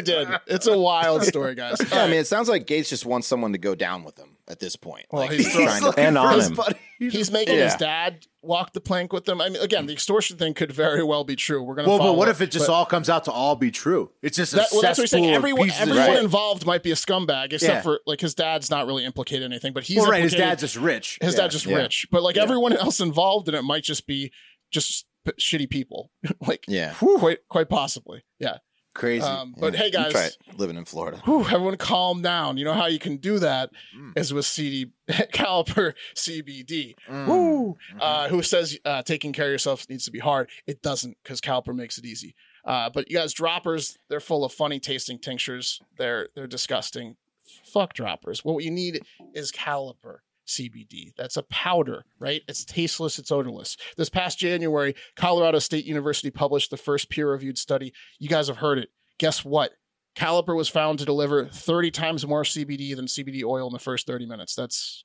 did. 0.02 0.28
It's 0.46 0.66
a 0.66 0.78
wild 0.78 1.22
story, 1.24 1.54
guys. 1.54 1.78
Yeah, 1.92 2.04
I 2.04 2.08
mean, 2.08 2.20
it 2.20 2.26
sounds 2.26 2.48
like 2.48 2.66
Gaetz 2.66 2.88
just 2.88 3.06
wants 3.06 3.26
someone 3.26 3.52
to 3.52 3.58
go 3.58 3.74
down 3.74 4.04
with 4.04 4.18
him 4.18 4.28
at 4.48 4.60
this 4.60 4.76
point. 4.76 5.06
Well, 5.10 5.22
like, 5.22 5.32
he's 5.32 5.46
he's, 5.46 5.54
trying 5.54 5.92
to. 5.92 5.98
And 6.00 6.16
on 6.18 6.40
him. 6.40 6.58
He's 7.00 7.30
making 7.30 7.54
Yeah. 7.56 7.66
his 7.66 7.76
dad 7.76 8.26
walk 8.42 8.72
the 8.72 8.80
plank 8.80 9.12
with 9.12 9.24
them. 9.24 9.40
I 9.40 9.48
mean, 9.50 9.62
again, 9.62 9.86
the 9.86 9.92
extortion 9.92 10.36
thing 10.36 10.52
could 10.52 10.72
very 10.72 11.04
well 11.04 11.22
be 11.22 11.36
true. 11.36 11.62
We're 11.62 11.76
gonna. 11.76 11.88
Well, 11.88 11.98
but 11.98 12.16
what 12.16 12.26
up, 12.26 12.34
if 12.34 12.40
it 12.40 12.50
just 12.50 12.66
but 12.66 12.72
all 12.72 12.84
comes 12.86 13.08
out 13.08 13.24
to 13.26 13.30
all 13.30 13.54
be 13.54 13.70
true? 13.70 14.10
It's 14.20 14.36
just 14.36 14.52
a 14.52 14.56
That, 14.56 14.66
well, 14.72 14.82
that's 14.82 14.98
what 14.98 15.04
he's 15.04 15.10
saying. 15.12 15.26
Everyone, 15.30 15.66
pieces 15.68 15.80
everyone 15.82 16.06
shit. 16.06 16.24
involved 16.24 16.66
might 16.66 16.82
be 16.82 16.90
a 16.90 16.96
scumbag, 16.96 17.52
except 17.52 17.62
Yeah. 17.72 17.80
for 17.82 18.00
like 18.04 18.20
his 18.20 18.34
dad's 18.34 18.68
not 18.68 18.88
really 18.88 19.04
implicated 19.04 19.44
in 19.44 19.52
anything, 19.52 19.72
but 19.74 19.84
he's 19.84 19.98
Well, 19.98 20.10
right. 20.10 20.24
His 20.24 20.32
dad's 20.34 20.60
just 20.62 20.74
rich. 20.74 21.18
his 21.22 21.34
Yeah. 21.34 21.40
dad's 21.42 21.54
just 21.54 21.66
Yeah. 21.66 21.76
rich. 21.76 22.08
But 22.10 22.24
like 22.24 22.36
everyone 22.36 22.72
else 22.72 22.98
involved 23.00 23.48
in 23.48 23.54
it 23.54 23.62
might 23.62 23.84
just 23.84 24.04
be 24.08 24.32
just 24.72 25.06
shitty 25.38 25.70
people. 25.70 26.10
like 26.48 26.64
Yeah. 26.66 26.94
quite 26.94 27.46
quite 27.48 27.68
possibly. 27.68 28.24
Yeah. 28.40 28.56
Crazy. 28.94 29.24
Um, 29.24 29.54
but 29.58 29.74
hey, 29.74 29.90
guys, 29.90 30.12
try 30.12 30.24
it, 30.24 30.36
living 30.56 30.76
in 30.76 30.84
Florida. 30.84 31.18
whew, 31.24 31.44
everyone 31.44 31.76
calm 31.76 32.22
down. 32.22 32.56
You 32.56 32.64
know 32.64 32.72
how 32.74 32.86
you 32.86 32.98
can 32.98 33.16
do 33.18 33.38
that 33.38 33.70
is 34.16 34.32
with 34.32 34.44
CD 34.46 34.86
Caliper 35.08 35.94
CBD. 36.14 36.94
Woo! 37.26 37.76
Uh, 38.00 38.28
who 38.28 38.42
says 38.42 38.78
uh, 38.84 39.02
taking 39.02 39.32
care 39.32 39.46
of 39.46 39.52
yourself 39.52 39.88
needs 39.88 40.04
to 40.04 40.10
be 40.10 40.18
hard? 40.18 40.50
It 40.66 40.82
doesn't 40.82 41.16
because 41.22 41.40
Caliper 41.40 41.74
makes 41.74 41.98
it 41.98 42.04
easy. 42.04 42.34
Uh, 42.64 42.90
but 42.90 43.10
you 43.10 43.16
guys, 43.16 43.32
droppers, 43.32 43.96
they're 44.08 44.20
full 44.20 44.44
of 44.44 44.52
funny 44.52 44.78
tasting 44.80 45.18
tinctures. 45.18 45.80
They're 45.96 46.28
they're 46.34 46.46
disgusting. 46.46 47.16
Fuck 47.64 47.94
droppers. 47.94 48.44
What 48.44 48.62
you 48.62 48.70
need 48.70 49.00
is 49.34 49.50
Caliper. 49.52 50.18
CBD. 50.48 51.12
That's 51.16 51.36
a 51.36 51.42
powder, 51.44 52.04
right? 52.18 52.42
It's 52.48 52.64
tasteless, 52.64 53.18
it's 53.18 53.30
odorless. 53.30 53.76
This 53.96 54.08
past 54.08 54.38
January, 54.38 54.94
Colorado 55.16 55.58
State 55.58 55.84
University 55.84 56.30
published 56.30 56.70
the 56.70 56.76
first 56.76 57.10
peer 57.10 57.30
reviewed 57.30 57.58
study. 57.58 57.92
You 58.18 58.28
guys 58.28 58.48
have 58.48 58.58
heard 58.58 58.78
it. 58.78 58.90
Guess 59.18 59.44
what? 59.44 59.72
Caliper 60.16 60.56
was 60.56 60.68
found 60.68 60.98
to 60.98 61.04
deliver 61.04 61.46
30 61.46 61.90
times 61.92 62.26
more 62.26 62.42
CBD 62.42 62.96
than 62.96 63.06
CBD 63.06 63.44
oil 63.44 63.68
in 63.68 63.72
the 63.72 63.78
first 63.78 64.06
30 64.06 64.26
minutes. 64.26 64.54
That's 64.54 65.04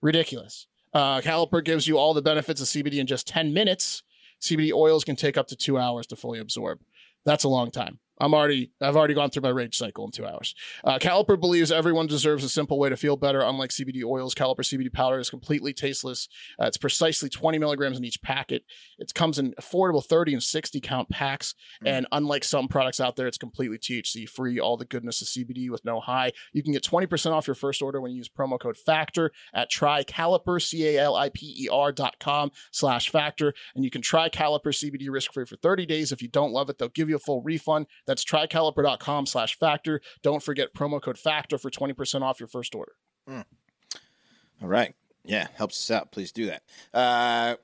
ridiculous. 0.00 0.66
Uh, 0.92 1.20
Caliper 1.20 1.64
gives 1.64 1.88
you 1.88 1.98
all 1.98 2.14
the 2.14 2.22
benefits 2.22 2.60
of 2.60 2.68
CBD 2.68 2.98
in 2.98 3.06
just 3.06 3.26
10 3.26 3.52
minutes. 3.52 4.02
CBD 4.40 4.72
oils 4.72 5.04
can 5.04 5.16
take 5.16 5.36
up 5.36 5.48
to 5.48 5.56
two 5.56 5.78
hours 5.78 6.06
to 6.08 6.16
fully 6.16 6.38
absorb. 6.38 6.80
That's 7.24 7.44
a 7.44 7.48
long 7.48 7.70
time. 7.70 7.98
I'm 8.20 8.34
already, 8.34 8.72
I've 8.80 8.96
already 8.96 9.14
gone 9.14 9.30
through 9.30 9.42
my 9.42 9.48
rage 9.50 9.76
cycle 9.76 10.04
in 10.04 10.10
two 10.10 10.26
hours. 10.26 10.54
Uh, 10.84 10.98
Caliper 10.98 11.38
believes 11.40 11.70
everyone 11.70 12.06
deserves 12.06 12.44
a 12.44 12.48
simple 12.48 12.78
way 12.78 12.88
to 12.88 12.96
feel 12.96 13.16
better. 13.16 13.40
Unlike 13.40 13.70
CBD 13.70 14.04
oils, 14.04 14.34
Caliper 14.34 14.60
CBD 14.60 14.92
powder 14.92 15.18
is 15.18 15.30
completely 15.30 15.72
tasteless. 15.72 16.28
Uh, 16.60 16.66
it's 16.66 16.76
precisely 16.76 17.28
20 17.28 17.58
milligrams 17.58 17.98
in 17.98 18.04
each 18.04 18.20
packet. 18.22 18.64
It 18.98 19.12
comes 19.14 19.38
in 19.38 19.54
affordable 19.60 20.04
30 20.04 20.34
and 20.34 20.42
60 20.42 20.80
count 20.80 21.08
packs. 21.08 21.54
And 21.84 22.06
unlike 22.12 22.44
some 22.44 22.68
products 22.68 23.00
out 23.00 23.16
there, 23.16 23.26
it's 23.26 23.38
completely 23.38 23.78
THC 23.78 24.28
free. 24.28 24.58
All 24.58 24.76
the 24.76 24.84
goodness 24.84 25.22
of 25.22 25.28
CBD 25.28 25.70
with 25.70 25.84
no 25.84 26.00
high. 26.00 26.32
You 26.52 26.62
can 26.62 26.72
get 26.72 26.82
20% 26.82 27.32
off 27.32 27.46
your 27.46 27.54
first 27.54 27.82
order 27.82 28.00
when 28.00 28.12
you 28.12 28.18
use 28.18 28.28
promo 28.28 28.58
code 28.58 28.76
FACTOR 28.76 29.30
at 29.54 29.70
trycaliper, 29.70 30.60
C-A-L-I-P-E-R 30.60 31.92
dot 31.92 32.16
com 32.18 32.50
slash 32.70 33.10
factor. 33.10 33.54
And 33.74 33.84
you 33.84 33.90
can 33.90 34.02
try 34.02 34.28
Caliper 34.28 34.72
CBD 34.72 35.08
risk 35.08 35.32
free 35.32 35.44
for 35.44 35.56
30 35.56 35.86
days. 35.86 36.12
If 36.12 36.22
you 36.22 36.28
don't 36.28 36.52
love 36.52 36.68
it, 36.70 36.78
they'll 36.78 36.88
give 36.88 37.08
you 37.08 37.16
a 37.16 37.20
full 37.20 37.42
refund. 37.42 37.86
That's 38.08 38.24
trycaliper.com 38.24 39.26
slash 39.26 39.56
factor. 39.58 40.00
Don't 40.22 40.42
forget 40.42 40.74
promo 40.74 41.00
code 41.00 41.18
factor 41.18 41.58
for 41.58 41.70
20% 41.70 42.22
off 42.22 42.40
your 42.40 42.46
first 42.48 42.74
order. 42.74 42.92
All 43.28 44.66
right. 44.68 44.94
Yeah, 45.24 45.48
helps 45.54 45.76
us 45.78 45.94
out. 45.94 46.10
Please 46.10 46.32
do 46.32 46.46
that. 46.46 46.62
Uh, 46.92 47.56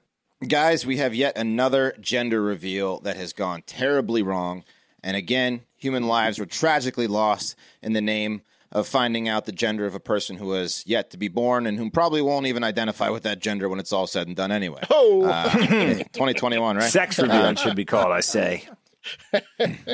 guys, 0.46 0.85
we 0.85 0.98
have 0.98 1.14
yet 1.14 1.37
another 1.38 1.96
gender 1.98 2.42
reveal 2.42 3.00
that 3.00 3.16
has 3.16 3.33
gone 3.33 3.62
terribly 3.66 4.22
wrong. 4.22 4.64
And 5.02 5.16
again, 5.16 5.62
human 5.76 6.07
lives 6.07 6.38
were 6.38 6.46
tragically 6.46 7.07
lost 7.07 7.57
in 7.83 7.94
the 7.94 8.00
name 8.02 8.42
of 8.70 8.87
finding 8.87 9.28
out 9.28 9.46
the 9.46 9.52
gender 9.52 9.87
of 9.87 9.94
a 9.94 10.00
person 10.00 10.37
who 10.37 10.52
has 10.52 10.85
yet 10.87 11.09
to 11.11 11.16
be 11.16 11.28
born 11.28 11.66
and 11.66 11.78
who 11.78 11.90
probably 11.90 12.20
won't 12.20 12.46
even 12.46 12.62
identify 12.64 13.09
with 13.09 13.22
that 13.22 13.38
gender 13.38 13.68
when 13.68 13.78
it's 13.78 13.92
all 13.92 14.07
said 14.07 14.26
and 14.26 14.37
done 14.37 14.52
anyway. 14.52 14.83
Oh, 14.90 15.24
Uh, 15.24 15.48
2021, 15.50 16.76
right? 16.76 16.90
Sex 16.90 17.18
reveal 17.18 17.44
it 17.46 17.59
should 17.59 17.76
be 17.76 17.85
called, 17.87 18.12
I 18.12 18.20
say. 18.20 18.68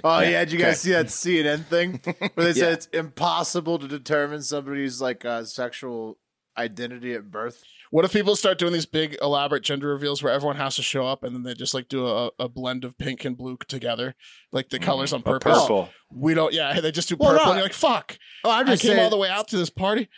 Oh 0.05 0.21
yeah, 0.21 0.45
did 0.45 0.53
you 0.53 0.59
guys 0.59 0.81
see 0.81 0.93
that 0.93 1.07
CNN 1.07 1.65
thing 1.67 2.01
where 2.05 2.31
they 2.37 2.47
Yeah. 2.49 2.53
said 2.53 2.73
it's 2.75 2.87
impossible 2.87 3.79
to 3.79 3.89
determine 3.89 4.43
somebody's 4.43 5.01
like 5.01 5.25
uh, 5.25 5.45
sexual 5.45 6.19
identity 6.57 7.15
at 7.15 7.31
birth? 7.31 7.63
what 7.93 8.05
if 8.05 8.13
people 8.13 8.37
start 8.37 8.57
doing 8.57 8.73
these 8.73 8.87
big 8.87 9.17
elaborate 9.21 9.65
gender 9.65 9.89
reveals 9.89 10.23
where 10.23 10.33
everyone 10.33 10.55
has 10.55 10.77
to 10.77 10.83
show 10.83 11.05
up 11.09 11.25
and 11.25 11.35
then 11.35 11.43
they 11.43 11.55
just 11.55 11.75
like 11.75 11.89
do 11.89 12.07
a, 12.07 12.31
a 12.39 12.49
blend 12.49 12.85
of 12.85 12.97
pink 12.99 13.25
and 13.25 13.37
blue 13.37 13.59
together, 13.67 14.15
like 14.53 14.69
the 14.69 14.79
colors 14.79 15.13
on 15.13 15.23
Or 15.27 15.41
purpose? 15.41 15.59
purple. 15.63 15.89
We 16.13 16.35
don't, 16.35 16.53
yeah, 16.53 16.81
they 16.81 16.93
just 16.93 17.09
do 17.09 17.17
Well, 17.19 17.31
purple. 17.33 17.47
no. 17.47 17.51
and 17.51 17.59
you're 17.59 17.65
like, 17.65 17.73
fuck. 17.73 18.17
Oh, 18.45 18.51
I'm 18.53 18.69
I 18.69 18.71
just 18.73 18.83
came 18.83 18.91
saying. 18.93 19.03
all 19.03 19.11
the 19.11 19.17
way 19.17 19.29
out 19.29 19.49
to 19.49 19.57
this 19.57 19.71
party. 19.71 20.09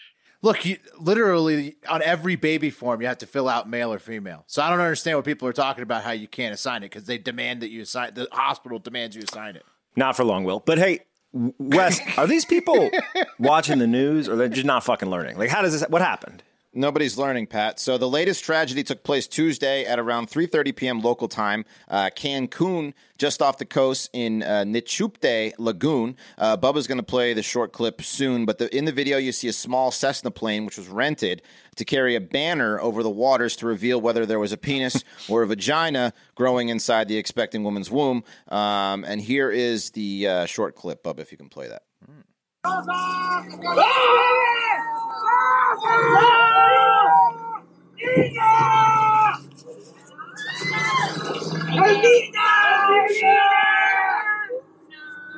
Look, 0.42 0.64
you, 0.64 0.78
literally 0.98 1.76
on 1.88 2.02
every 2.02 2.34
baby 2.34 2.70
form, 2.70 3.00
you 3.00 3.06
have 3.06 3.18
to 3.18 3.26
fill 3.26 3.48
out 3.48 3.68
male 3.68 3.92
or 3.92 4.00
female. 4.00 4.42
So 4.48 4.60
I 4.60 4.70
don't 4.70 4.80
understand 4.80 5.16
what 5.16 5.24
people 5.24 5.46
are 5.46 5.52
talking 5.52 5.82
about. 5.82 6.02
How 6.02 6.10
you 6.10 6.26
can't 6.26 6.52
assign 6.52 6.82
it 6.82 6.86
because 6.86 7.04
they 7.04 7.16
demand 7.16 7.62
that 7.62 7.70
you 7.70 7.82
assign. 7.82 8.14
The 8.14 8.28
hospital 8.32 8.80
demands 8.80 9.14
you 9.14 9.22
assign 9.22 9.54
it. 9.54 9.64
Not 9.94 10.16
for 10.16 10.24
long, 10.24 10.42
Will. 10.44 10.60
But 10.60 10.78
hey, 10.78 11.00
Wes, 11.32 12.00
are 12.18 12.26
these 12.26 12.44
people 12.44 12.90
watching 13.38 13.78
the 13.78 13.86
news 13.86 14.28
or 14.28 14.36
they're 14.36 14.48
just 14.48 14.66
not 14.66 14.82
fucking 14.84 15.08
learning? 15.08 15.38
Like, 15.38 15.48
how 15.48 15.62
does 15.62 15.78
this? 15.78 15.88
What 15.88 16.02
happened? 16.02 16.42
Nobody's 16.74 17.18
learning, 17.18 17.48
Pat. 17.48 17.78
So 17.78 17.98
the 17.98 18.08
latest 18.08 18.44
tragedy 18.44 18.82
took 18.82 19.02
place 19.02 19.26
Tuesday 19.26 19.84
at 19.84 19.98
around 19.98 20.30
3:30 20.30 20.74
p.m. 20.74 21.00
local 21.02 21.28
time, 21.28 21.66
uh, 21.86 22.08
Cancun, 22.16 22.94
just 23.18 23.42
off 23.42 23.58
the 23.58 23.66
coast 23.66 24.08
in 24.14 24.42
uh, 24.42 24.64
Nichupte 24.66 25.52
Lagoon. 25.58 26.16
Uh, 26.38 26.56
Bubba's 26.56 26.86
going 26.86 26.96
to 26.96 27.04
play 27.04 27.34
the 27.34 27.42
short 27.42 27.72
clip 27.74 28.00
soon, 28.00 28.46
but 28.46 28.56
the, 28.56 28.74
in 28.74 28.86
the 28.86 28.92
video 28.92 29.18
you 29.18 29.32
see 29.32 29.48
a 29.48 29.52
small 29.52 29.90
Cessna 29.90 30.30
plane 30.30 30.64
which 30.64 30.78
was 30.78 30.88
rented 30.88 31.42
to 31.76 31.84
carry 31.84 32.14
a 32.14 32.20
banner 32.22 32.80
over 32.80 33.02
the 33.02 33.10
waters 33.10 33.54
to 33.56 33.66
reveal 33.66 34.00
whether 34.00 34.24
there 34.24 34.38
was 34.38 34.52
a 34.52 34.56
penis 34.56 35.04
or 35.28 35.42
a 35.42 35.46
vagina 35.46 36.14
growing 36.36 36.70
inside 36.70 37.06
the 37.06 37.18
expecting 37.18 37.64
woman's 37.64 37.90
womb. 37.90 38.24
Um, 38.48 39.04
and 39.04 39.20
here 39.20 39.50
is 39.50 39.90
the 39.90 40.26
uh, 40.26 40.46
short 40.46 40.74
clip, 40.74 41.04
Bubba, 41.04 41.20
if 41.20 41.32
you 41.32 41.36
can 41.36 41.50
play 41.50 41.68
that. 41.68 41.82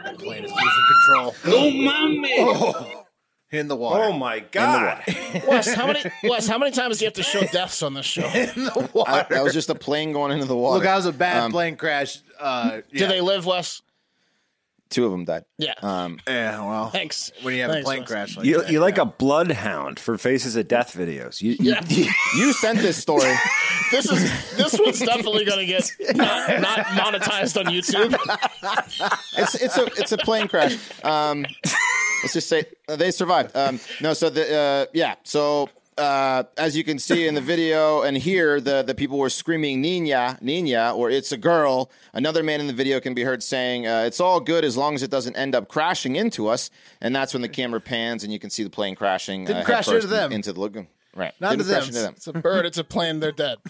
That 0.04 0.18
plane 0.18 0.44
is 0.44 0.50
losing 0.52 0.84
control. 1.06 1.34
Oh, 1.46 3.04
in 3.50 3.68
the 3.68 3.76
water. 3.76 4.04
Oh 4.04 4.12
my 4.12 4.40
god! 4.40 5.02
Wes, 5.48 5.72
how 5.72 5.86
many 5.86 6.02
Wes, 6.24 6.48
how 6.48 6.58
many 6.58 6.72
times 6.72 6.98
do 6.98 7.04
you 7.04 7.06
have 7.06 7.14
to 7.14 7.22
show 7.22 7.40
deaths 7.46 7.82
on 7.82 7.94
this 7.94 8.04
show? 8.06 8.26
in 8.34 8.64
the 8.64 8.72
I- 8.74 8.88
water. 8.92 9.26
that 9.30 9.44
was 9.44 9.52
just 9.52 9.70
a 9.70 9.74
plane 9.76 10.12
going 10.12 10.32
into 10.32 10.44
the 10.46 10.56
water. 10.56 10.74
Look, 10.74 10.84
that 10.84 10.96
was 10.96 11.06
a 11.06 11.12
bad 11.12 11.44
Um, 11.44 11.52
plane 11.52 11.76
crash. 11.76 12.18
Uh, 12.38 12.78
Do 12.78 12.82
yeah. 12.92 13.06
they 13.06 13.20
live, 13.20 13.46
Wes? 13.46 13.80
Two 14.94 15.04
of 15.06 15.10
them 15.10 15.24
died. 15.24 15.44
Yeah. 15.58 15.74
Um, 15.82 16.20
Yeah, 16.26 16.60
well, 16.64 16.88
Thanks. 16.90 17.32
when 17.42 17.54
you 17.54 17.62
have 17.62 17.72
Thanks, 17.72 17.84
a 17.84 17.88
plane 17.88 18.00
Wes. 18.02 18.08
crash 18.08 18.36
like 18.36 18.46
You, 18.46 18.60
that, 18.62 18.70
you're 18.70 18.80
like 18.80 18.96
yeah. 18.96 19.02
a 19.02 19.06
bloodhound 19.06 19.98
for 19.98 20.16
Faces 20.16 20.54
of 20.54 20.68
Death 20.68 20.94
videos. 20.96 21.42
You, 21.42 21.56
you- 21.58 21.74
Yeah. 21.74 22.12
you 22.36 22.52
sent 22.64 22.78
this 22.78 22.96
story. 22.96 23.32
This 23.90 24.10
is 24.10 24.56
this 24.56 24.78
one's 24.80 24.98
definitely 25.00 25.44
gonna 25.44 25.66
get 25.66 25.88
not, 26.14 26.60
not 26.60 26.78
monetized 26.86 27.56
on 27.58 27.66
YouTube. 27.72 28.16
It's 29.38 29.54
it's 29.56 29.76
a 29.78 29.84
it's 30.00 30.12
a 30.12 30.16
plane 30.18 30.48
crash. 30.48 30.76
Um, 31.04 31.44
let's 32.22 32.32
just 32.32 32.48
say 32.48 32.64
uh, 32.88 32.96
they 32.96 33.10
survived. 33.10 33.54
Um, 33.56 33.78
no, 34.00 34.14
so 34.14 34.30
the 34.30 34.56
uh, 34.56 34.86
yeah, 34.94 35.14
so. 35.24 35.68
Uh, 35.96 36.42
as 36.58 36.76
you 36.76 36.82
can 36.82 36.98
see 36.98 37.26
in 37.26 37.34
the 37.34 37.40
video 37.40 38.02
and 38.02 38.16
here, 38.16 38.60
the, 38.60 38.82
the 38.82 38.94
people 38.94 39.16
were 39.18 39.30
screaming 39.30 39.80
"Nina, 39.80 40.38
Nina," 40.40 40.92
or 40.94 41.08
"It's 41.08 41.30
a 41.30 41.36
girl." 41.36 41.90
Another 42.12 42.42
man 42.42 42.60
in 42.60 42.66
the 42.66 42.72
video 42.72 42.98
can 42.98 43.14
be 43.14 43.22
heard 43.22 43.42
saying, 43.42 43.86
uh, 43.86 44.02
"It's 44.04 44.18
all 44.18 44.40
good 44.40 44.64
as 44.64 44.76
long 44.76 44.96
as 44.96 45.02
it 45.04 45.10
doesn't 45.10 45.36
end 45.36 45.54
up 45.54 45.68
crashing 45.68 46.16
into 46.16 46.48
us." 46.48 46.68
And 47.00 47.14
that's 47.14 47.32
when 47.32 47.42
the 47.42 47.48
camera 47.48 47.80
pans 47.80 48.24
and 48.24 48.32
you 48.32 48.40
can 48.40 48.50
see 48.50 48.64
the 48.64 48.70
plane 48.70 48.96
crashing. 48.96 49.44
Didn't 49.44 49.62
uh, 49.62 49.64
crash 49.64 49.86
into 49.88 50.08
them. 50.08 50.32
into 50.32 50.52
the 50.52 50.60
lagoon. 50.60 50.88
Right, 51.14 51.32
Not 51.38 51.50
Didn't 51.50 51.66
to 51.66 51.68
them. 51.70 51.82
into 51.84 51.92
them. 52.00 52.14
It's 52.16 52.26
a 52.26 52.32
bird. 52.32 52.66
It's 52.66 52.78
a 52.78 52.82
plane. 52.84 53.20
They're 53.20 53.32
dead. 53.32 53.58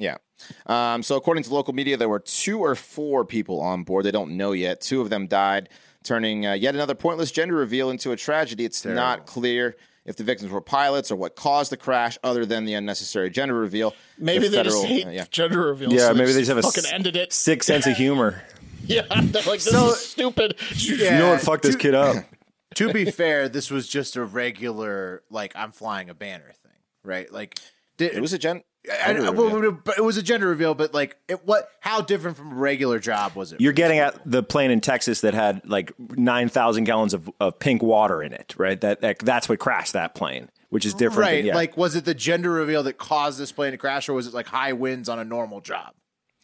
Yeah. 0.00 0.18
Um, 0.66 1.02
so, 1.02 1.16
according 1.16 1.42
to 1.42 1.52
local 1.52 1.74
media, 1.74 1.96
there 1.96 2.08
were 2.08 2.20
two 2.20 2.60
or 2.60 2.76
four 2.76 3.24
people 3.24 3.60
on 3.60 3.82
board. 3.82 4.04
They 4.04 4.12
don't 4.12 4.36
know 4.36 4.52
yet. 4.52 4.80
Two 4.80 5.00
of 5.00 5.10
them 5.10 5.26
died, 5.26 5.68
turning 6.04 6.46
uh, 6.46 6.52
yet 6.52 6.76
another 6.76 6.94
pointless 6.94 7.32
gender 7.32 7.56
reveal 7.56 7.90
into 7.90 8.12
a 8.12 8.16
tragedy. 8.16 8.64
It's 8.64 8.84
not 8.84 9.26
clear 9.26 9.74
if 10.08 10.16
the 10.16 10.24
victims 10.24 10.50
were 10.50 10.60
pilots 10.60 11.10
or 11.10 11.16
what 11.16 11.36
caused 11.36 11.70
the 11.70 11.76
crash, 11.76 12.16
other 12.24 12.44
than 12.46 12.64
the 12.64 12.74
unnecessary 12.74 13.30
gender 13.30 13.54
reveal. 13.54 13.94
Maybe 14.18 14.48
The 14.48 14.56
they 14.56 14.62
just 14.64 14.76
federal- 14.82 14.94
hate 14.94 15.06
uh, 15.06 15.10
yeah. 15.10 15.24
gender 15.30 15.60
reveals. 15.66 15.92
yeah, 15.92 16.08
so 16.08 16.14
maybe 16.14 16.32
they 16.32 16.40
just 16.40 16.48
have 16.48 16.58
a 16.58 16.62
fucking 16.62 16.84
s- 16.86 16.92
ended 16.92 17.14
it. 17.16 17.32
sick 17.32 17.62
sense 17.62 17.86
of 17.86 17.96
humor. 17.96 18.42
Yeah, 18.86 19.02
they're 19.08 19.42
like 19.42 19.60
this 19.60 19.64
So- 19.70 19.90
is 19.90 19.98
stupid. 20.00 20.54
Yeah, 20.74 21.12
you 21.14 21.18
know 21.18 21.30
what? 21.32 21.42
Fuck 21.42 21.60
this 21.60 21.76
kid 21.76 21.94
up. 21.94 22.24
to 22.76 22.90
be 22.90 23.10
fair, 23.10 23.46
this 23.50 23.70
was 23.70 23.86
just 23.86 24.16
a 24.16 24.24
regular 24.24 25.22
like 25.30 25.52
I'm 25.54 25.72
flying 25.72 26.08
a 26.08 26.14
banner 26.14 26.52
thing, 26.62 26.72
right? 27.04 27.30
Like 27.30 27.58
did, 27.98 28.14
It 28.14 28.22
was 28.22 28.32
a 28.32 28.38
gen. 28.38 28.62
I, 28.90 29.12
gender 29.12 29.22
I- 29.26 29.30
reveal. 29.30 29.60
well, 29.60 29.72
but 29.84 29.98
it 29.98 30.02
was 30.04 30.16
a 30.16 30.22
gender 30.22 30.48
reveal, 30.48 30.74
but 30.74 30.94
like 30.94 31.16
it 31.28 31.44
what 31.46 31.68
how 31.80 32.00
different 32.00 32.36
from 32.36 32.52
a 32.52 32.54
regular 32.54 32.98
job 32.98 33.34
was 33.34 33.52
it? 33.52 33.60
You're 33.60 33.72
getting 33.72 33.98
at 33.98 34.18
the 34.24 34.42
plane 34.42 34.70
in 34.70 34.80
Texas 34.80 35.20
that 35.22 35.34
had 35.34 35.68
like 35.68 35.92
nine 35.98 36.48
thousand 36.48 36.84
gallons 36.84 37.12
of, 37.14 37.28
of 37.40 37.58
pink 37.58 37.82
water 37.82 38.22
in 38.22 38.32
it, 38.32 38.54
right? 38.56 38.80
That, 38.80 39.00
that 39.02 39.18
that's 39.18 39.48
what 39.48 39.58
crashed 39.58 39.92
that 39.94 40.14
plane, 40.14 40.48
which 40.70 40.86
is 40.86 40.94
different. 40.94 41.20
right? 41.20 41.36
Than, 41.38 41.46
yeah. 41.46 41.54
Like 41.54 41.76
was 41.76 41.96
it 41.96 42.04
the 42.04 42.14
gender 42.14 42.50
reveal 42.50 42.82
that 42.84 42.98
caused 42.98 43.38
this 43.38 43.52
plane 43.52 43.72
to 43.72 43.78
crash, 43.78 44.08
or 44.08 44.14
was 44.14 44.26
it 44.26 44.34
like 44.34 44.46
high 44.46 44.72
winds 44.72 45.08
on 45.08 45.18
a 45.18 45.24
normal 45.24 45.60
job? 45.60 45.92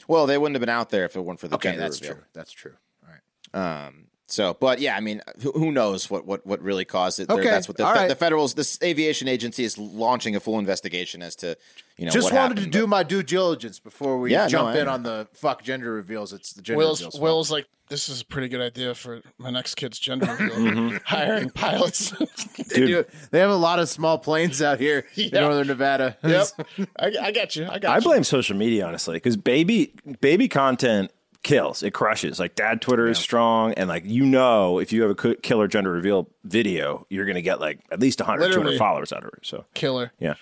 well, 0.07 0.27
they 0.27 0.37
wouldn't 0.37 0.55
have 0.55 0.61
been 0.61 0.69
out 0.69 0.91
there 0.91 1.07
if 1.07 1.17
it 1.17 1.21
weren't 1.21 1.41
for 1.41 1.49
the 1.49 1.55
Okay, 1.55 1.71
gender 1.71 1.81
that's 1.83 2.01
reveal. 2.03 2.17
true. 2.17 2.25
That's 2.35 2.53
true. 2.53 2.73
All 3.03 3.11
right. 3.11 3.87
Um, 3.87 4.04
so, 4.27 4.57
but 4.59 4.81
yeah, 4.81 4.97
I 4.97 5.01
mean, 5.01 5.21
who, 5.43 5.53
who 5.53 5.71
knows 5.71 6.09
what, 6.11 6.27
what, 6.27 6.47
what 6.47 6.61
really 6.63 6.85
caused 6.85 7.21
it? 7.21 7.29
There- 7.29 7.37
Okay, 7.39 7.51
That's 7.51 7.69
what 7.69 7.77
the, 7.77 7.85
all 7.85 7.93
fe- 7.95 8.01
right. 8.01 8.09
the 8.09 8.15
federals, 8.17 8.55
this 8.55 8.79
aviation 8.83 9.29
agency 9.29 9.65
is 9.65 9.77
launching 9.77 10.35
a 10.35 10.41
full 10.41 10.59
investigation 10.59 11.21
as 11.23 11.37
to, 11.37 11.57
you 11.99 12.07
know, 12.07 12.11
Just 12.11 12.25
what 12.33 12.35
wanted 12.35 12.59
happened, 12.59 12.73
to 12.73 12.79
do 12.79 12.87
my 12.87 13.03
due 13.03 13.23
diligence 13.23 13.79
before 13.79 14.19
we 14.19 14.33
Yeah, 14.33 14.49
jump 14.49 14.69
I- 14.71 14.81
in 14.81 14.89
on 14.89 15.03
the 15.03 15.29
fuck 15.35 15.63
gender 15.63 15.93
reveals. 15.93 16.33
It's 16.33 16.53
the 16.55 16.63
gender 16.63 16.79
Will's 16.79 17.01
reveals. 17.03 17.21
Will's 17.21 17.51
like 17.51 17.67
this 17.91 18.09
is 18.09 18.23
a 18.23 18.25
pretty 18.25 18.49
good 18.49 18.63
idea 18.63 18.95
for 18.95 19.21
my 19.37 19.51
next 19.51 19.75
kid's 19.75 19.99
gender 19.99 20.25
reveal. 20.41 20.57
Mm-hmm. 20.57 20.97
Hiring 21.05 21.51
pilots. 21.51 22.11
they, 22.75 22.87
do, 22.87 23.05
they 23.31 23.39
have 23.41 23.51
a 23.51 23.55
lot 23.57 23.79
of 23.79 23.91
small 23.91 24.17
planes 24.17 24.63
out 24.63 24.81
here 24.81 25.05
Yeah. 25.17 25.27
in 25.27 25.31
northern 25.35 25.67
Nevada. 25.67 26.17
yep, 26.25 26.47
I, 26.99 27.13
I 27.21 27.31
got 27.31 27.55
you. 27.57 27.67
I 27.71 27.79
got 27.79 27.91
I 27.93 27.97
you. 27.97 28.01
blame 28.03 28.25
social 28.25 28.57
media 28.57 28.87
honestly 28.87 29.17
because 29.17 29.37
baby 29.37 29.93
baby 30.23 30.49
content 30.49 31.11
kills. 31.45 31.85
It 31.85 31.93
crushes. 31.93 32.41
Like 32.41 32.57
dad 32.57 32.83
Twitter 32.83 33.07
is 33.07 33.19
strong, 33.19 33.75
and 33.75 33.89
like 33.89 34.05
you 34.05 34.27
know, 34.27 34.81
if 34.81 34.93
you 34.93 35.03
have 35.03 35.13
a 35.13 35.35
killer 35.37 35.69
gender 35.69 35.93
reveal 35.93 36.29
video, 36.45 37.07
you're 37.09 37.25
going 37.25 37.35
to 37.37 37.43
get 37.43 37.59
like 37.61 37.81
at 37.91 37.99
least 38.01 38.21
100, 38.21 38.41
Literally. 38.41 38.63
200 38.77 38.79
followers 38.79 39.13
out 39.13 39.19
of 39.19 39.25
her. 39.25 39.39
So 39.43 39.65
Killer. 39.75 40.13
yeah, 40.19 40.35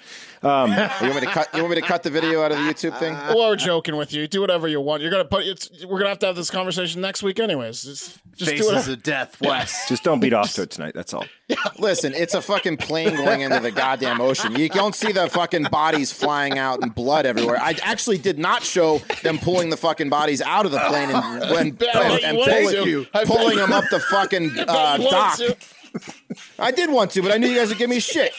You 0.43 0.49
want 0.49 1.15
me 1.15 1.21
to 1.21 1.27
cut? 1.27 1.49
You 1.55 1.63
want 1.63 1.75
me 1.75 1.81
to 1.81 1.87
cut 1.87 2.03
the 2.03 2.11
video 2.11 2.43
out 2.43 2.51
of 2.53 2.59
the 2.59 2.65
YouTube 2.65 2.99
thing? 2.99 3.15
Well, 3.33 3.49
we're 3.51 3.57
joking 3.57 3.97
with 3.97 4.13
you. 4.13 4.27
Do 4.27 4.41
whatever 4.41 4.67
you 4.69 4.81
want. 4.81 5.01
You're 5.03 5.11
gonna 5.11 5.25
put. 5.25 5.47
It's, 5.47 5.85
we're 5.87 5.99
gonna 5.99 6.11
have 6.11 6.19
to 6.21 6.27
have 6.27 6.37
this 6.37 6.51
conversation 6.51 7.01
next 7.01 7.23
week, 7.23 7.39
anyways. 7.41 7.83
Just, 7.83 8.19
just 8.37 8.39
do 8.39 8.47
Faces 8.47 8.67
whatever. 8.67 8.93
of 8.93 9.03
death, 9.03 9.41
Wes. 9.41 9.87
just 9.89 10.03
don't 10.03 10.21
beat 10.21 10.33
off 10.33 10.53
to 10.55 10.63
it 10.63 10.71
tonight. 10.71 10.93
That's 10.95 11.15
all. 11.15 11.25
Listen, 11.79 12.13
it's 12.15 12.35
a 12.35 12.43
fucking 12.43 12.77
plane 12.79 13.15
going 13.17 13.43
into 13.43 13.61
the 13.61 13.71
goddamn 13.71 14.21
ocean. 14.21 14.57
You 14.57 14.69
don't 14.69 14.95
see 14.95 15.13
the 15.13 15.29
fucking 15.29 15.65
bodies 15.65 16.13
flying 16.13 16.59
out 16.59 16.83
and 16.83 16.95
blood 16.95 17.25
everywhere. 17.27 17.59
I 17.61 17.77
actually 17.83 18.19
did 18.19 18.39
not 18.39 18.63
show 18.63 18.99
them 19.23 19.39
pulling 19.39 19.71
the 19.71 19.77
fucking 19.77 20.09
bodies 20.11 20.43
out 20.43 20.67
of 20.67 20.73
the 20.73 20.81
plane 20.81 21.11
and, 21.11 21.43
and, 21.45 21.79
bet- 21.79 21.95
I 21.97 22.09
bet 22.09 22.25
and, 22.25 22.37
and 22.39 22.45
pulling, 22.45 22.85
to. 22.85 23.27
Pulling 23.27 23.57
them 23.59 23.73
up 23.73 23.85
the 23.91 24.01
fucking 24.01 24.51
uh, 24.59 24.97
You 24.99 25.05
wanted 25.07 25.49
dock. 25.49 25.59
To. 25.93 26.13
I 26.59 26.71
did 26.71 26.91
want 26.91 27.11
to, 27.13 27.23
but 27.23 27.33
I 27.33 27.39
knew 27.39 27.49
you 27.49 27.59
guys 27.59 27.69
would 27.69 27.79
give 27.79 27.91
me 27.91 28.01
shit. 28.01 28.33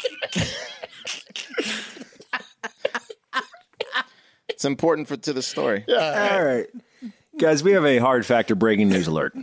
it's 4.50 4.66
important 4.66 5.08
for 5.08 5.18
to 5.18 5.34
the 5.34 5.42
story. 5.42 5.86
All 6.38 6.44
right. 6.46 6.68
Guys, 7.38 7.64
we 7.64 7.72
have 7.72 7.86
a 7.86 7.98
hard 7.98 8.26
factor 8.26 8.56
breaking 8.56 8.90
news 8.90 9.08
alert. 9.08 9.36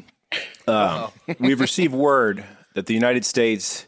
Um, 0.68 1.10
we've 1.40 1.60
received 1.60 1.92
word 1.92 2.44
that 2.74 2.86
the 2.86 2.94
United 2.94 3.24
States 3.24 3.86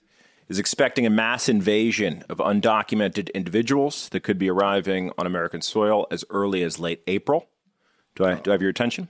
is 0.48 0.58
expecting 0.58 1.06
a 1.06 1.10
mass 1.10 1.48
invasion 1.48 2.24
of 2.28 2.38
undocumented 2.38 3.32
individuals 3.32 4.08
that 4.10 4.20
could 4.20 4.38
be 4.38 4.50
arriving 4.50 5.10
on 5.16 5.26
American 5.26 5.62
soil 5.62 6.06
as 6.10 6.24
early 6.30 6.62
as 6.62 6.78
late 6.78 7.02
April. 7.06 7.48
Do 8.16 8.24
I, 8.24 8.34
do 8.34 8.50
I 8.50 8.54
have 8.54 8.60
your 8.60 8.70
attention? 8.70 9.08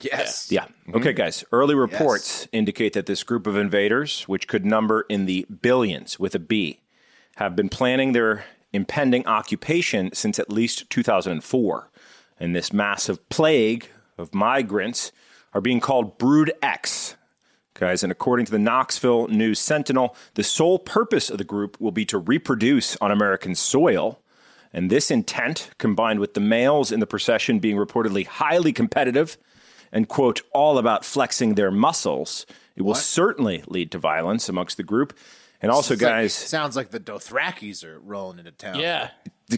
Yes. 0.00 0.50
Yeah. 0.50 0.64
Mm-hmm. 0.64 0.96
Okay, 0.96 1.12
guys. 1.12 1.44
Early 1.52 1.74
reports 1.74 2.48
indicate 2.52 2.94
that 2.94 3.06
this 3.06 3.22
group 3.22 3.46
of 3.46 3.56
invaders, 3.56 4.22
which 4.22 4.48
could 4.48 4.64
number 4.64 5.02
in 5.08 5.26
the 5.26 5.46
billions 5.62 6.18
with 6.18 6.34
a 6.34 6.38
B, 6.38 6.80
have 7.36 7.56
been 7.56 7.68
planning 7.68 8.12
their 8.12 8.44
impending 8.72 9.26
occupation 9.26 10.12
since 10.12 10.38
at 10.38 10.50
least 10.50 10.90
2004. 10.90 11.90
And 12.40 12.54
this 12.54 12.72
massive 12.72 13.28
plague 13.28 13.88
of 14.18 14.34
migrants 14.34 15.12
are 15.52 15.60
being 15.60 15.80
called 15.80 16.18
Brood 16.18 16.52
X. 16.60 17.16
Guys, 17.74 18.02
and 18.02 18.12
according 18.12 18.46
to 18.46 18.52
the 18.52 18.58
Knoxville 18.58 19.28
News 19.28 19.58
Sentinel, 19.58 20.14
the 20.34 20.44
sole 20.44 20.78
purpose 20.78 21.30
of 21.30 21.38
the 21.38 21.44
group 21.44 21.80
will 21.80 21.90
be 21.90 22.04
to 22.06 22.18
reproduce 22.18 22.96
on 23.00 23.10
American 23.10 23.54
soil. 23.54 24.20
And 24.72 24.90
this 24.90 25.10
intent, 25.10 25.70
combined 25.78 26.20
with 26.20 26.34
the 26.34 26.40
males 26.40 26.92
in 26.92 27.00
the 27.00 27.06
procession 27.06 27.58
being 27.60 27.76
reportedly 27.76 28.26
highly 28.26 28.72
competitive 28.72 29.38
and, 29.94 30.06
quote, 30.08 30.42
all 30.52 30.76
about 30.76 31.04
flexing 31.06 31.54
their 31.54 31.70
muscles, 31.70 32.44
it 32.76 32.82
will 32.82 32.94
certainly 32.94 33.62
lead 33.66 33.90
to 33.92 33.98
violence 33.98 34.50
amongst 34.50 34.76
the 34.76 34.82
group. 34.82 35.16
And 35.62 35.72
also, 35.72 35.94
It's 35.94 36.02
like- 36.02 36.10
guys, 36.10 36.34
sounds 36.34 36.76
like 36.76 36.90
the 36.90 37.00
Dothrakis 37.00 37.82
are 37.84 37.98
rolling 38.00 38.38
into 38.38 38.50
town. 38.50 38.78
Yeah. 38.78 39.10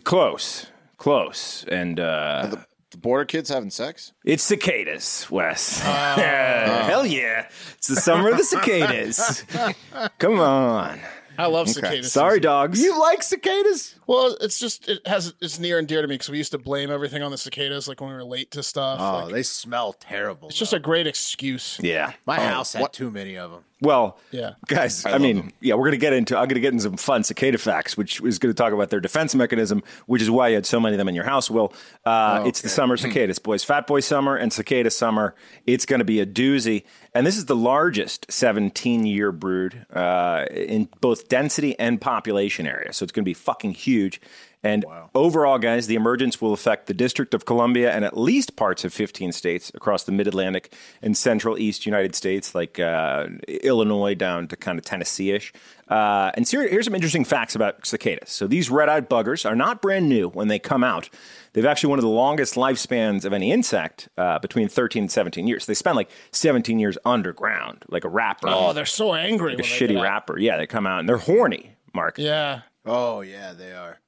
close, 0.04 0.66
close. 0.98 1.64
And 1.66 1.98
uh, 1.98 2.48
The, 2.50 2.66
the 2.90 2.98
border 2.98 3.24
kids 3.24 3.48
having 3.48 3.70
sex? 3.70 4.12
it's 4.24 4.44
cicadas, 4.44 5.28
Wes. 5.30 5.80
Hell 5.80 7.04
yeah. 7.06 7.48
It's 7.78 7.88
the 7.88 7.96
summer 7.96 8.30
of 8.30 8.36
the 8.36 8.44
cicadas. 8.44 9.44
Come 10.18 10.38
on. 10.38 11.00
I 11.38 11.46
love 11.46 11.68
cicadas. 11.68 12.12
Sorry, 12.12 12.40
dogs. 12.40 12.82
You 12.82 12.98
like 12.98 13.22
cicadas? 13.22 13.94
Well, 14.06 14.36
it's 14.40 14.58
just 14.58 14.88
it 14.88 15.06
has 15.06 15.34
it's 15.40 15.58
near 15.58 15.78
and 15.78 15.86
dear 15.88 16.02
to 16.02 16.08
me 16.08 16.14
because 16.14 16.28
we 16.28 16.38
used 16.38 16.52
to 16.52 16.58
blame 16.58 16.90
everything 16.90 17.22
on 17.22 17.30
the 17.30 17.38
cicadas, 17.38 17.88
like 17.88 18.00
when 18.00 18.10
we 18.10 18.16
were 18.16 18.24
late 18.24 18.50
to 18.52 18.62
stuff. 18.62 19.00
Oh, 19.00 19.24
like, 19.24 19.34
they 19.34 19.42
smell 19.42 19.92
terrible. 19.92 20.48
it's 20.48 20.58
just 20.58 20.72
a 20.72 20.78
great 20.78 21.06
excuse. 21.06 21.78
yeah. 21.82 22.12
My 22.26 22.38
oh, 22.38 22.42
house 22.42 22.72
had 22.72 22.92
too 22.92 23.10
many 23.10 23.36
of 23.36 23.50
them. 23.50 23.64
Well, 23.82 24.18
Yeah. 24.30 24.52
guys. 24.68 25.04
I, 25.04 25.10
love 25.12 25.20
mean, 25.20 25.36
them. 25.36 25.52
yeah, 25.60 25.74
we're 25.74 25.84
gonna 25.84 25.98
get 25.98 26.14
into. 26.14 26.36
I'm 26.38 26.48
gonna 26.48 26.60
get 26.60 26.72
into 26.72 26.84
some 26.84 26.96
fun 26.96 27.24
cicada 27.24 27.58
facts, 27.58 27.94
which 27.96 28.22
is 28.22 28.38
gonna 28.38 28.54
talk 28.54 28.72
about 28.72 28.88
their 28.88 29.00
defense 29.00 29.34
mechanism, 29.34 29.82
which 30.06 30.22
is 30.22 30.30
why 30.30 30.48
you 30.48 30.54
had 30.54 30.64
so 30.64 30.80
many 30.80 30.94
of 30.94 30.98
them 30.98 31.08
in 31.08 31.14
your 31.14 31.24
house. 31.26 31.50
Will 31.50 31.74
uh, 32.06 32.44
it's 32.46 32.62
the 32.62 32.70
summer 32.70 32.96
cicadas, 32.96 33.38
boys. 33.38 33.64
Fat 33.64 33.86
boy 33.86 34.00
summer 34.00 34.34
and 34.34 34.50
cicada 34.52 34.90
summer. 34.90 35.34
It's 35.66 35.84
gonna 35.84 36.04
be 36.04 36.20
a 36.20 36.26
doozy, 36.26 36.84
and 37.14 37.26
this 37.26 37.36
is 37.36 37.44
the 37.44 37.56
largest 37.56 38.24
17 38.32 39.04
year 39.04 39.30
brood 39.30 39.84
uh, 39.92 40.46
in 40.50 40.88
both 41.02 41.28
density 41.28 41.78
and 41.78 42.00
population 42.00 42.66
area. 42.66 42.94
So 42.94 43.02
it's 43.02 43.12
gonna 43.12 43.24
be 43.24 43.34
fucking 43.34 43.72
huge. 43.72 44.22
And 44.62 44.84
overall, 45.14 45.58
guys, 45.58 45.86
the 45.86 45.94
emergence 45.94 46.40
will 46.40 46.52
affect 46.52 46.86
the 46.86 46.94
District 46.94 47.34
of 47.34 47.44
Columbia 47.44 47.92
and 47.92 48.04
at 48.04 48.16
least 48.18 48.56
parts 48.56 48.84
of 48.84 48.92
15 48.92 49.30
states 49.30 49.70
across 49.74 50.02
the 50.04 50.10
Mid 50.12 50.26
Atlantic 50.26 50.72
and 51.02 51.16
Central 51.16 51.56
East 51.56 51.86
United 51.86 52.16
States, 52.16 52.52
like 52.54 52.80
uh, 52.80 53.26
Illinois 53.46 54.14
down 54.14 54.48
to 54.48 54.56
kind 54.56 54.78
of 54.78 54.84
Tennessee 54.84 55.30
ish. 55.30 55.52
Uh, 55.88 56.32
and 56.34 56.48
here- 56.48 56.66
here's 56.66 56.86
some 56.86 56.96
interesting 56.96 57.24
facts 57.24 57.54
about 57.54 57.86
cicadas. 57.86 58.30
So 58.30 58.48
these 58.48 58.68
red 58.68 58.88
eyed 58.88 59.08
buggers 59.08 59.48
are 59.48 59.54
not 59.54 59.80
brand 59.80 60.08
new 60.08 60.30
when 60.30 60.48
they 60.48 60.58
come 60.58 60.82
out. 60.82 61.10
They've 61.52 61.64
actually 61.64 61.90
one 61.90 62.00
of 62.00 62.02
the 62.04 62.08
longest 62.08 62.54
lifespans 62.56 63.24
of 63.24 63.32
any 63.32 63.52
insect, 63.52 64.08
uh, 64.18 64.40
between 64.40 64.66
13 64.68 65.04
and 65.04 65.10
17 65.12 65.46
years. 65.46 65.66
They 65.66 65.74
spend 65.74 65.94
like 65.96 66.10
17 66.32 66.80
years 66.80 66.98
underground, 67.04 67.84
like 67.88 68.04
a 68.04 68.08
rapper, 68.08 68.48
Oh, 68.50 68.72
they're 68.72 68.84
so 68.84 69.14
angry. 69.14 69.50
like 69.54 69.60
a 69.60 69.62
they 69.62 69.68
shitty 69.68 69.88
get 69.88 69.96
out. 69.98 70.02
rapper. 70.02 70.38
Yeah, 70.40 70.56
they 70.56 70.66
come 70.66 70.86
out 70.88 70.98
and 71.00 71.08
they're 71.08 71.18
horny, 71.18 71.76
Mark. 71.94 72.18
Yeah. 72.18 72.62
Oh 72.84 73.20
yeah, 73.20 73.52
they 73.52 73.72
are. 73.72 74.00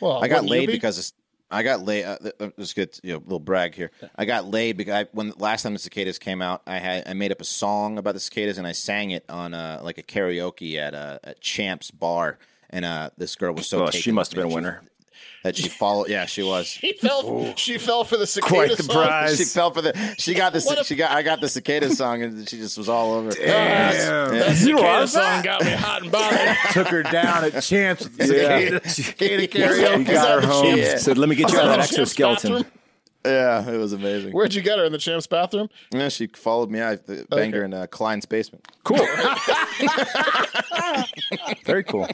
Well, 0.00 0.22
I 0.22 0.28
got 0.28 0.44
laid 0.44 0.66
be? 0.66 0.72
because 0.72 0.98
it's, 0.98 1.12
I 1.50 1.62
got 1.62 1.82
laid. 1.82 2.04
Uh, 2.04 2.18
uh, 2.40 2.50
let's 2.56 2.72
get 2.72 2.98
you 3.02 3.12
know, 3.12 3.18
a 3.18 3.24
little 3.24 3.38
brag 3.40 3.74
here. 3.74 3.90
I 4.16 4.24
got 4.24 4.46
laid 4.46 4.76
because 4.76 4.94
I, 4.94 5.06
when 5.12 5.32
last 5.38 5.62
time 5.62 5.72
the 5.72 5.78
cicadas 5.78 6.18
came 6.18 6.42
out, 6.42 6.62
I 6.66 6.78
had 6.78 7.08
I 7.08 7.12
made 7.14 7.30
up 7.32 7.40
a 7.40 7.44
song 7.44 7.98
about 7.98 8.14
the 8.14 8.20
cicadas 8.20 8.58
and 8.58 8.66
I 8.66 8.72
sang 8.72 9.12
it 9.12 9.24
on 9.28 9.54
uh, 9.54 9.80
like 9.82 9.98
a 9.98 10.02
karaoke 10.02 10.76
at 10.76 10.94
uh, 10.94 11.18
at 11.22 11.40
Champs 11.40 11.90
Bar. 11.90 12.38
And 12.70 12.84
uh, 12.84 13.10
this 13.16 13.36
girl 13.36 13.54
was 13.54 13.68
so 13.68 13.78
Well, 13.78 13.86
taken 13.88 14.00
she 14.02 14.10
must 14.12 14.32
have 14.32 14.36
been 14.36 14.44
a 14.44 14.48
me, 14.48 14.50
she- 14.50 14.54
winner. 14.56 14.82
That 15.42 15.56
she 15.56 15.68
followed. 15.68 16.08
Yeah, 16.08 16.26
she 16.26 16.42
was. 16.42 16.66
She 16.66 16.92
fell. 16.94 17.54
She 17.56 17.78
fell 17.78 18.04
for 18.04 18.16
the 18.16 18.26
cicada 18.26 18.54
Quite 18.54 18.76
the 18.76 18.82
song. 18.82 18.96
prize. 18.96 19.36
She 19.38 19.44
fell 19.44 19.70
for 19.70 19.82
the. 19.82 20.14
She 20.18 20.34
got 20.34 20.52
the. 20.52 20.60
What 20.62 20.80
a- 20.80 20.84
She 20.84 20.96
got. 20.96 21.10
I 21.12 21.22
got 21.22 21.40
the 21.40 21.48
cicada 21.48 21.94
song, 21.94 22.22
and 22.22 22.48
she 22.48 22.56
just 22.58 22.76
was 22.78 22.88
all 22.88 23.12
over. 23.14 23.30
That 23.30 24.56
You 24.60 24.76
cicada 24.76 24.82
are 24.88 25.06
song 25.06 25.42
got 25.42 25.64
me 25.64 25.70
hot 25.72 26.02
and 26.02 26.10
bothered. 26.12 26.56
Took 26.72 26.88
her 26.88 27.02
down 27.02 27.44
at 27.44 27.62
Champs 27.62 28.04
with 28.04 28.16
the 28.16 28.26
Yeah. 28.26 28.58
cicada, 28.88 28.88
cicada 28.88 29.36
We 29.36 29.48
karaoke. 29.48 30.06
got 30.12 30.42
her 30.42 30.46
home. 30.48 30.76
the 30.76 30.98
Said, 30.98 31.18
"Let 31.18 31.28
me 31.28 31.36
get 31.36 31.52
you 31.52 31.58
out 31.58 31.64
of 31.66 31.70
that 31.76 31.76
Champs 31.94 32.12
exoskeleton." 32.12 32.64
Bathroom? 33.26 33.66
Yeah, 33.68 33.74
it 33.74 33.78
was 33.78 33.92
amazing. 33.92 34.32
Where'd 34.32 34.54
you 34.54 34.62
get 34.62 34.78
her 34.78 34.84
in 34.84 34.92
the 34.92 34.98
champ's 34.98 35.26
bathroom? 35.26 35.68
Yeah, 35.92 36.08
she 36.08 36.26
followed 36.28 36.70
me. 36.70 36.80
I 36.82 36.96
banged 36.96 37.26
Okay. 37.32 37.50
her 37.50 37.64
in 37.64 37.74
uh, 37.74 37.86
Klein's 37.88 38.26
basement. 38.26 38.66
Cool. 38.84 38.98
Very 41.64 41.84
cool. 41.84 42.08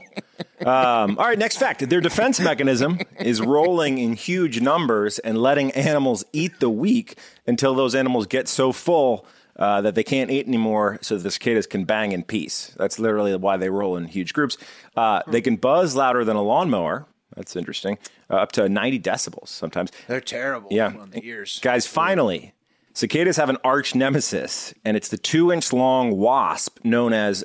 Um, 0.61 1.19
all 1.19 1.27
right, 1.27 1.39
next 1.39 1.57
fact. 1.59 1.89
Their 1.89 2.01
defense 2.01 2.41
mechanism 2.41 2.99
is 3.21 3.41
rolling 3.41 3.99
in 3.99 4.15
huge 4.15 4.61
numbers 4.61 5.19
and 5.19 5.39
letting 5.39 5.71
animals 5.73 6.25
eat 6.33 6.61
the 6.61 6.71
weak 6.71 7.17
until 7.47 7.75
those 7.75 7.95
animals 7.95 8.27
get 8.27 8.49
so 8.49 8.73
full 8.73 9.27
uh, 9.57 9.81
that 9.83 9.95
they 9.95 10.03
can't 10.05 10.31
eat 10.31 10.47
anymore 10.47 10.99
so 11.03 11.19
the 11.19 11.31
cicadas 11.31 11.67
can 11.67 11.85
bang 11.85 12.13
in 12.13 12.23
peace. 12.23 12.73
That's 12.79 12.99
literally 12.99 13.37
why 13.37 13.57
they 13.59 13.69
roll 13.69 13.97
in 13.97 14.07
huge 14.07 14.33
groups. 14.33 14.57
Uh, 14.97 15.23
they 15.27 15.41
can 15.41 15.57
buzz 15.57 15.95
louder 15.95 16.25
than 16.25 16.37
a 16.37 16.43
lawnmower. 16.43 17.07
That's 17.37 17.57
interesting. 17.57 17.99
Uh, 18.31 18.37
up 18.37 18.53
to 18.53 18.69
90 18.69 19.01
decibels 19.01 19.49
sometimes. 19.49 19.91
They're 20.09 20.21
terrible. 20.21 20.69
Yeah. 20.71 20.89
on 20.99 21.11
the 21.11 21.25
ears. 21.25 21.59
Guys, 21.63 21.87
finally, 21.87 22.53
cicadas 22.95 23.37
have 23.37 23.49
an 23.49 23.59
arch 23.65 23.95
nemesis, 23.95 24.75
and 24.85 24.97
it's 24.97 25.09
the 25.09 25.19
two 25.19 25.53
inch 25.53 25.73
long 25.73 26.17
wasp 26.17 26.79
known 26.85 27.13
as 27.13 27.45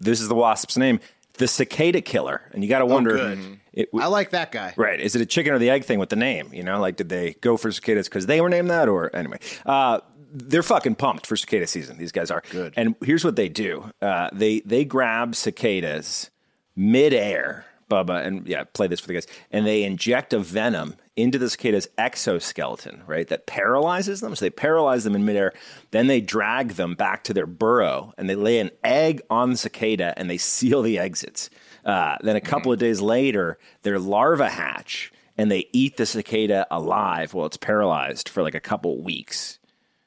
this 0.00 0.20
is 0.20 0.28
the 0.28 0.34
wasp's 0.34 0.76
name, 0.76 1.00
the 1.34 1.48
cicada 1.48 2.00
killer. 2.00 2.42
And 2.52 2.62
you 2.62 2.68
got 2.68 2.80
to 2.80 2.86
wonder, 2.86 3.16
good. 3.16 3.60
it, 3.72 3.88
I 3.98 4.06
like 4.06 4.30
that 4.30 4.50
guy. 4.52 4.74
right? 4.76 5.00
Is 5.00 5.14
it 5.14 5.22
a 5.22 5.26
chicken 5.26 5.52
or 5.52 5.58
the 5.58 5.70
egg 5.70 5.84
thing 5.84 5.98
with 5.98 6.08
the 6.10 6.16
name? 6.16 6.50
You 6.52 6.62
know, 6.62 6.80
like 6.80 6.96
did 6.96 7.08
they 7.08 7.34
go 7.40 7.56
for 7.56 7.70
cicadas 7.72 8.08
because 8.08 8.26
they 8.26 8.40
were 8.40 8.48
named 8.48 8.70
that, 8.70 8.88
or 8.88 9.14
anyway? 9.14 9.38
Uh, 9.64 10.00
they're 10.30 10.62
fucking 10.62 10.96
pumped 10.96 11.26
for 11.26 11.36
cicada 11.36 11.66
season. 11.66 11.96
These 11.96 12.12
guys 12.12 12.30
are 12.30 12.42
Good. 12.50 12.74
And 12.76 12.94
here's 13.02 13.24
what 13.24 13.36
they 13.36 13.48
do: 13.48 13.90
uh, 14.02 14.28
they 14.32 14.60
they 14.60 14.84
grab 14.84 15.34
cicadas 15.34 16.30
midair, 16.76 17.64
Bubba, 17.88 18.24
and 18.26 18.46
yeah, 18.46 18.64
play 18.64 18.86
this 18.86 19.00
for 19.00 19.06
the 19.08 19.14
guys, 19.14 19.26
and 19.50 19.66
they 19.66 19.82
inject 19.84 20.32
a 20.32 20.38
venom 20.38 20.94
into 21.16 21.38
the 21.38 21.50
cicada's 21.50 21.88
exoskeleton, 21.98 23.02
right? 23.06 23.26
That 23.28 23.46
paralyzes 23.46 24.20
them. 24.20 24.36
So 24.36 24.44
they 24.44 24.50
paralyze 24.50 25.04
them 25.04 25.14
in 25.16 25.24
midair. 25.24 25.52
Then 25.90 26.06
they 26.06 26.20
drag 26.20 26.70
them 26.72 26.94
back 26.94 27.24
to 27.24 27.34
their 27.34 27.46
burrow, 27.46 28.12
and 28.18 28.28
they 28.28 28.34
lay 28.34 28.58
an 28.58 28.70
egg 28.84 29.22
on 29.30 29.50
the 29.52 29.56
cicada, 29.56 30.14
and 30.16 30.28
they 30.30 30.38
seal 30.38 30.82
the 30.82 30.98
exits. 30.98 31.50
Uh, 31.84 32.16
then 32.20 32.36
a 32.36 32.40
couple 32.40 32.72
of 32.72 32.78
days 32.78 33.00
later, 33.00 33.58
their 33.82 33.98
larvae 33.98 34.44
hatch, 34.44 35.10
and 35.36 35.50
they 35.50 35.66
eat 35.72 35.96
the 35.96 36.04
cicada 36.06 36.66
alive 36.70 37.32
while 37.34 37.46
it's 37.46 37.56
paralyzed 37.56 38.28
for 38.28 38.42
like 38.42 38.54
a 38.54 38.60
couple 38.60 39.02
weeks. 39.02 39.58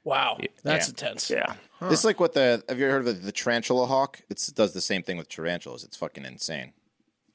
Wow, 0.03 0.38
that's 0.63 0.88
Yeah. 0.88 0.91
intense. 0.91 1.29
Yeah. 1.29 1.53
This 1.82 1.99
is 1.99 2.05
like 2.05 2.19
what 2.19 2.34
the. 2.34 2.63
Have 2.69 2.77
you 2.79 2.86
ever 2.86 2.93
heard 2.99 3.07
of 3.07 3.15
the, 3.21 3.25
the 3.25 3.32
tarantula 3.32 3.88
hawk? 3.88 4.21
It 4.29 4.49
does 4.55 4.73
the 4.73 4.82
same 4.82 5.01
thing 5.03 5.17
with 5.17 5.29
tarantulas. 5.29 5.84
It's 5.84 5.97
fucking 5.97 6.25
insane. 6.25 6.73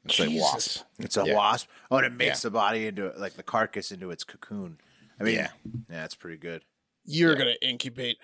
It's 0.08 0.18
like 0.18 0.28
Jesus. 0.30 0.42
wasp. 0.52 0.82
It's 0.98 1.16
a 1.16 1.24
Yeah. 1.26 1.34
wasp. 1.34 1.68
Oh, 1.90 1.96
and 1.98 2.06
it 2.06 2.12
makes 2.12 2.42
Yeah. 2.42 2.48
the 2.48 2.50
body 2.50 2.86
into 2.86 3.12
like 3.16 3.34
the 3.34 3.42
carcass 3.42 3.90
into 3.92 4.10
its 4.10 4.24
cocoon. 4.24 4.78
I 5.20 5.24
mean, 5.24 5.34
Yeah. 5.36 5.48
yeah, 5.64 6.00
that's 6.00 6.14
pretty 6.14 6.36
good. 6.38 6.62
You're 7.04 7.34
gonna 7.36 7.54
incubate 7.62 8.18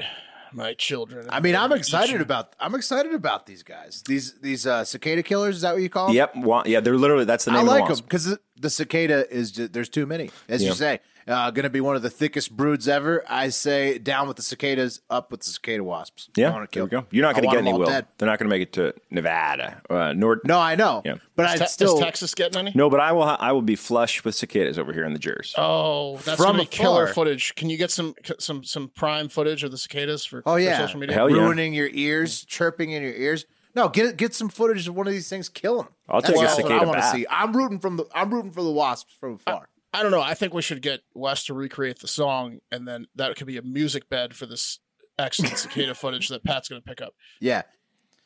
my 0.52 0.74
children. 0.74 1.26
I 1.30 1.40
mean, 1.40 1.56
I'm 1.56 1.72
excited 1.72 2.20
about 2.20 2.54
I'm 2.60 2.74
excited 2.74 3.14
about 3.14 3.46
these 3.46 3.62
guys. 3.62 4.02
These 4.06 4.40
these 4.40 4.66
uh, 4.66 4.84
cicada 4.84 5.22
killers. 5.22 5.56
Is 5.56 5.62
that 5.62 5.72
what 5.74 5.82
you 5.82 5.88
call 5.88 6.08
them? 6.08 6.16
Yep. 6.16 6.36
Wa- 6.36 6.64
yeah, 6.66 6.80
they're 6.80 6.96
literally 6.98 7.24
that's 7.24 7.44
the 7.46 7.52
name 7.52 7.60
I 7.60 7.62
of 7.62 7.68
like 7.68 7.88
the 7.88 7.94
them 7.94 8.04
because 8.04 8.38
the 8.56 8.70
cicada 8.70 9.32
is 9.34 9.50
just, 9.52 9.72
there's 9.72 9.88
too 9.88 10.04
many, 10.06 10.30
as 10.48 10.62
you 10.62 10.72
say. 10.74 11.00
Uh, 11.28 11.50
going 11.50 11.62
to 11.64 11.70
be 11.70 11.80
one 11.80 11.94
of 11.96 12.02
the 12.02 12.10
thickest 12.10 12.56
broods 12.56 12.88
ever. 12.88 13.24
I 13.28 13.48
say 13.50 13.98
down 13.98 14.26
with 14.28 14.36
the 14.36 14.42
cicadas, 14.42 15.00
up 15.10 15.30
with 15.30 15.40
the 15.40 15.46
cicada 15.46 15.84
wasps. 15.84 16.28
Yeah, 16.36 16.50
wanna 16.50 16.66
there 16.72 16.84
we 16.84 16.90
go. 16.90 17.06
You're 17.10 17.22
not 17.24 17.34
going 17.34 17.44
to 17.44 17.50
get 17.50 17.58
any. 17.58 17.72
all 17.72 17.78
Will 17.78 17.86
dead. 17.86 18.06
they're 18.18 18.28
not 18.28 18.38
going 18.38 18.48
to 18.48 18.50
make 18.54 18.62
it 18.62 18.72
to 18.74 18.94
Nevada, 19.10 19.80
uh, 19.88 20.12
Nord. 20.12 20.40
No, 20.44 20.58
I 20.58 20.74
know, 20.74 21.02
Yeah. 21.04 21.14
but 21.36 21.46
Is, 21.54 21.60
I 21.60 21.64
Te- 21.64 21.70
still 21.70 21.94
is 21.94 22.00
Texas 22.00 22.34
getting 22.34 22.58
any? 22.58 22.72
No, 22.74 22.90
but 22.90 23.00
I 23.00 23.12
will. 23.12 23.24
Ha- 23.24 23.36
I 23.40 23.52
will 23.52 23.62
be 23.62 23.76
flush 23.76 24.24
with 24.24 24.34
cicadas 24.34 24.78
over 24.78 24.92
here 24.92 25.04
in 25.04 25.12
the 25.12 25.18
Jers. 25.18 25.54
Oh, 25.56 26.16
that's 26.18 26.36
From 26.36 26.52
gonna 26.56 26.58
be 26.60 26.66
killer 26.66 27.04
afar. 27.04 27.14
footage. 27.14 27.54
Can 27.54 27.70
you 27.70 27.76
get 27.76 27.90
some 27.90 28.14
some 28.38 28.64
some 28.64 28.88
prime 28.88 29.28
footage 29.28 29.62
of 29.64 29.70
the 29.70 29.78
cicadas 29.78 30.24
for, 30.24 30.42
Oh 30.46 30.54
for 30.54 30.58
yeah, 30.58 30.78
social 30.78 30.98
media? 31.00 31.14
Hell 31.14 31.30
yeah. 31.30 31.36
ruining 31.36 31.72
your 31.74 31.88
ears, 31.92 32.44
chirping 32.44 32.90
in 32.92 33.02
your 33.02 33.14
ears. 33.14 33.46
No, 33.74 33.88
get 33.88 34.16
get 34.16 34.34
some 34.34 34.48
footage 34.48 34.86
of 34.88 34.94
one 34.96 35.06
of 35.06 35.12
these 35.12 35.28
things. 35.28 35.48
Kill 35.48 35.78
them. 35.78 35.88
I'll 36.08 36.20
take 36.20 36.36
a 36.36 36.38
what 36.40 36.72
I 36.72 36.84
want 36.84 37.00
to 37.00 37.08
see. 37.10 37.26
I'm 37.30 37.56
rooting 37.56 37.78
from 37.78 37.96
the. 37.96 38.04
I'm 38.14 38.32
rooting 38.32 38.50
for 38.50 38.62
the 38.62 38.70
wasps 38.70 39.14
from 39.18 39.34
afar. 39.34 39.68
I 39.92 40.02
don't 40.02 40.10
know. 40.12 40.22
I 40.22 40.34
think 40.34 40.54
we 40.54 40.62
should 40.62 40.80
get 40.82 41.00
Wes 41.14 41.44
to 41.44 41.54
recreate 41.54 41.98
the 42.00 42.08
song, 42.08 42.60
and 42.70 42.88
then 42.88 43.06
that 43.14 43.36
could 43.36 43.46
be 43.46 43.58
a 43.58 43.62
music 43.62 44.08
bed 44.08 44.34
for 44.34 44.46
this 44.46 44.78
excellent 45.18 45.58
cicada 45.58 45.94
footage 45.94 46.28
that 46.28 46.44
Pat's 46.44 46.68
going 46.68 46.80
to 46.80 46.88
pick 46.88 47.00
up. 47.02 47.14
yeah, 47.40 47.62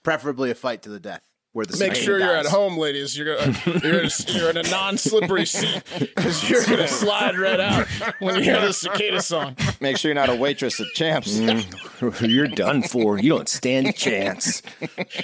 preferably 0.02 0.50
a 0.50 0.54
fight 0.54 0.82
to 0.82 0.88
the 0.88 1.00
death. 1.00 1.22
Where 1.52 1.64
the 1.64 1.72
Make 1.78 1.94
cicada 1.94 2.04
sure 2.04 2.18
you're 2.18 2.36
at 2.36 2.44
home, 2.44 2.76
ladies. 2.76 3.16
You're 3.16 3.34
gonna, 3.34 3.58
you're, 3.82 4.00
in 4.00 4.06
a, 4.06 4.10
you're 4.28 4.50
in 4.50 4.58
a 4.58 4.62
non-slippery 4.64 5.46
seat 5.46 5.82
because 5.98 6.50
you're 6.50 6.62
going 6.66 6.80
to 6.80 6.86
slide 6.88 7.38
right 7.38 7.58
out 7.58 7.86
when 8.18 8.36
you 8.36 8.42
hear 8.42 8.60
the 8.60 8.74
cicada 8.74 9.22
song. 9.22 9.56
Make 9.80 9.96
sure 9.96 10.10
you're 10.10 10.14
not 10.14 10.28
a 10.28 10.34
waitress 10.36 10.78
at 10.80 10.86
Champs. 10.94 11.38
Mm. 11.38 12.20
You're 12.28 12.48
done 12.48 12.82
for. 12.82 13.18
You 13.18 13.30
don't 13.30 13.48
stand 13.48 13.86
a 13.86 13.92
chance. 13.94 14.60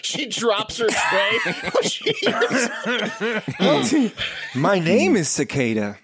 She 0.01 0.25
drops 0.25 0.79
her 0.79 0.89
tray. 0.89 1.39
when 3.59 4.13
My 4.55 4.79
name 4.79 5.17
is 5.17 5.29
Cicada. 5.29 5.99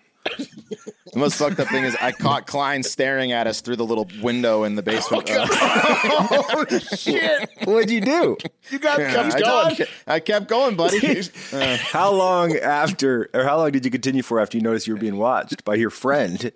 The 1.18 1.24
most 1.24 1.36
fucked 1.36 1.58
up 1.58 1.66
thing 1.66 1.82
is 1.82 1.96
I 2.00 2.12
caught 2.12 2.46
Klein 2.46 2.84
staring 2.84 3.32
at 3.32 3.48
us 3.48 3.60
through 3.60 3.74
the 3.74 3.84
little 3.84 4.08
window 4.22 4.62
in 4.62 4.76
the 4.76 4.84
basement. 4.84 5.28
Uh, 5.28 5.48
oh 5.50 6.64
shit! 6.96 7.50
What'd 7.64 7.90
you 7.90 8.00
do? 8.00 8.36
You 8.70 8.78
got 8.78 9.00
I, 9.00 9.12
kept 9.12 9.42
going. 9.42 9.74
going. 9.74 9.88
I 10.06 10.20
kept 10.20 10.46
going, 10.46 10.76
buddy. 10.76 11.22
How 11.80 12.12
long 12.12 12.56
after, 12.56 13.30
or 13.34 13.42
how 13.42 13.56
long 13.56 13.72
did 13.72 13.84
you 13.84 13.90
continue 13.90 14.22
for 14.22 14.38
after 14.38 14.58
you 14.58 14.62
noticed 14.62 14.86
you 14.86 14.94
were 14.94 15.00
being 15.00 15.16
watched 15.16 15.64
by 15.64 15.74
your 15.74 15.90
friend? 15.90 16.52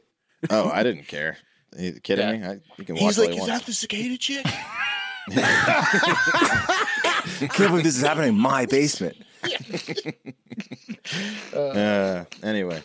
oh, 0.49 0.71
I 0.71 0.85
didn't 0.85 1.09
care. 1.09 1.39
Are 1.77 1.83
you 1.83 1.95
kidding 1.95 2.41
me? 2.41 2.47
I, 2.47 2.61
you 2.79 2.85
can 2.85 2.95
watch 2.95 3.03
He's 3.03 3.19
all 3.19 3.25
like, 3.25 3.35
you 3.35 3.43
"Is 3.43 3.49
want. 3.49 3.63
that 3.63 3.67
the 3.67 3.73
cicada 3.73 4.17
chick?" 4.17 4.47
I 5.35 7.23
can't 7.41 7.57
believe 7.71 7.83
this 7.83 7.97
is 7.97 8.03
happening 8.03 8.29
in 8.29 8.39
my 8.39 8.67
basement. 8.67 9.17
Uh, 11.53 12.25
anyway, 12.43 12.83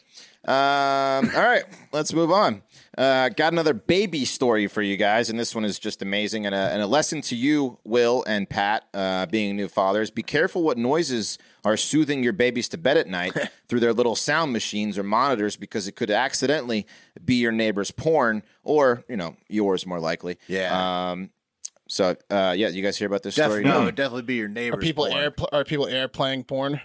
um, 0.48 1.30
all 1.36 1.44
right, 1.44 1.64
let's 1.92 2.14
move 2.14 2.32
on. 2.32 2.62
Uh, 2.98 3.30
got 3.30 3.54
another 3.54 3.74
baby 3.74 4.26
story 4.26 4.66
for 4.68 4.82
you 4.82 4.98
guys, 4.98 5.30
and 5.30 5.38
this 5.40 5.54
one 5.54 5.64
is 5.66 5.78
just 5.78 6.02
amazing 6.02 6.46
and 6.46 6.56
a, 6.56 6.58
and 6.72 6.82
a 6.82 6.88
lesson 6.88 7.22
to 7.22 7.36
you, 7.36 7.78
Will 7.84 8.24
and 8.26 8.50
Pat, 8.50 8.86
uh, 8.94 9.26
being 9.28 9.56
new 9.56 9.68
fathers. 9.68 10.10
Be 10.10 10.24
careful 10.24 10.64
what 10.64 10.78
noises 10.78 11.38
are 11.64 11.78
soothing 11.78 12.24
your 12.24 12.34
babies 12.34 12.68
to 12.70 12.78
bed 12.78 12.98
at 12.98 13.08
night 13.08 13.34
through 13.68 13.82
their 13.82 13.94
little 13.94 14.16
sound 14.16 14.52
machines 14.54 14.98
or 14.98 15.04
monitors, 15.04 15.56
because 15.58 15.88
it 15.88 15.96
could 15.96 16.10
accidentally 16.10 16.88
be 17.24 17.36
your 17.36 17.52
neighbor's 17.52 17.92
porn 17.92 18.42
or 18.64 19.04
you 19.10 19.18
know 19.18 19.36
yours 19.50 19.86
more 19.86 20.00
likely. 20.00 20.38
Yeah. 20.48 21.12
Um, 21.12 21.30
so 21.90 22.16
uh, 22.32 22.54
yeah, 22.58 22.70
you 22.70 22.82
guys 22.82 22.98
hear 22.98 23.08
about 23.08 23.22
this 23.24 23.36
Definitely, 23.36 23.64
story? 23.66 23.76
no, 23.80 23.84
it'd 23.84 23.96
definitely 23.96 24.24
be 24.24 24.36
your 24.36 24.50
Are 24.74 24.78
people 24.78 25.06
porn. 25.08 25.18
air 25.18 25.34
are 25.52 25.64
people 25.64 25.88
air 25.88 26.08
playing 26.08 26.46
porn? 26.46 26.82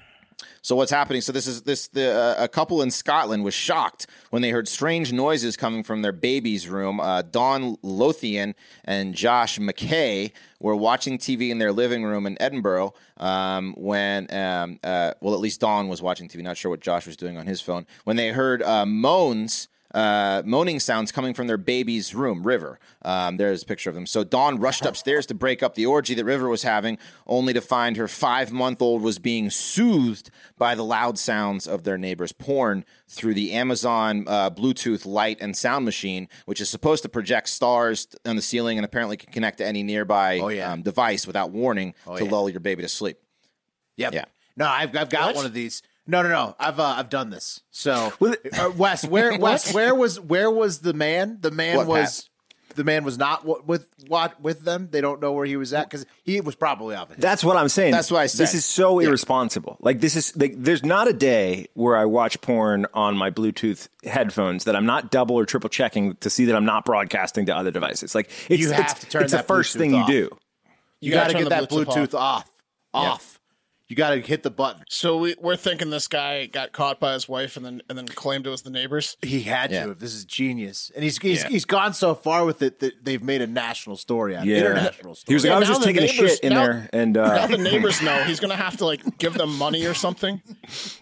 So 0.62 0.76
what's 0.76 0.90
happening? 0.90 1.20
So 1.20 1.32
this 1.32 1.46
is 1.46 1.62
this 1.62 1.88
the 1.88 2.12
uh, 2.12 2.44
a 2.44 2.48
couple 2.48 2.82
in 2.82 2.90
Scotland 2.90 3.44
was 3.44 3.54
shocked 3.54 4.06
when 4.30 4.42
they 4.42 4.50
heard 4.50 4.68
strange 4.68 5.12
noises 5.12 5.56
coming 5.56 5.82
from 5.82 6.02
their 6.02 6.12
baby's 6.12 6.68
room. 6.68 7.00
Uh, 7.00 7.22
Dawn 7.22 7.76
Lothian 7.82 8.54
and 8.84 9.14
Josh 9.14 9.58
McKay 9.58 10.32
were 10.60 10.76
watching 10.76 11.18
TV 11.18 11.50
in 11.50 11.58
their 11.58 11.72
living 11.72 12.04
room 12.04 12.26
in 12.26 12.40
Edinburgh 12.40 12.94
um, 13.16 13.74
when, 13.76 14.32
um, 14.32 14.78
uh, 14.84 15.12
well, 15.20 15.34
at 15.34 15.40
least 15.40 15.60
Dawn 15.60 15.88
was 15.88 16.00
watching 16.00 16.28
TV. 16.28 16.42
Not 16.42 16.56
sure 16.56 16.70
what 16.70 16.80
Josh 16.80 17.06
was 17.06 17.16
doing 17.16 17.36
on 17.36 17.46
his 17.46 17.60
phone 17.60 17.86
when 18.04 18.16
they 18.16 18.28
heard 18.28 18.62
uh, 18.62 18.86
moans 18.86 19.68
uh, 19.94 20.42
moaning 20.44 20.80
sounds 20.80 21.12
coming 21.12 21.34
from 21.34 21.46
their 21.46 21.56
baby's 21.58 22.14
room, 22.14 22.42
River. 22.46 22.78
Um, 23.02 23.36
there's 23.36 23.62
a 23.62 23.66
picture 23.66 23.90
of 23.90 23.94
them. 23.94 24.06
So 24.06 24.24
Dawn 24.24 24.58
rushed 24.58 24.84
upstairs 24.86 25.26
to 25.26 25.34
break 25.34 25.62
up 25.62 25.74
the 25.74 25.86
orgy 25.86 26.14
that 26.14 26.24
River 26.24 26.48
was 26.48 26.62
having, 26.62 26.98
only 27.26 27.52
to 27.52 27.60
find 27.60 27.96
her 27.96 28.08
five 28.08 28.52
month 28.52 28.80
old 28.80 29.02
was 29.02 29.18
being 29.18 29.50
soothed 29.50 30.30
by 30.56 30.74
the 30.74 30.84
loud 30.84 31.18
sounds 31.18 31.66
of 31.66 31.84
their 31.84 31.98
neighbor's 31.98 32.32
porn 32.32 32.84
through 33.08 33.34
the 33.34 33.52
Amazon 33.52 34.24
uh, 34.26 34.48
Bluetooth 34.50 35.04
light 35.04 35.38
and 35.40 35.56
sound 35.56 35.84
machine, 35.84 36.28
which 36.46 36.60
is 36.60 36.70
supposed 36.70 37.02
to 37.02 37.08
project 37.08 37.48
stars 37.48 38.06
on 38.24 38.36
the 38.36 38.42
ceiling 38.42 38.78
and 38.78 38.84
apparently 38.84 39.16
can 39.16 39.32
connect 39.32 39.58
to 39.58 39.66
any 39.66 39.82
nearby 39.82 40.38
Oh, 40.38 40.48
yeah. 40.48 40.72
um, 40.72 40.82
device 40.82 41.26
without 41.26 41.50
warning 41.50 41.94
to 42.16 42.24
yeah. 42.24 42.30
lull 42.30 42.48
your 42.48 42.60
baby 42.60 42.82
to 42.82 42.88
sleep. 42.88 43.18
Yep. 43.96 44.14
Yeah. 44.14 44.24
No, 44.56 44.66
I've 44.66 44.94
I've 44.96 45.10
got 45.10 45.26
What? 45.28 45.36
one 45.36 45.46
of 45.46 45.52
these. 45.52 45.82
No, 46.06 46.22
no, 46.22 46.28
no. 46.28 46.56
I've 46.58 46.80
uh, 46.80 46.94
I've 46.98 47.10
done 47.10 47.30
this. 47.30 47.60
So, 47.70 48.12
uh, 48.20 48.70
Wes, 48.76 49.06
where 49.06 49.38
Wes, 49.40 49.72
where 49.72 49.94
was 49.94 50.18
where 50.18 50.50
was 50.50 50.80
the 50.80 50.92
man? 50.92 51.38
The 51.40 51.50
man 51.50 51.76
What, 51.76 51.86
was 51.86 52.28
the 52.74 52.84
man 52.84 53.04
was 53.04 53.18
not 53.18 53.42
w- 53.42 53.62
with 53.66 53.88
what 54.08 54.40
with 54.40 54.64
them. 54.64 54.88
They 54.90 55.00
don't 55.00 55.20
know 55.20 55.32
where 55.32 55.46
he 55.46 55.56
was 55.56 55.72
at 55.72 55.88
because 55.88 56.06
he 56.24 56.40
was 56.40 56.54
probably 56.54 56.94
off. 56.96 57.10
Of 57.10 57.16
his. 57.16 57.22
That's 57.22 57.44
what 57.44 57.56
I'm 57.56 57.68
saying. 57.68 57.92
That's 57.92 58.10
what 58.10 58.20
I 58.20 58.24
This 58.24 58.54
is 58.54 58.64
so 58.64 58.98
irresponsible. 58.98 59.76
Like 59.80 60.00
this 60.00 60.16
is 60.16 60.36
like 60.36 60.54
there's 60.56 60.84
not 60.84 61.08
a 61.08 61.12
day 61.12 61.66
where 61.74 61.96
I 61.96 62.04
watch 62.04 62.40
porn 62.40 62.86
on 62.94 63.16
my 63.16 63.30
Bluetooth 63.30 63.88
headphones 64.04 64.64
that 64.64 64.74
I'm 64.74 64.86
not 64.86 65.10
double 65.10 65.36
or 65.36 65.46
triple 65.46 65.70
checking 65.70 66.16
to 66.16 66.30
see 66.30 66.46
that 66.46 66.56
I'm 66.56 66.64
not 66.64 66.84
broadcasting 66.84 67.46
to 67.46 67.56
other 67.56 67.70
devices. 67.70 68.14
Like 68.14 68.30
it's, 68.48 68.60
You 68.60 68.72
have 68.72 68.84
it's, 68.84 68.94
to 68.94 69.06
turn 69.06 69.22
it's 69.24 69.32
the 69.32 69.42
first 69.42 69.76
Bluetooth 69.76 69.78
thing 69.78 69.94
off. 69.94 70.08
you 70.08 70.14
do. 70.28 70.36
you, 71.00 71.12
gotta 71.12 71.32
got 71.32 71.38
to 71.38 71.44
get 71.44 71.48
that 71.50 71.70
Bluetooth 71.70 71.86
Bluetooth 71.86 72.14
off. 72.14 72.50
Off. 72.94 73.38
You 73.92 73.96
got 73.96 74.14
to 74.14 74.20
hit 74.22 74.42
the 74.42 74.50
button. 74.50 74.84
So 74.88 75.18
we, 75.18 75.34
we're 75.38 75.54
thinking 75.56 75.90
this 75.90 76.08
guy 76.08 76.46
got 76.46 76.72
caught 76.72 76.98
by 76.98 77.12
his 77.12 77.28
wife 77.28 77.58
and 77.58 77.66
then 77.66 77.82
and 77.90 77.98
then 77.98 78.06
claimed 78.08 78.46
it 78.46 78.48
was 78.48 78.62
the 78.62 78.70
neighbors. 78.70 79.18
He 79.20 79.42
had 79.42 79.70
Yeah. 79.70 79.84
to. 79.84 79.90
If 79.90 79.98
this 79.98 80.14
is 80.14 80.24
genius, 80.24 80.90
and 80.94 81.04
he's 81.04 81.18
he's, 81.18 81.42
Yeah. 81.42 81.50
he's 81.50 81.66
gone 81.66 81.92
so 81.92 82.14
far 82.14 82.46
with 82.46 82.62
it 82.62 82.78
that 82.80 83.04
they've 83.04 83.22
made 83.22 83.42
a 83.42 83.46
national 83.46 83.98
story 83.98 84.34
out 84.34 84.44
of 84.44 84.48
it. 84.48 84.52
Yeah. 84.52 84.60
International 84.70 85.14
He 85.26 85.34
was 85.34 85.42
story. 85.42 85.50
like, 85.50 85.56
I 85.56 85.58
was 85.58 85.68
just 85.68 85.80
the 85.82 85.86
taking 85.88 86.04
a 86.04 86.08
shit 86.08 86.40
in 86.40 86.54
now- 86.54 86.64
there, 86.64 86.88
and 86.94 87.12
now 87.12 87.22
uh, 87.22 87.46
the 87.48 87.58
neighbors 87.58 88.00
know 88.00 88.24
he's 88.24 88.40
gonna 88.40 88.56
have 88.56 88.78
to 88.78 88.86
like 88.86 89.18
give 89.18 89.34
them 89.34 89.58
money 89.58 89.84
or 89.84 89.92
something. 89.92 90.40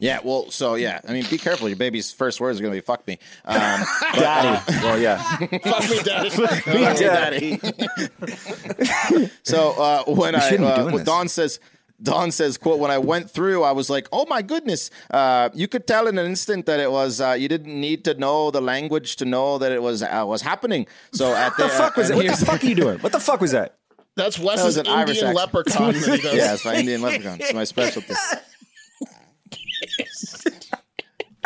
Yeah, 0.01 0.18
well, 0.24 0.51
so 0.51 0.74
yeah, 0.74 1.01
I 1.09 1.12
mean, 1.12 1.24
be 1.30 1.36
careful. 1.38 1.68
Your 1.68 1.76
baby's 1.76 2.11
first 2.11 2.41
words 2.41 2.59
are 2.59 2.62
going 2.62 2.72
to 2.72 2.76
be 2.80 2.84
"fuck 2.84 3.07
me." 3.07 3.18
Um, 3.45 3.57
daddy. 4.14 4.76
well, 4.82 4.99
yeah, 4.99 5.22
Fuck 5.36 5.88
me, 5.91 6.03
daddy. 6.03 7.57
daddy. 7.61 9.30
So 9.43 9.72
uh, 9.72 10.05
when 10.07 10.34
I 10.34 10.49
shouldn't 10.49 10.68
uh, 10.68 10.84
when 10.84 10.97
this. 10.97 11.05
Dawn 11.05 11.28
says 11.28 11.61
Dawn 12.03 12.30
says 12.30 12.57
quote 12.57 12.78
when 12.78 12.90
I 12.90 12.98
went 12.98 13.30
through 13.30 13.62
I 13.62 13.72
was 13.72 13.90
like 13.90 14.09
oh 14.12 14.26
my 14.26 14.42
goodness 14.42 14.90
uh, 15.11 15.51
you 15.55 15.68
could 15.68 15.86
tell 15.86 16.07
in 16.09 16.16
an 16.18 16.26
instant 16.26 16.66
that 16.66 16.80
it 16.80 16.90
was 16.90 17.20
uh, 17.20 17.32
you 17.32 17.48
didn't 17.48 17.78
need 17.80 18.05
to 18.05 18.14
know 18.14 18.51
the 18.51 18.61
language 18.61 19.16
to 19.16 19.24
know 19.24 19.59
that 19.59 19.72
it 19.72 19.82
was 19.82 20.03
uh, 20.03 20.24
was 20.26 20.42
happening 20.42 20.86
so 21.12 21.34
at 21.34 21.51
What 21.51 21.57
the 21.59 21.68
fuck 21.68 21.96
was 21.96 22.11
it? 22.11 22.16
What 22.16 22.26
the 22.26 22.46
fuck 22.46 22.62
are 22.62 22.66
you 22.66 22.74
doing? 22.74 22.98
What 23.01 23.12
the 23.12 23.20
fuck 23.20 23.40
was 23.40 23.53
that? 23.53 23.76
That's 24.16 24.38
was 24.38 24.59
Wes's 24.59 24.76
an 24.76 24.86
Irish 24.88 25.18
Indian 25.18 25.36
accent. 25.36 25.36
leprechaun 25.36 25.92
that 25.94 26.16
he 26.16 26.22
does. 26.22 26.34
yeah 26.40 26.53
it's 26.55 26.64
my 26.64 26.74
Indian 26.74 27.03
leprechaun 27.03 27.38
it's 27.40 27.55
my 27.55 27.64
specialty 27.64 28.14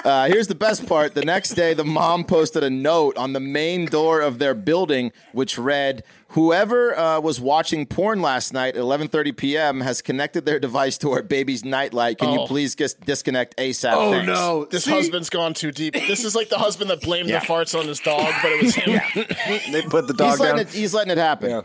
Uh, 0.05 0.27
here's 0.29 0.49
the 0.49 0.55
best 0.55 0.87
part. 0.87 1.15
The 1.15 1.25
next 1.25 1.51
day, 1.55 1.73
the 1.73 1.85
mom 1.85 2.25
posted 2.25 2.63
a 2.63 2.69
note 2.69 3.17
on 3.17 3.33
the 3.33 3.41
main 3.41 3.87
door 3.87 4.21
of 4.21 4.39
their 4.39 4.53
building, 4.53 5.13
which 5.33 5.57
read, 5.57 6.05
"Whoever 6.29 6.95
uh, 6.99 7.21
was 7.21 7.41
watching 7.41 7.87
porn 7.87 8.21
last 8.21 8.53
night 8.53 8.77
at 8.77 8.83
11:30 8.83 9.33
p.m. 9.35 9.81
has 9.81 10.03
connected 10.03 10.45
their 10.45 10.61
device 10.61 10.99
to 10.99 11.13
our 11.13 11.23
baby's 11.23 11.65
nightlight. 11.65 12.19
Can 12.19 12.33
you 12.35 12.41
Oh. 12.41 12.47
please 12.47 12.75
just 12.75 13.01
disconnect 13.01 13.57
ASAP?" 13.57 13.95
Oh 13.95 14.11
Thanks." 14.13 14.27
no! 14.27 14.67
This 14.71 14.85
See? 14.85 14.91
husband's 14.91 15.31
gone 15.31 15.55
too 15.55 15.71
deep. 15.73 15.95
This 15.95 16.23
is 16.23 16.35
like 16.35 16.51
the 16.51 16.59
husband 16.59 16.91
that 16.91 17.01
blamed 17.01 17.31
Yeah. 17.31 17.41
the 17.41 17.47
farts 17.47 17.79
on 17.79 17.89
his 17.89 17.99
dog, 18.01 18.31
but 18.43 18.53
it 18.53 18.63
was 18.63 18.75
him. 18.75 19.01
They 19.73 19.81
put 19.83 20.07
the 20.07 20.13
dog 20.13 20.33
He's 20.33 20.41
letting 20.41 20.57
down. 20.57 20.67
it. 20.67 20.73
He's 20.73 20.93
letting 20.93 21.13
it 21.13 21.19
happen. 21.19 21.63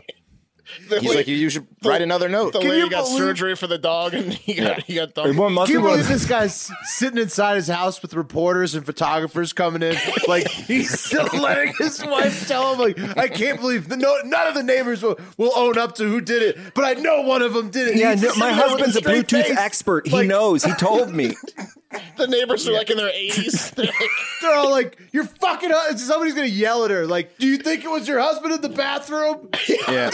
The 0.88 1.00
He's 1.00 1.08
la- 1.10 1.14
like, 1.16 1.26
you, 1.26 1.36
you 1.36 1.50
should 1.50 1.66
write 1.84 2.02
another 2.02 2.28
note. 2.28 2.52
The 2.52 2.60
Can 2.60 2.68
lady 2.70 2.82
you 2.84 2.90
got 2.90 3.04
believe- 3.04 3.18
surgery 3.18 3.56
for 3.56 3.66
the 3.66 3.78
dog, 3.78 4.14
and 4.14 4.32
he 4.32 4.54
got 4.54 4.82
he 4.84 4.94
got 4.96 5.08
It 5.10 5.14
done. 5.14 5.36
must 5.52 5.66
Can 5.70 5.78
you 5.80 5.80
one 5.84 5.92
believe 5.92 6.00
of 6.06 6.08
this 6.08 6.26
guy's 6.26 6.70
sitting 6.84 7.18
inside 7.18 7.56
his 7.56 7.68
house 7.68 8.00
with 8.02 8.14
reporters 8.14 8.74
and 8.74 8.84
photographers 8.86 9.52
coming 9.52 9.82
in? 9.82 9.96
Like 10.28 10.48
he's 10.50 10.98
still 10.98 11.28
letting 11.40 11.72
his 11.78 12.04
wife 12.04 12.46
tell 12.48 12.74
him, 12.74 12.80
like, 12.80 13.16
I 13.18 13.28
can't 13.28 13.60
believe 13.60 13.88
the, 13.88 13.96
no, 13.96 14.16
none 14.24 14.46
of 14.46 14.54
the 14.54 14.62
neighbors 14.62 15.02
will, 15.02 15.18
will 15.36 15.52
own 15.56 15.78
up 15.78 15.94
to 15.96 16.04
who 16.04 16.20
did 16.20 16.42
it, 16.42 16.58
but 16.74 16.84
I 16.84 16.94
know 17.00 17.22
one 17.22 17.42
of 17.42 17.52
them 17.54 17.70
did 17.70 17.88
it. 17.88 17.96
Yeah, 17.96 18.12
He's 18.12 18.22
no, 18.22 18.28
just 18.28 18.38
my 18.38 18.46
there 18.48 18.56
with 18.56 18.64
husband's 18.66 18.96
a 18.96 19.00
straight 19.00 19.26
Bluetooth 19.26 19.46
face. 19.46 19.56
expert. 19.58 20.06
He 20.06 20.12
Like, 20.12 20.26
knows. 20.28 20.64
He 20.64 20.72
told 20.74 21.12
me. 21.14 21.34
The 22.16 22.26
neighbors 22.26 22.68
are 22.68 22.72
like 22.72 22.90
in 22.90 22.98
their 22.98 23.10
80s. 23.10 23.74
They're 23.74 23.86
like, 23.86 23.94
They're 24.42 24.54
all 24.54 24.70
like, 24.70 24.98
"You're 25.12 25.24
fucking." 25.24 25.70
hu-" 25.70 25.98
Somebody's 25.98 26.34
gonna 26.34 26.46
yell 26.46 26.84
at 26.84 26.90
her. 26.90 27.06
Like, 27.06 27.38
do 27.38 27.46
you 27.46 27.56
think 27.56 27.82
it 27.84 27.90
was 27.90 28.06
your 28.06 28.20
husband 28.20 28.52
in 28.54 28.60
the 28.60 28.68
bathroom? 28.68 29.48
Yeah. 29.88 30.10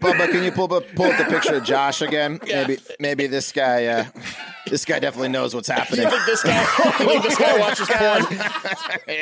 Bubba, 0.00 0.30
can 0.30 0.44
you 0.44 0.52
pull 0.52 0.72
up, 0.72 0.84
pull 0.94 1.06
up 1.06 1.18
the 1.18 1.24
picture 1.24 1.56
of 1.56 1.64
Josh 1.64 2.00
again? 2.00 2.38
Maybe 2.46 2.78
maybe 3.00 3.26
this 3.26 3.52
guy 3.52 3.84
uh, 3.86 4.04
this 4.66 4.84
guy 4.86 4.98
definitely 4.98 5.28
knows 5.28 5.54
what's 5.54 5.68
happening. 5.68 6.04
you 6.04 6.10
think 6.10 6.24
this 6.26 6.42
guy, 6.42 6.64
think 6.64 7.22
this 7.22 7.36
guy 7.36 7.58
watches 7.58 7.88
porn? 7.88 8.24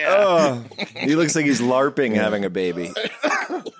Oh, 0.07 0.65
he 0.97 1.17
looks 1.17 1.35
like 1.35 1.47
he's 1.47 1.61
LARPing 1.61 2.15
having 2.15 2.45
a 2.45 2.51
baby. 2.51 2.93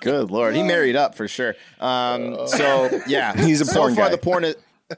Good 0.01 0.29
lord, 0.31 0.55
he 0.55 0.63
married 0.63 0.95
up 0.97 1.15
for 1.15 1.27
sure. 1.27 1.55
Um, 1.79 2.47
so 2.47 2.89
yeah, 3.07 3.33
He's 3.45 3.61
a 3.61 3.65
so 3.65 3.79
porn 3.79 3.95
far 3.95 4.05
guy. 4.05 4.11
the 4.11 4.17
porn 4.17 4.43
is 4.43 4.55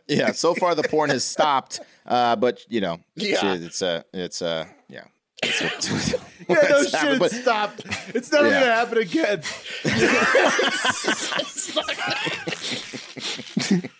yeah. 0.07 0.31
So 0.31 0.53
far 0.55 0.75
the 0.75 0.83
porn 0.83 1.09
has 1.09 1.23
stopped, 1.23 1.79
uh, 2.05 2.35
but 2.35 2.59
you 2.69 2.81
know, 2.81 2.99
Yeah. 3.15 3.55
it's 3.55 3.81
uh, 3.81 4.03
it's 4.13 4.41
uh, 4.41 4.65
yeah. 4.89 5.03
It's, 5.43 5.61
it's, 5.61 6.11
Yeah, 6.49 6.55
no 6.69 6.83
shit. 6.83 6.93
happened, 6.93 7.19
but- 7.19 7.31
stopped. 7.31 7.81
It's 8.13 8.31
never 8.31 8.49
Yeah. 8.49 8.59
gonna 8.59 8.75
happen 8.75 8.97
again. 8.99 9.41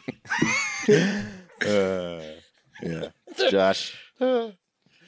Yeah, 2.84 3.10
Josh. 3.50 3.98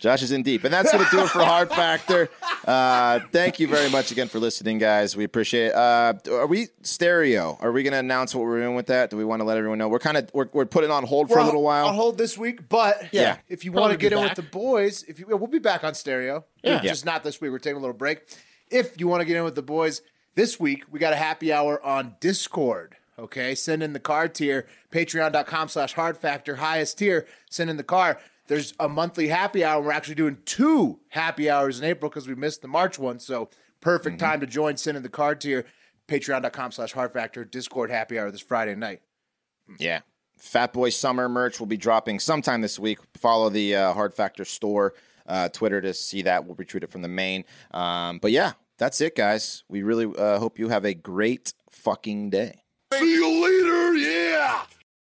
Josh 0.04 0.22
is 0.22 0.34
in 0.34 0.44
deep, 0.44 0.66
and 0.66 0.74
that's 0.74 0.92
going 0.92 1.02
to 1.02 1.10
do 1.10 1.22
it 1.24 1.30
for 1.30 1.40
Hard 1.46 1.70
Factor. 1.70 2.30
Uh, 2.66 3.22
thank 3.32 3.58
you 3.58 3.70
very 3.70 3.90
much 3.90 4.12
again 4.12 4.28
for 4.28 4.38
listening, 4.38 4.78
guys. 4.78 5.16
We 5.16 5.24
appreciate. 5.24 5.68
it. 5.68 5.76
Uh, 5.76 6.16
are 6.30 6.46
we 6.46 6.68
stereo? 6.82 7.58
Are 7.62 7.72
we 7.72 7.84
going 7.84 7.94
to 7.94 8.00
announce 8.00 8.36
what 8.36 8.44
we're 8.44 8.60
doing 8.60 8.76
with 8.76 8.88
that? 8.88 9.12
Do 9.12 9.16
we 9.16 9.24
want 9.24 9.40
to 9.40 9.46
let 9.46 9.58
everyone 9.58 9.78
know? 9.78 9.88
We're 9.88 10.00
kind 10.00 10.18
of 10.18 10.30
we're, 10.34 10.50
we're 10.52 10.66
putting 10.66 10.92
on 10.92 11.06
hold 11.06 11.30
for 11.30 11.40
a 11.40 11.46
little 11.46 11.64
while. 11.64 11.88
on 11.88 11.96
hold 11.96 12.18
this 12.18 12.38
week, 12.38 12.68
but 12.68 13.14
Yeah. 13.14 13.38
if 13.48 13.64
you 13.64 13.72
want 13.72 13.94
to 13.94 13.98
get 13.98 14.12
in 14.12 14.20
with 14.20 14.36
the 14.36 14.42
boys, 14.42 15.04
if 15.08 15.20
you 15.20 15.26
we'll 15.28 15.48
be 15.48 15.60
back 15.60 15.86
on 15.86 15.94
stereo, 15.94 16.44
Yeah. 16.66 16.82
just 16.82 17.06
not 17.06 17.24
this 17.24 17.40
week. 17.40 17.52
We're 17.52 17.60
taking 17.60 17.78
a 17.78 17.80
little 17.80 17.96
break. 17.96 18.24
If 18.70 19.00
you 19.00 19.08
want 19.08 19.22
to 19.22 19.26
get 19.26 19.38
in 19.38 19.46
with 19.46 19.56
the 19.56 19.62
boys 19.62 20.02
this 20.36 20.60
week, 20.60 20.84
we 20.92 21.00
got 21.00 21.14
a 21.14 21.18
happy 21.18 21.54
hour 21.54 21.82
on 21.82 22.16
Discord. 22.20 22.98
Okay, 23.18 23.56
send 23.56 23.82
in 23.82 23.94
the 23.94 24.00
card 24.02 24.34
tier, 24.36 24.68
patreon.com 24.92 25.70
slash 25.70 25.94
hard 25.94 26.18
factor, 26.18 26.56
highest 26.58 26.98
tier, 26.98 27.26
send 27.50 27.70
in 27.70 27.78
the 27.78 27.84
car. 27.84 28.20
There's 28.48 28.74
a 28.80 28.90
monthly 28.90 29.28
happy 29.28 29.64
hour. 29.64 29.82
We're 29.82 29.92
actually 29.92 30.16
doing 30.16 30.38
two 30.46 31.00
happy 31.10 31.50
hours 31.50 31.80
in 31.80 31.86
April 31.86 32.10
because 32.10 32.28
we 32.28 32.36
missed 32.36 32.62
the 32.62 32.68
March 32.68 33.00
one. 33.00 33.20
So 33.20 33.50
perfect 33.82 34.20
time 34.20 34.40
to 34.42 34.48
join, 34.48 34.78
send 34.78 34.98
in 34.98 35.04
the 35.04 35.10
card 35.10 35.42
tier, 35.42 35.66
patreon.com 36.08 36.72
slash 36.72 36.92
hard 36.92 37.14
factor, 37.14 37.46
Discord 37.46 37.90
happy 37.90 38.20
hour 38.20 38.32
this 38.32 38.42
Friday 38.42 38.76
night. 38.76 39.02
Yeah. 39.80 40.02
Fat 40.38 40.74
Boy 40.74 40.90
Summer 40.90 41.30
merch 41.30 41.60
will 41.60 41.68
be 41.68 41.78
dropping 41.78 42.20
sometime 42.20 42.62
this 42.62 42.78
week. 42.78 43.00
Follow 43.16 43.50
the 43.50 43.76
uh, 43.76 43.94
Hard 43.94 44.14
Factor 44.14 44.44
store 44.44 44.94
uh, 45.26 45.48
Twitter 45.50 45.80
to 45.80 45.94
see 45.94 46.24
that. 46.24 46.46
We'll 46.46 46.56
retweet 46.56 46.84
it 46.84 46.92
from 46.92 47.02
the 47.02 47.08
main. 47.08 47.46
Um, 47.72 48.20
but 48.20 48.32
yeah, 48.32 48.54
that's 48.78 49.00
it, 49.00 49.16
guys. 49.16 49.64
We 49.70 49.84
really 49.84 50.06
uh, 50.06 50.40
hope 50.40 50.60
you 50.60 50.70
have 50.70 50.84
a 50.84 50.94
great 50.94 51.54
fucking 51.70 52.30
day. 52.30 52.64
See 52.94 53.14
you 53.14 53.44
later. 53.44 53.73